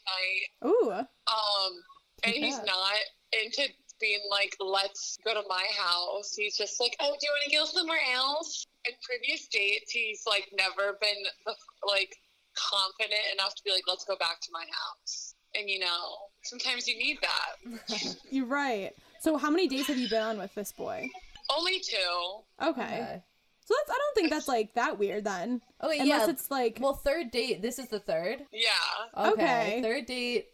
tonight. 0.61 0.73
Ooh, 0.73 0.91
Um, 0.91 1.73
and 2.23 2.33
he's 2.33 2.57
Yeah. 2.57 2.63
not 2.65 2.95
into 3.43 3.63
being 3.99 4.19
like, 4.29 4.55
let's 4.59 5.17
go 5.23 5.33
to 5.33 5.43
my 5.47 5.65
house. 5.77 6.35
He's 6.35 6.57
just 6.57 6.79
like, 6.81 6.95
oh, 6.99 7.15
do 7.19 7.25
you 7.25 7.31
want 7.31 7.49
to 7.49 7.57
go 7.57 7.65
somewhere 7.65 8.01
else? 8.13 8.65
In 8.87 8.93
previous 9.03 9.47
dates, 9.47 9.91
he's 9.91 10.23
like 10.27 10.47
never 10.57 10.97
been 11.01 11.23
the, 11.45 11.55
like 11.87 12.15
confident 12.55 13.21
enough 13.33 13.55
to 13.55 13.63
be 13.63 13.71
like, 13.71 13.83
let's 13.87 14.05
go 14.05 14.15
back 14.17 14.41
to 14.41 14.49
my 14.51 14.63
house. 14.63 15.35
And 15.57 15.69
you 15.69 15.79
know, 15.79 16.17
sometimes 16.43 16.87
you 16.87 16.97
need 16.97 17.19
that. 17.21 18.15
you're 18.31 18.45
right. 18.45 18.91
So, 19.21 19.37
how 19.37 19.49
many 19.49 19.67
dates 19.67 19.87
have 19.87 19.97
you 19.97 20.09
been 20.09 20.21
on 20.21 20.37
with 20.37 20.53
this 20.55 20.71
boy? 20.71 21.07
Only 21.49 21.79
two. 21.79 21.95
Okay. 22.61 22.81
Okay. 22.81 23.23
So 23.67 23.73
that's 23.75 23.89
I 23.89 23.97
don't 23.97 24.15
think 24.15 24.29
that's 24.29 24.47
like 24.47 24.75
that 24.75 24.99
weird 24.99 25.23
then. 25.23 25.61
Oh 25.81 25.89
wait, 25.89 26.01
Unless 26.01 26.27
yeah. 26.27 26.33
it's 26.33 26.51
like 26.51 26.77
well, 26.79 26.93
third 26.93 27.31
date. 27.31 27.61
This 27.63 27.79
is 27.79 27.87
the 27.87 27.99
third. 27.99 28.45
Yeah. 28.51 28.69
Okay. 29.17 29.31
Okay. 29.31 29.81
Third 29.81 30.05
date. 30.05 30.47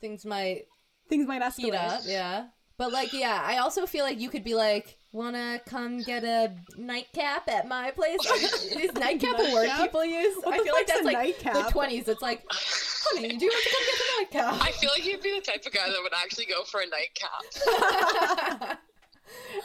Things 0.00 0.24
might 0.24 0.64
things 1.08 1.28
might 1.28 1.42
heat 1.54 1.72
escalate. 1.72 1.88
up. 1.88 2.00
Yeah. 2.04 2.46
But 2.78 2.92
like, 2.92 3.12
yeah, 3.12 3.40
I 3.42 3.58
also 3.58 3.86
feel 3.86 4.04
like 4.04 4.20
you 4.20 4.28
could 4.28 4.44
be 4.44 4.54
like, 4.54 4.95
wanna 5.16 5.60
come 5.66 6.00
get 6.02 6.22
a 6.24 6.52
nightcap 6.76 7.48
at 7.48 7.66
my 7.66 7.90
place? 7.90 8.20
Is 8.76 8.92
nightcap 8.94 9.38
a 9.38 9.52
word 9.52 9.70
people 9.78 10.04
use? 10.04 10.36
What 10.42 10.60
I 10.60 10.62
feel 10.62 10.74
like 10.74 10.86
that's 10.86 11.00
a 11.00 11.04
like 11.04 11.16
nightcap? 11.16 11.54
the 11.54 11.62
twenties. 11.72 12.06
It's 12.08 12.22
like, 12.22 12.44
honey, 12.50 13.36
do 13.36 13.44
you 13.44 13.50
want 13.50 13.64
to 13.64 13.70
come 13.70 13.82
get 13.86 13.98
the 13.98 14.38
nightcap? 14.48 14.62
I 14.68 14.70
feel 14.72 14.90
like 14.94 15.04
you'd 15.06 15.22
be 15.22 15.34
the 15.34 15.40
type 15.44 15.64
of 15.66 15.72
guy 15.72 15.88
that 15.88 15.98
would 16.02 16.12
actually 16.14 16.46
go 16.46 16.62
for 16.64 16.80
a 16.80 16.86
nightcap. 16.86 18.78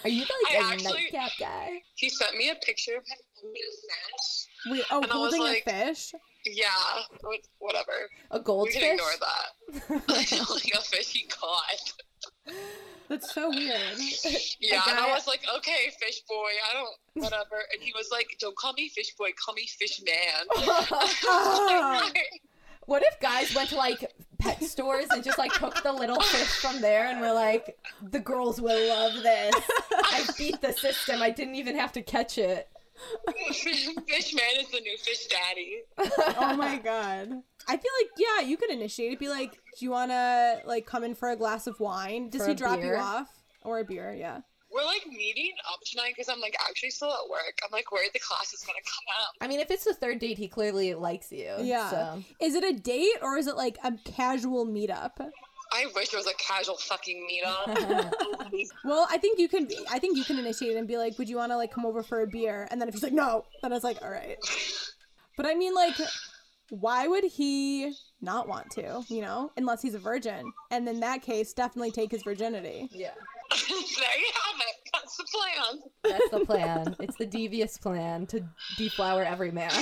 Are 0.03 0.09
you 0.09 0.21
like 0.21 0.55
I 0.55 0.55
a 0.55 0.73
actually- 0.73 0.93
nightcap 1.11 1.31
guy? 1.39 1.81
He 1.95 2.09
sent 2.09 2.35
me 2.35 2.49
a 2.49 2.55
picture 2.55 2.95
of 2.97 3.03
him 3.05 3.17
holding 3.35 3.61
a 3.61 3.71
fish. 4.17 4.47
Wait, 4.71 4.83
oh, 4.89 5.01
And 5.03 5.11
holding 5.11 5.41
like- 5.41 5.63
a 5.67 5.87
fish. 5.87 6.13
Yeah, 6.43 6.65
whatever. 7.59 7.91
A 8.31 8.39
We 8.39 8.43
goldfish? 8.43 8.73
can 8.81 8.93
ignore 8.93 9.11
that. 9.19 10.01
holding 10.47 10.71
a 10.75 10.81
fish 10.81 11.09
he 11.11 11.27
caught. 11.27 11.93
That's 13.11 13.33
so 13.33 13.49
weird. 13.49 13.75
Yeah, 14.61 14.81
and 14.87 14.97
I 14.97 15.11
was 15.11 15.27
like, 15.27 15.41
okay, 15.57 15.91
fish 15.99 16.21
boy, 16.29 16.49
I 16.69 16.73
don't, 16.73 17.23
whatever. 17.23 17.61
And 17.73 17.81
he 17.81 17.91
was 17.93 18.09
like, 18.09 18.37
don't 18.39 18.55
call 18.55 18.71
me 18.73 18.87
fish 18.87 19.13
boy, 19.15 19.31
call 19.43 19.53
me 19.53 19.67
fish 19.67 20.01
man. 20.05 20.47
What 22.85 23.03
if 23.03 23.19
guys 23.19 23.53
went 23.53 23.69
to 23.69 23.75
like 23.75 24.11
pet 24.39 24.63
stores 24.63 25.07
and 25.11 25.23
just 25.23 25.37
like 25.37 25.53
took 25.53 25.83
the 25.83 25.91
little 25.93 26.19
fish 26.19 26.59
from 26.59 26.81
there 26.81 27.07
and 27.07 27.21
were 27.21 27.31
like, 27.31 27.77
the 28.01 28.19
girls 28.19 28.59
will 28.59 28.87
love 28.87 29.21
this. 29.21 29.53
I 29.91 30.25
beat 30.37 30.61
the 30.61 30.73
system. 30.73 31.21
I 31.21 31.29
didn't 31.29 31.55
even 31.55 31.75
have 31.75 31.91
to 31.93 32.01
catch 32.01 32.37
it. 32.37 32.69
fish 33.53 34.33
man 34.33 34.59
is 34.59 34.71
the 34.71 34.79
new 34.79 34.97
fish 34.97 35.27
daddy. 35.27 35.83
oh 36.39 36.55
my 36.57 36.77
god. 36.79 37.43
I 37.67 37.77
feel 37.77 37.91
like 38.01 38.09
yeah, 38.17 38.47
you 38.47 38.57
could 38.57 38.69
initiate 38.69 39.13
it. 39.13 39.19
Be 39.19 39.29
like, 39.29 39.51
do 39.51 39.85
you 39.85 39.91
wanna 39.91 40.61
like 40.65 40.85
come 40.85 41.03
in 41.03 41.15
for 41.15 41.29
a 41.29 41.35
glass 41.35 41.67
of 41.67 41.79
wine? 41.79 42.29
Does 42.29 42.41
For 42.41 42.49
he 42.49 42.55
drop 42.55 42.79
beer? 42.79 42.95
you 42.95 42.99
off 42.99 43.29
or 43.63 43.79
a 43.79 43.83
beer? 43.83 44.13
Yeah. 44.13 44.41
We're 44.73 44.85
like 44.85 45.05
meeting 45.05 45.51
up 45.71 45.79
tonight 45.85 46.13
because 46.15 46.29
I'm 46.29 46.39
like 46.39 46.55
actually 46.65 46.91
still 46.91 47.11
at 47.11 47.29
work. 47.29 47.59
I'm 47.63 47.71
like 47.71 47.91
worried 47.91 48.11
the 48.13 48.19
class 48.19 48.53
is 48.53 48.61
gonna 48.61 48.79
come 48.85 49.05
out. 49.19 49.35
I 49.41 49.47
mean, 49.47 49.59
if 49.59 49.69
it's 49.69 49.83
the 49.83 49.93
third 49.93 50.19
date, 50.19 50.37
he 50.37 50.47
clearly 50.47 50.93
likes 50.93 51.31
you. 51.31 51.53
Yeah. 51.59 51.89
So. 51.89 52.23
Is 52.39 52.55
it 52.55 52.63
a 52.63 52.73
date 52.73 53.17
or 53.21 53.37
is 53.37 53.47
it 53.47 53.57
like 53.57 53.77
a 53.83 53.93
casual 54.05 54.65
meetup? 54.65 55.11
I 55.73 55.85
wish 55.95 56.13
it 56.13 56.17
was 56.17 56.27
a 56.27 56.33
casual 56.33 56.77
fucking 56.77 57.27
meetup. 57.29 58.13
Well, 58.83 59.07
I 59.09 59.17
think 59.17 59.39
you 59.39 59.47
can. 59.47 59.69
I 59.89 59.97
think 59.99 60.17
you 60.17 60.25
can 60.25 60.37
initiate 60.37 60.71
it 60.71 60.77
and 60.77 60.85
be 60.87 60.97
like, 60.97 61.17
"Would 61.17 61.29
you 61.29 61.37
want 61.37 61.53
to 61.53 61.55
like 61.55 61.71
come 61.71 61.85
over 61.85 62.03
for 62.03 62.21
a 62.21 62.27
beer?" 62.27 62.67
And 62.69 62.81
then 62.81 62.89
if 62.89 62.93
he's 62.93 63.03
like, 63.03 63.13
"No," 63.13 63.45
then 63.61 63.71
it's 63.71 63.83
like, 63.83 64.01
"All 64.01 64.09
right." 64.09 64.37
But 65.37 65.45
I 65.45 65.55
mean, 65.55 65.73
like, 65.73 65.95
why 66.71 67.05
would 67.05 67.25
he 67.25 67.93
not 68.21 68.47
want 68.47 68.71
to? 68.71 69.03
You 69.09 69.21
know, 69.21 69.51
unless 69.57 69.81
he's 69.81 69.93
a 69.93 69.99
virgin, 69.99 70.51
and 70.71 70.87
in 70.87 71.01
that 71.01 71.21
case, 71.21 71.51
definitely 71.53 71.91
take 71.91 72.11
his 72.11 72.23
virginity. 72.23 72.87
Yeah. 72.91 73.11
there 73.51 73.67
you 73.67 74.31
have 74.45 74.61
it. 74.61 74.75
That's 74.93 75.17
the 75.17 75.25
plan. 75.33 75.81
That's 76.03 76.29
the 76.29 76.45
plan. 76.45 76.95
it's 76.99 77.17
the 77.17 77.25
devious 77.25 77.77
plan 77.77 78.25
to 78.27 78.41
deflower 78.77 79.23
every 79.23 79.51
man. 79.51 79.69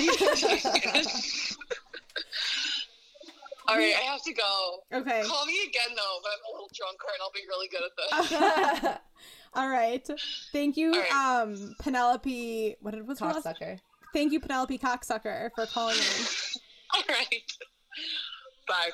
All 3.67 3.77
right, 3.77 3.93
I 3.95 4.01
have 4.07 4.23
to 4.23 4.33
go. 4.33 4.79
Okay. 4.91 5.21
Call 5.27 5.45
me 5.45 5.59
again 5.67 5.95
though, 5.95 6.19
but 6.23 6.31
I'm 6.31 6.39
a 6.49 6.53
little 6.53 6.71
drunker 6.73 7.07
and 7.13 7.21
I'll 7.21 7.31
be 7.31 7.45
really 7.47 7.67
good 7.67 7.83
at 7.85 8.81
this. 8.81 8.97
All 9.53 9.69
right. 9.69 10.09
Thank 10.51 10.75
you, 10.75 10.91
All 10.91 10.99
right. 10.99 11.43
um, 11.43 11.75
Penelope. 11.79 12.77
What 12.81 12.95
did 12.95 13.07
what's 13.07 13.19
her 13.19 13.27
last? 13.27 13.45
Cocksucker. 13.45 13.79
Thank 14.11 14.31
you, 14.31 14.39
Penelope 14.39 14.79
Cocksucker, 14.79 15.51
for 15.53 15.67
calling 15.67 15.97
in. 15.97 16.25
All 16.93 17.03
right. 17.09 17.43
Bye. 18.67 18.89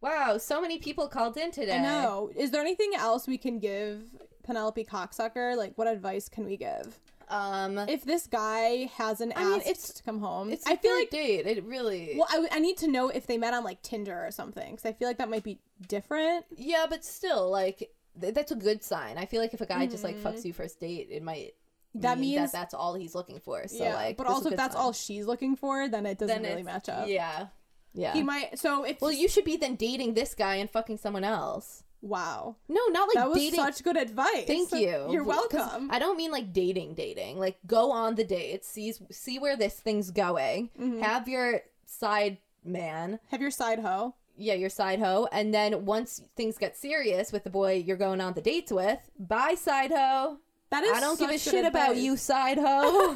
Wow, 0.00 0.38
so 0.38 0.60
many 0.60 0.78
people 0.78 1.08
called 1.08 1.36
in 1.36 1.50
today. 1.50 1.76
I 1.78 1.82
know. 1.82 2.30
Is 2.36 2.50
there 2.50 2.60
anything 2.60 2.92
else 2.96 3.26
we 3.26 3.36
can 3.38 3.58
give 3.58 4.02
Penelope 4.44 4.84
Cocksucker? 4.84 5.56
Like, 5.56 5.76
what 5.76 5.88
advice 5.88 6.28
can 6.28 6.44
we 6.44 6.56
give? 6.56 7.00
Um, 7.28 7.78
If 7.78 8.04
this 8.04 8.26
guy 8.26 8.88
hasn't 8.94 9.32
I 9.36 9.44
mean, 9.44 9.54
asked 9.58 9.66
it's- 9.68 9.92
to 9.94 10.02
come 10.02 10.20
home, 10.20 10.50
it's 10.50 10.66
I 10.66 10.72
I 10.72 10.76
feel 10.76 10.92
feel 10.92 11.00
like. 11.00 11.10
date. 11.10 11.46
It 11.46 11.64
really. 11.64 12.14
Well, 12.16 12.46
I 12.50 12.58
need 12.58 12.78
to 12.78 12.88
know 12.88 13.08
if 13.08 13.26
they 13.26 13.36
met 13.38 13.52
on 13.54 13.64
like 13.64 13.82
Tinder 13.82 14.24
or 14.24 14.30
something, 14.30 14.70
because 14.76 14.86
I 14.86 14.92
feel 14.94 15.08
like 15.08 15.18
that 15.18 15.28
might 15.28 15.44
be 15.44 15.58
different. 15.88 16.46
yeah, 16.56 16.86
but 16.88 17.04
still, 17.04 17.50
like 17.50 17.90
th- 18.20 18.32
that's 18.34 18.52
a 18.52 18.56
good 18.56 18.82
sign. 18.82 19.18
I 19.18 19.26
feel 19.26 19.40
like 19.42 19.52
if 19.52 19.60
a 19.60 19.66
guy 19.66 19.84
just 19.86 20.04
like 20.04 20.16
Mhm. 20.16 20.22
fucks 20.22 20.44
you 20.44 20.52
first 20.54 20.80
date, 20.80 21.08
it 21.10 21.22
might. 21.22 21.54
That 21.94 22.18
mean 22.18 22.36
means 22.36 22.52
that 22.52 22.58
that's 22.58 22.74
all 22.74 22.94
he's 22.94 23.14
looking 23.14 23.40
for. 23.40 23.66
So 23.68 23.82
yeah, 23.82 23.94
like, 23.94 24.16
but 24.16 24.24
this 24.28 24.30
is 24.32 24.34
a 24.34 24.36
also 24.36 24.50
if 24.50 24.56
that's 24.56 24.76
all 24.76 24.92
she's 24.92 25.26
looking 25.26 25.56
for, 25.56 25.88
then 25.88 26.06
it 26.06 26.18
doesn't 26.18 26.42
then 26.42 26.50
really 26.50 26.62
match 26.62 26.88
up. 26.88 27.08
Yeah, 27.08 27.46
yeah. 27.94 28.12
He 28.12 28.22
might. 28.22 28.58
So 28.58 28.84
if 28.84 29.00
well, 29.00 29.10
you 29.12 29.28
should 29.28 29.44
be 29.44 29.56
then 29.56 29.74
dating 29.76 30.14
this 30.14 30.34
guy 30.34 30.56
and 30.56 30.70
fucking 30.70 30.98
someone 30.98 31.24
else. 31.24 31.82
wow, 32.00 32.54
No, 32.68 32.80
not 32.90 33.08
like 33.08 33.14
that 33.16 33.28
was 33.28 33.38
dating. 33.38 33.58
such 33.58 33.82
good 33.82 33.96
advice. 33.96 34.46
Thank 34.46 34.70
you. 34.72 35.08
You're 35.10 35.24
welcome. 35.24 35.88
I 35.90 35.98
don't 35.98 36.16
mean 36.16 36.30
like 36.30 36.52
dating, 36.52 36.94
dating. 36.94 37.38
Like 37.40 37.58
go 37.66 37.90
on 37.90 38.14
the 38.14 38.24
date, 38.24 38.64
see 38.64 38.92
see 39.10 39.38
where 39.40 39.56
this 39.56 39.80
thing's 39.80 40.10
going. 40.12 40.70
Mhm. 40.78 41.00
Have 41.00 41.26
your 41.26 41.62
side 41.86 42.38
man, 42.64 43.18
Have 43.30 43.40
your 43.40 43.50
side 43.50 43.80
hoe. 43.80 44.14
yeah, 44.36 44.54
your 44.54 44.68
side 44.70 45.00
hoe, 45.00 45.26
and 45.32 45.52
then 45.52 45.86
once 45.86 46.20
things 46.36 46.58
get 46.58 46.76
serious 46.76 47.32
with 47.32 47.42
the 47.44 47.50
boy 47.50 47.82
you're 47.84 47.96
going 47.96 48.20
on 48.20 48.34
the 48.34 48.42
dates 48.42 48.70
with, 48.70 49.00
bye 49.18 49.54
side 49.56 49.90
hoe. 49.90 50.38
That 50.70 50.84
is. 50.84 50.96
I 50.96 51.00
don't 51.00 51.18
give 51.18 51.30
a 51.30 51.38
shit 51.38 51.64
about 51.64 51.96
you, 51.96 52.16
side 52.16 52.58
hoe. 52.60 53.14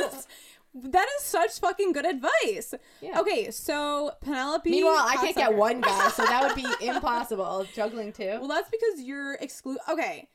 That 0.75 1.07
is 1.19 1.23
such 1.25 1.61
fucking 1.61 1.93
good 1.93 2.07
advice. 2.07 2.73
Yeah. 3.03 3.21
Okay, 3.21 3.51
so 3.51 4.13
Penelope. 4.23 4.71
Meanwhile, 4.71 5.05
I 5.07 5.17
can't 5.17 5.37
get 5.37 5.55
one 5.55 5.83
guy, 5.83 6.09
so 6.09 6.25
that 6.25 6.45
would 6.47 6.57
be 6.57 6.67
impossible. 6.87 7.67
Juggling 7.75 8.13
two. 8.13 8.39
Well, 8.39 8.49
that's 8.49 8.71
because 8.71 9.03
you're 9.03 9.35
exclude. 9.35 9.77
Okay, 9.87 10.29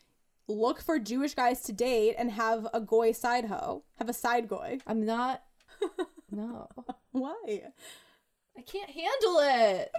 look 0.48 0.80
for 0.80 1.00
Jewish 1.00 1.34
guys 1.34 1.62
to 1.62 1.74
date 1.74 2.14
and 2.20 2.32
have 2.32 2.68
a 2.72 2.80
goy 2.80 3.14
side 3.14 3.46
hoe. 3.46 3.84
Have 3.98 4.10
a 4.10 4.14
side 4.14 4.48
goy. 4.48 4.80
I'm 4.86 5.06
not. 5.06 5.44
No, 6.30 6.68
Why? 7.14 7.62
I 8.58 8.62
can't 8.62 8.90
handle 8.90 9.40
it. 9.40 9.92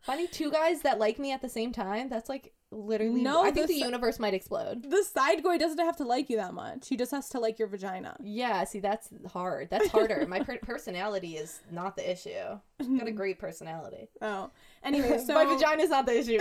Finding 0.00 0.26
two 0.28 0.50
guys 0.50 0.80
that 0.82 0.98
like 0.98 1.18
me 1.18 1.32
at 1.32 1.42
the 1.42 1.50
same 1.50 1.70
time, 1.70 2.08
that's 2.08 2.30
like 2.30 2.54
literally. 2.72 3.22
No, 3.22 3.42
I 3.42 3.50
think 3.52 3.68
this- 3.68 3.78
the 3.78 3.84
universe 3.84 4.18
might 4.18 4.34
explode. 4.34 4.90
The 4.90 5.02
side 5.04 5.42
goy 5.42 5.58
doesn't 5.58 5.78
have 5.78 5.96
to 5.98 6.04
like 6.04 6.28
you 6.30 6.36
that 6.38 6.54
much. 6.54 6.88
He 6.88 6.96
just 6.96 7.10
has 7.12 7.28
to 7.30 7.38
like 7.38 7.58
your 7.58 7.68
vagina. 7.68 8.16
Yeah, 8.22 8.64
see, 8.64 8.80
that's 8.80 9.08
hard. 9.32 9.68
That's 9.70 9.88
harder. 9.88 10.26
My 10.26 10.40
per- 10.40 10.58
personality 10.62 11.36
is 11.36 11.60
not 11.70 11.94
the 11.96 12.10
issue. 12.10 12.58
I've 12.80 12.98
got 12.98 13.06
a 13.08 13.12
great 13.12 13.38
personality. 13.38 14.08
Oh. 14.22 14.50
Anyway, 14.82 15.18
so 15.26 15.34
My 15.34 15.44
vagina's 15.44 15.90
not 15.90 16.06
the 16.06 16.18
issue. 16.18 16.38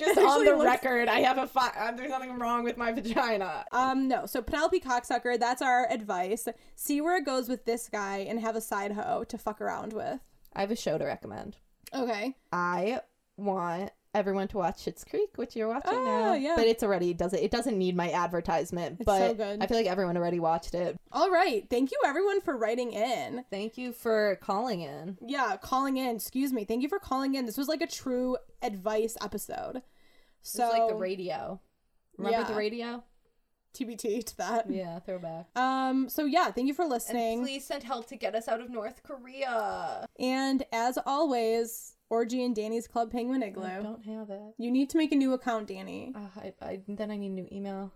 Just 0.00 0.18
on 0.18 0.44
the 0.44 0.52
looks- 0.52 0.64
record, 0.64 1.08
I 1.08 1.20
have 1.20 1.38
a 1.38 1.46
fi- 1.46 1.72
uh, 1.76 1.92
there's 1.92 2.10
nothing 2.10 2.38
wrong 2.38 2.64
with 2.64 2.76
my 2.76 2.92
vagina. 2.92 3.64
Um, 3.72 4.08
no. 4.08 4.26
So 4.26 4.42
Penelope 4.42 4.80
Cocksucker, 4.80 5.38
that's 5.38 5.62
our 5.62 5.88
advice. 5.90 6.48
See 6.74 7.00
where 7.00 7.16
it 7.16 7.24
goes 7.24 7.48
with 7.48 7.64
this 7.66 7.88
guy 7.88 8.18
and 8.28 8.40
have 8.40 8.56
a 8.56 8.60
side 8.60 8.92
hoe 8.92 9.24
to 9.24 9.38
fuck 9.38 9.60
around 9.60 9.92
with. 9.92 10.18
I 10.54 10.60
have 10.62 10.70
a 10.70 10.76
show 10.76 10.98
to 10.98 11.04
recommend. 11.04 11.56
Okay. 11.94 12.34
I 12.52 13.00
want 13.36 13.92
everyone 14.14 14.48
to 14.48 14.56
watch 14.58 14.84
Schitt's 14.84 15.04
Creek, 15.04 15.30
which 15.36 15.54
you're 15.54 15.68
watching 15.68 15.92
Oh, 15.94 16.04
now. 16.04 16.34
yeah. 16.34 16.54
But 16.56 16.66
it's 16.66 16.82
already 16.82 17.14
does 17.14 17.32
it. 17.32 17.40
It 17.42 17.50
doesn't 17.50 17.78
need 17.78 17.96
my 17.96 18.10
advertisement. 18.10 18.96
It's 19.00 19.04
but 19.06 19.18
so 19.18 19.34
good. 19.34 19.62
I 19.62 19.66
feel 19.66 19.76
like 19.76 19.86
everyone 19.86 20.16
already 20.16 20.40
watched 20.40 20.74
it. 20.74 20.96
All 21.12 21.30
right. 21.30 21.64
Thank 21.70 21.92
you 21.92 21.98
everyone 22.04 22.40
for 22.40 22.56
writing 22.56 22.92
in. 22.92 23.44
Thank 23.50 23.78
you 23.78 23.92
for 23.92 24.36
calling 24.42 24.80
in. 24.80 25.18
Yeah, 25.24 25.56
calling 25.60 25.96
in. 25.96 26.16
Excuse 26.16 26.52
me. 26.52 26.64
Thank 26.64 26.82
you 26.82 26.88
for 26.88 26.98
calling 26.98 27.34
in. 27.34 27.46
This 27.46 27.56
was 27.56 27.68
like 27.68 27.82
a 27.82 27.86
true 27.86 28.36
advice 28.62 29.16
episode. 29.22 29.82
So 30.42 30.64
it's 30.68 30.78
like 30.78 30.88
the 30.88 30.94
radio. 30.96 31.60
Remember 32.18 32.38
Yeah. 32.40 32.44
the 32.48 32.54
radio? 32.54 33.04
TBT 33.72 34.24
to 34.26 34.36
that. 34.38 34.68
Yeah, 34.68 34.98
throwback. 34.98 35.46
Um. 35.56 36.08
So 36.08 36.24
yeah, 36.24 36.50
thank 36.50 36.66
you 36.66 36.74
for 36.74 36.82
And 36.82 36.90
listening. 36.90 37.42
please 37.42 37.64
send 37.64 37.84
help 37.84 38.08
to 38.08 38.16
get 38.16 38.34
us 38.34 38.48
out 38.48 38.60
of 38.60 38.68
North 38.68 39.02
Korea. 39.04 40.06
And 40.18 40.64
as 40.72 40.98
always, 41.06 41.94
Orgy 42.10 42.44
and 42.44 42.54
Danny's 42.54 42.86
Club 42.86 43.10
Penguin 43.10 43.42
Igloo. 43.42 43.64
I 43.64 43.80
don't 43.80 44.04
have 44.04 44.28
it. 44.30 44.54
You 44.58 44.70
need 44.70 44.90
to 44.90 44.98
make 44.98 45.12
a 45.12 45.16
new 45.16 45.32
account, 45.32 45.68
Danny. 45.68 46.12
Uh, 46.14 46.40
I, 46.40 46.52
I, 46.60 46.80
then 46.88 47.10
I 47.10 47.16
need 47.16 47.30
a 47.30 47.34
new 47.34 47.48
email. 47.50 47.92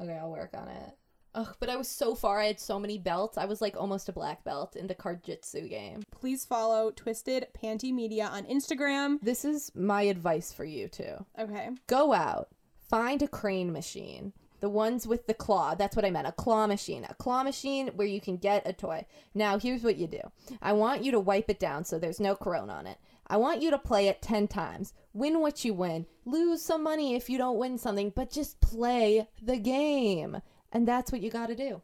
Okay, 0.00 0.16
I'll 0.16 0.30
work 0.30 0.54
on 0.54 0.68
it. 0.68 0.90
Ugh, 1.34 1.56
but 1.58 1.68
I 1.68 1.76
was 1.76 1.88
so 1.88 2.14
far. 2.14 2.38
I 2.38 2.46
had 2.46 2.60
so 2.60 2.78
many 2.78 2.96
belts. 2.96 3.38
I 3.38 3.46
was 3.46 3.60
like 3.60 3.76
almost 3.76 4.08
a 4.08 4.12
black 4.12 4.44
belt 4.44 4.76
in 4.76 4.86
the 4.86 4.94
Card-Jitsu 4.94 5.68
game. 5.68 6.02
Please 6.12 6.44
follow 6.44 6.92
Twisted 6.92 7.48
Panty 7.60 7.92
Media 7.92 8.26
on 8.26 8.44
Instagram. 8.44 9.18
This 9.20 9.44
is 9.44 9.72
my 9.74 10.02
advice 10.02 10.52
for 10.52 10.64
you 10.64 10.86
too. 10.86 11.26
Okay. 11.36 11.70
Go 11.88 12.12
out, 12.12 12.50
find 12.88 13.20
a 13.20 13.26
crane 13.26 13.72
machine. 13.72 14.32
The 14.60 14.68
ones 14.70 15.06
with 15.06 15.26
the 15.26 15.34
claw. 15.34 15.74
That's 15.74 15.94
what 15.94 16.06
I 16.06 16.10
meant. 16.10 16.26
A 16.26 16.32
claw 16.32 16.66
machine. 16.66 17.04
A 17.10 17.14
claw 17.14 17.42
machine 17.42 17.88
where 17.96 18.06
you 18.06 18.20
can 18.20 18.38
get 18.38 18.66
a 18.66 18.72
toy. 18.72 19.04
Now, 19.34 19.58
here's 19.58 19.82
what 19.82 19.96
you 19.96 20.06
do. 20.06 20.20
I 20.62 20.72
want 20.72 21.04
you 21.04 21.12
to 21.12 21.20
wipe 21.20 21.50
it 21.50 21.58
down 21.58 21.84
so 21.84 21.98
there's 21.98 22.20
no 22.20 22.34
corona 22.34 22.72
on 22.72 22.86
it. 22.86 22.96
I 23.26 23.36
want 23.38 23.62
you 23.62 23.70
to 23.70 23.78
play 23.78 24.08
it 24.08 24.20
10 24.22 24.48
times. 24.48 24.92
Win 25.12 25.40
what 25.40 25.64
you 25.64 25.72
win. 25.74 26.06
Lose 26.24 26.62
some 26.62 26.82
money 26.82 27.14
if 27.14 27.28
you 27.30 27.38
don't 27.38 27.58
win 27.58 27.78
something, 27.78 28.12
but 28.14 28.30
just 28.30 28.60
play 28.60 29.28
the 29.42 29.56
game. 29.58 30.40
And 30.72 30.86
that's 30.88 31.10
what 31.12 31.20
you 31.20 31.30
got 31.30 31.46
to 31.46 31.54
do. 31.54 31.82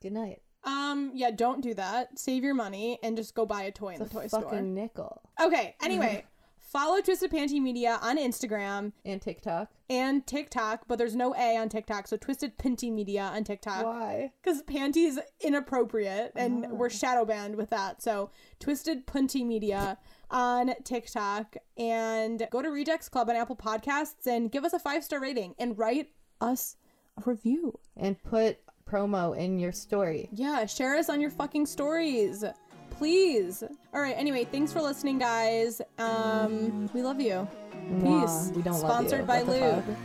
Good 0.00 0.12
night. 0.12 0.40
Um, 0.64 1.10
yeah, 1.14 1.30
don't 1.30 1.60
do 1.62 1.74
that. 1.74 2.18
Save 2.18 2.44
your 2.44 2.54
money 2.54 2.98
and 3.02 3.16
just 3.16 3.34
go 3.34 3.46
buy 3.46 3.62
a 3.62 3.72
toy 3.72 3.94
in 3.94 3.98
the 4.02 4.08
toy 4.08 4.28
fucking 4.28 4.48
store. 4.48 4.60
nickel. 4.60 5.22
Okay, 5.40 5.74
anyway, 5.82 6.24
follow 6.58 7.00
Twisted 7.00 7.30
Panty 7.30 7.60
Media 7.60 7.98
on 8.02 8.18
Instagram 8.18 8.92
And 9.04 9.22
TikTok. 9.22 9.70
and 9.88 10.26
TikTok, 10.26 10.82
but 10.86 10.98
there's 10.98 11.16
no 11.16 11.34
A 11.36 11.56
on 11.56 11.68
TikTok, 11.68 12.06
so 12.06 12.16
Twisted 12.16 12.58
Panty 12.58 12.92
Media 12.92 13.22
on 13.22 13.44
TikTok. 13.44 13.84
Why? 13.84 14.32
Because 14.42 14.62
panty's 14.62 15.18
inappropriate 15.40 16.32
and 16.36 16.66
Oh. 16.66 16.74
we're 16.74 16.90
shadow 16.90 17.24
banned 17.24 17.56
with 17.56 17.70
that. 17.70 18.02
So 18.02 18.30
Twisted 18.60 19.06
Punty 19.06 19.44
Media 19.46 19.96
on 20.30 20.74
TikTok 20.84 21.56
and 21.76 22.46
go 22.50 22.62
to 22.62 22.68
Rejects 22.68 23.08
Club 23.08 23.28
on 23.30 23.36
Apple 23.36 23.56
Podcasts 23.56 24.26
and 24.26 24.50
give 24.50 24.64
us 24.64 24.72
a 24.72 24.78
five 24.78 25.04
star 25.04 25.20
rating 25.20 25.54
and 25.58 25.78
write 25.78 26.08
us 26.40 26.76
a 27.16 27.22
review. 27.28 27.78
And 27.96 28.22
put 28.22 28.58
promo 28.88 29.36
in 29.36 29.58
your 29.58 29.72
story. 29.72 30.28
Yeah, 30.32 30.66
share 30.66 30.96
us 30.96 31.08
on 31.08 31.20
your 31.20 31.30
fucking 31.30 31.66
stories. 31.66 32.44
Please. 32.90 33.62
All 33.94 34.00
right, 34.00 34.14
anyway, 34.16 34.44
thanks 34.44 34.72
for 34.72 34.80
listening, 34.80 35.18
guys. 35.18 35.80
Um, 35.98 36.90
we 36.92 37.02
love 37.02 37.20
you. 37.20 37.46
Mwah. 37.90 38.22
Peace. 38.22 38.56
We 38.56 38.62
don't 38.62 38.74
love 38.74 38.82
you. 38.82 38.88
Sponsored 38.88 39.26
by 39.26 39.42
Lube. 39.42 39.84
fuck? 39.84 39.96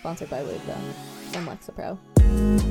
Sponsored 0.00 0.30
by 0.30 0.42
Lube, 0.42 0.60
though. 0.66 1.38
And 1.38 1.48
Lexapro. 1.48 2.63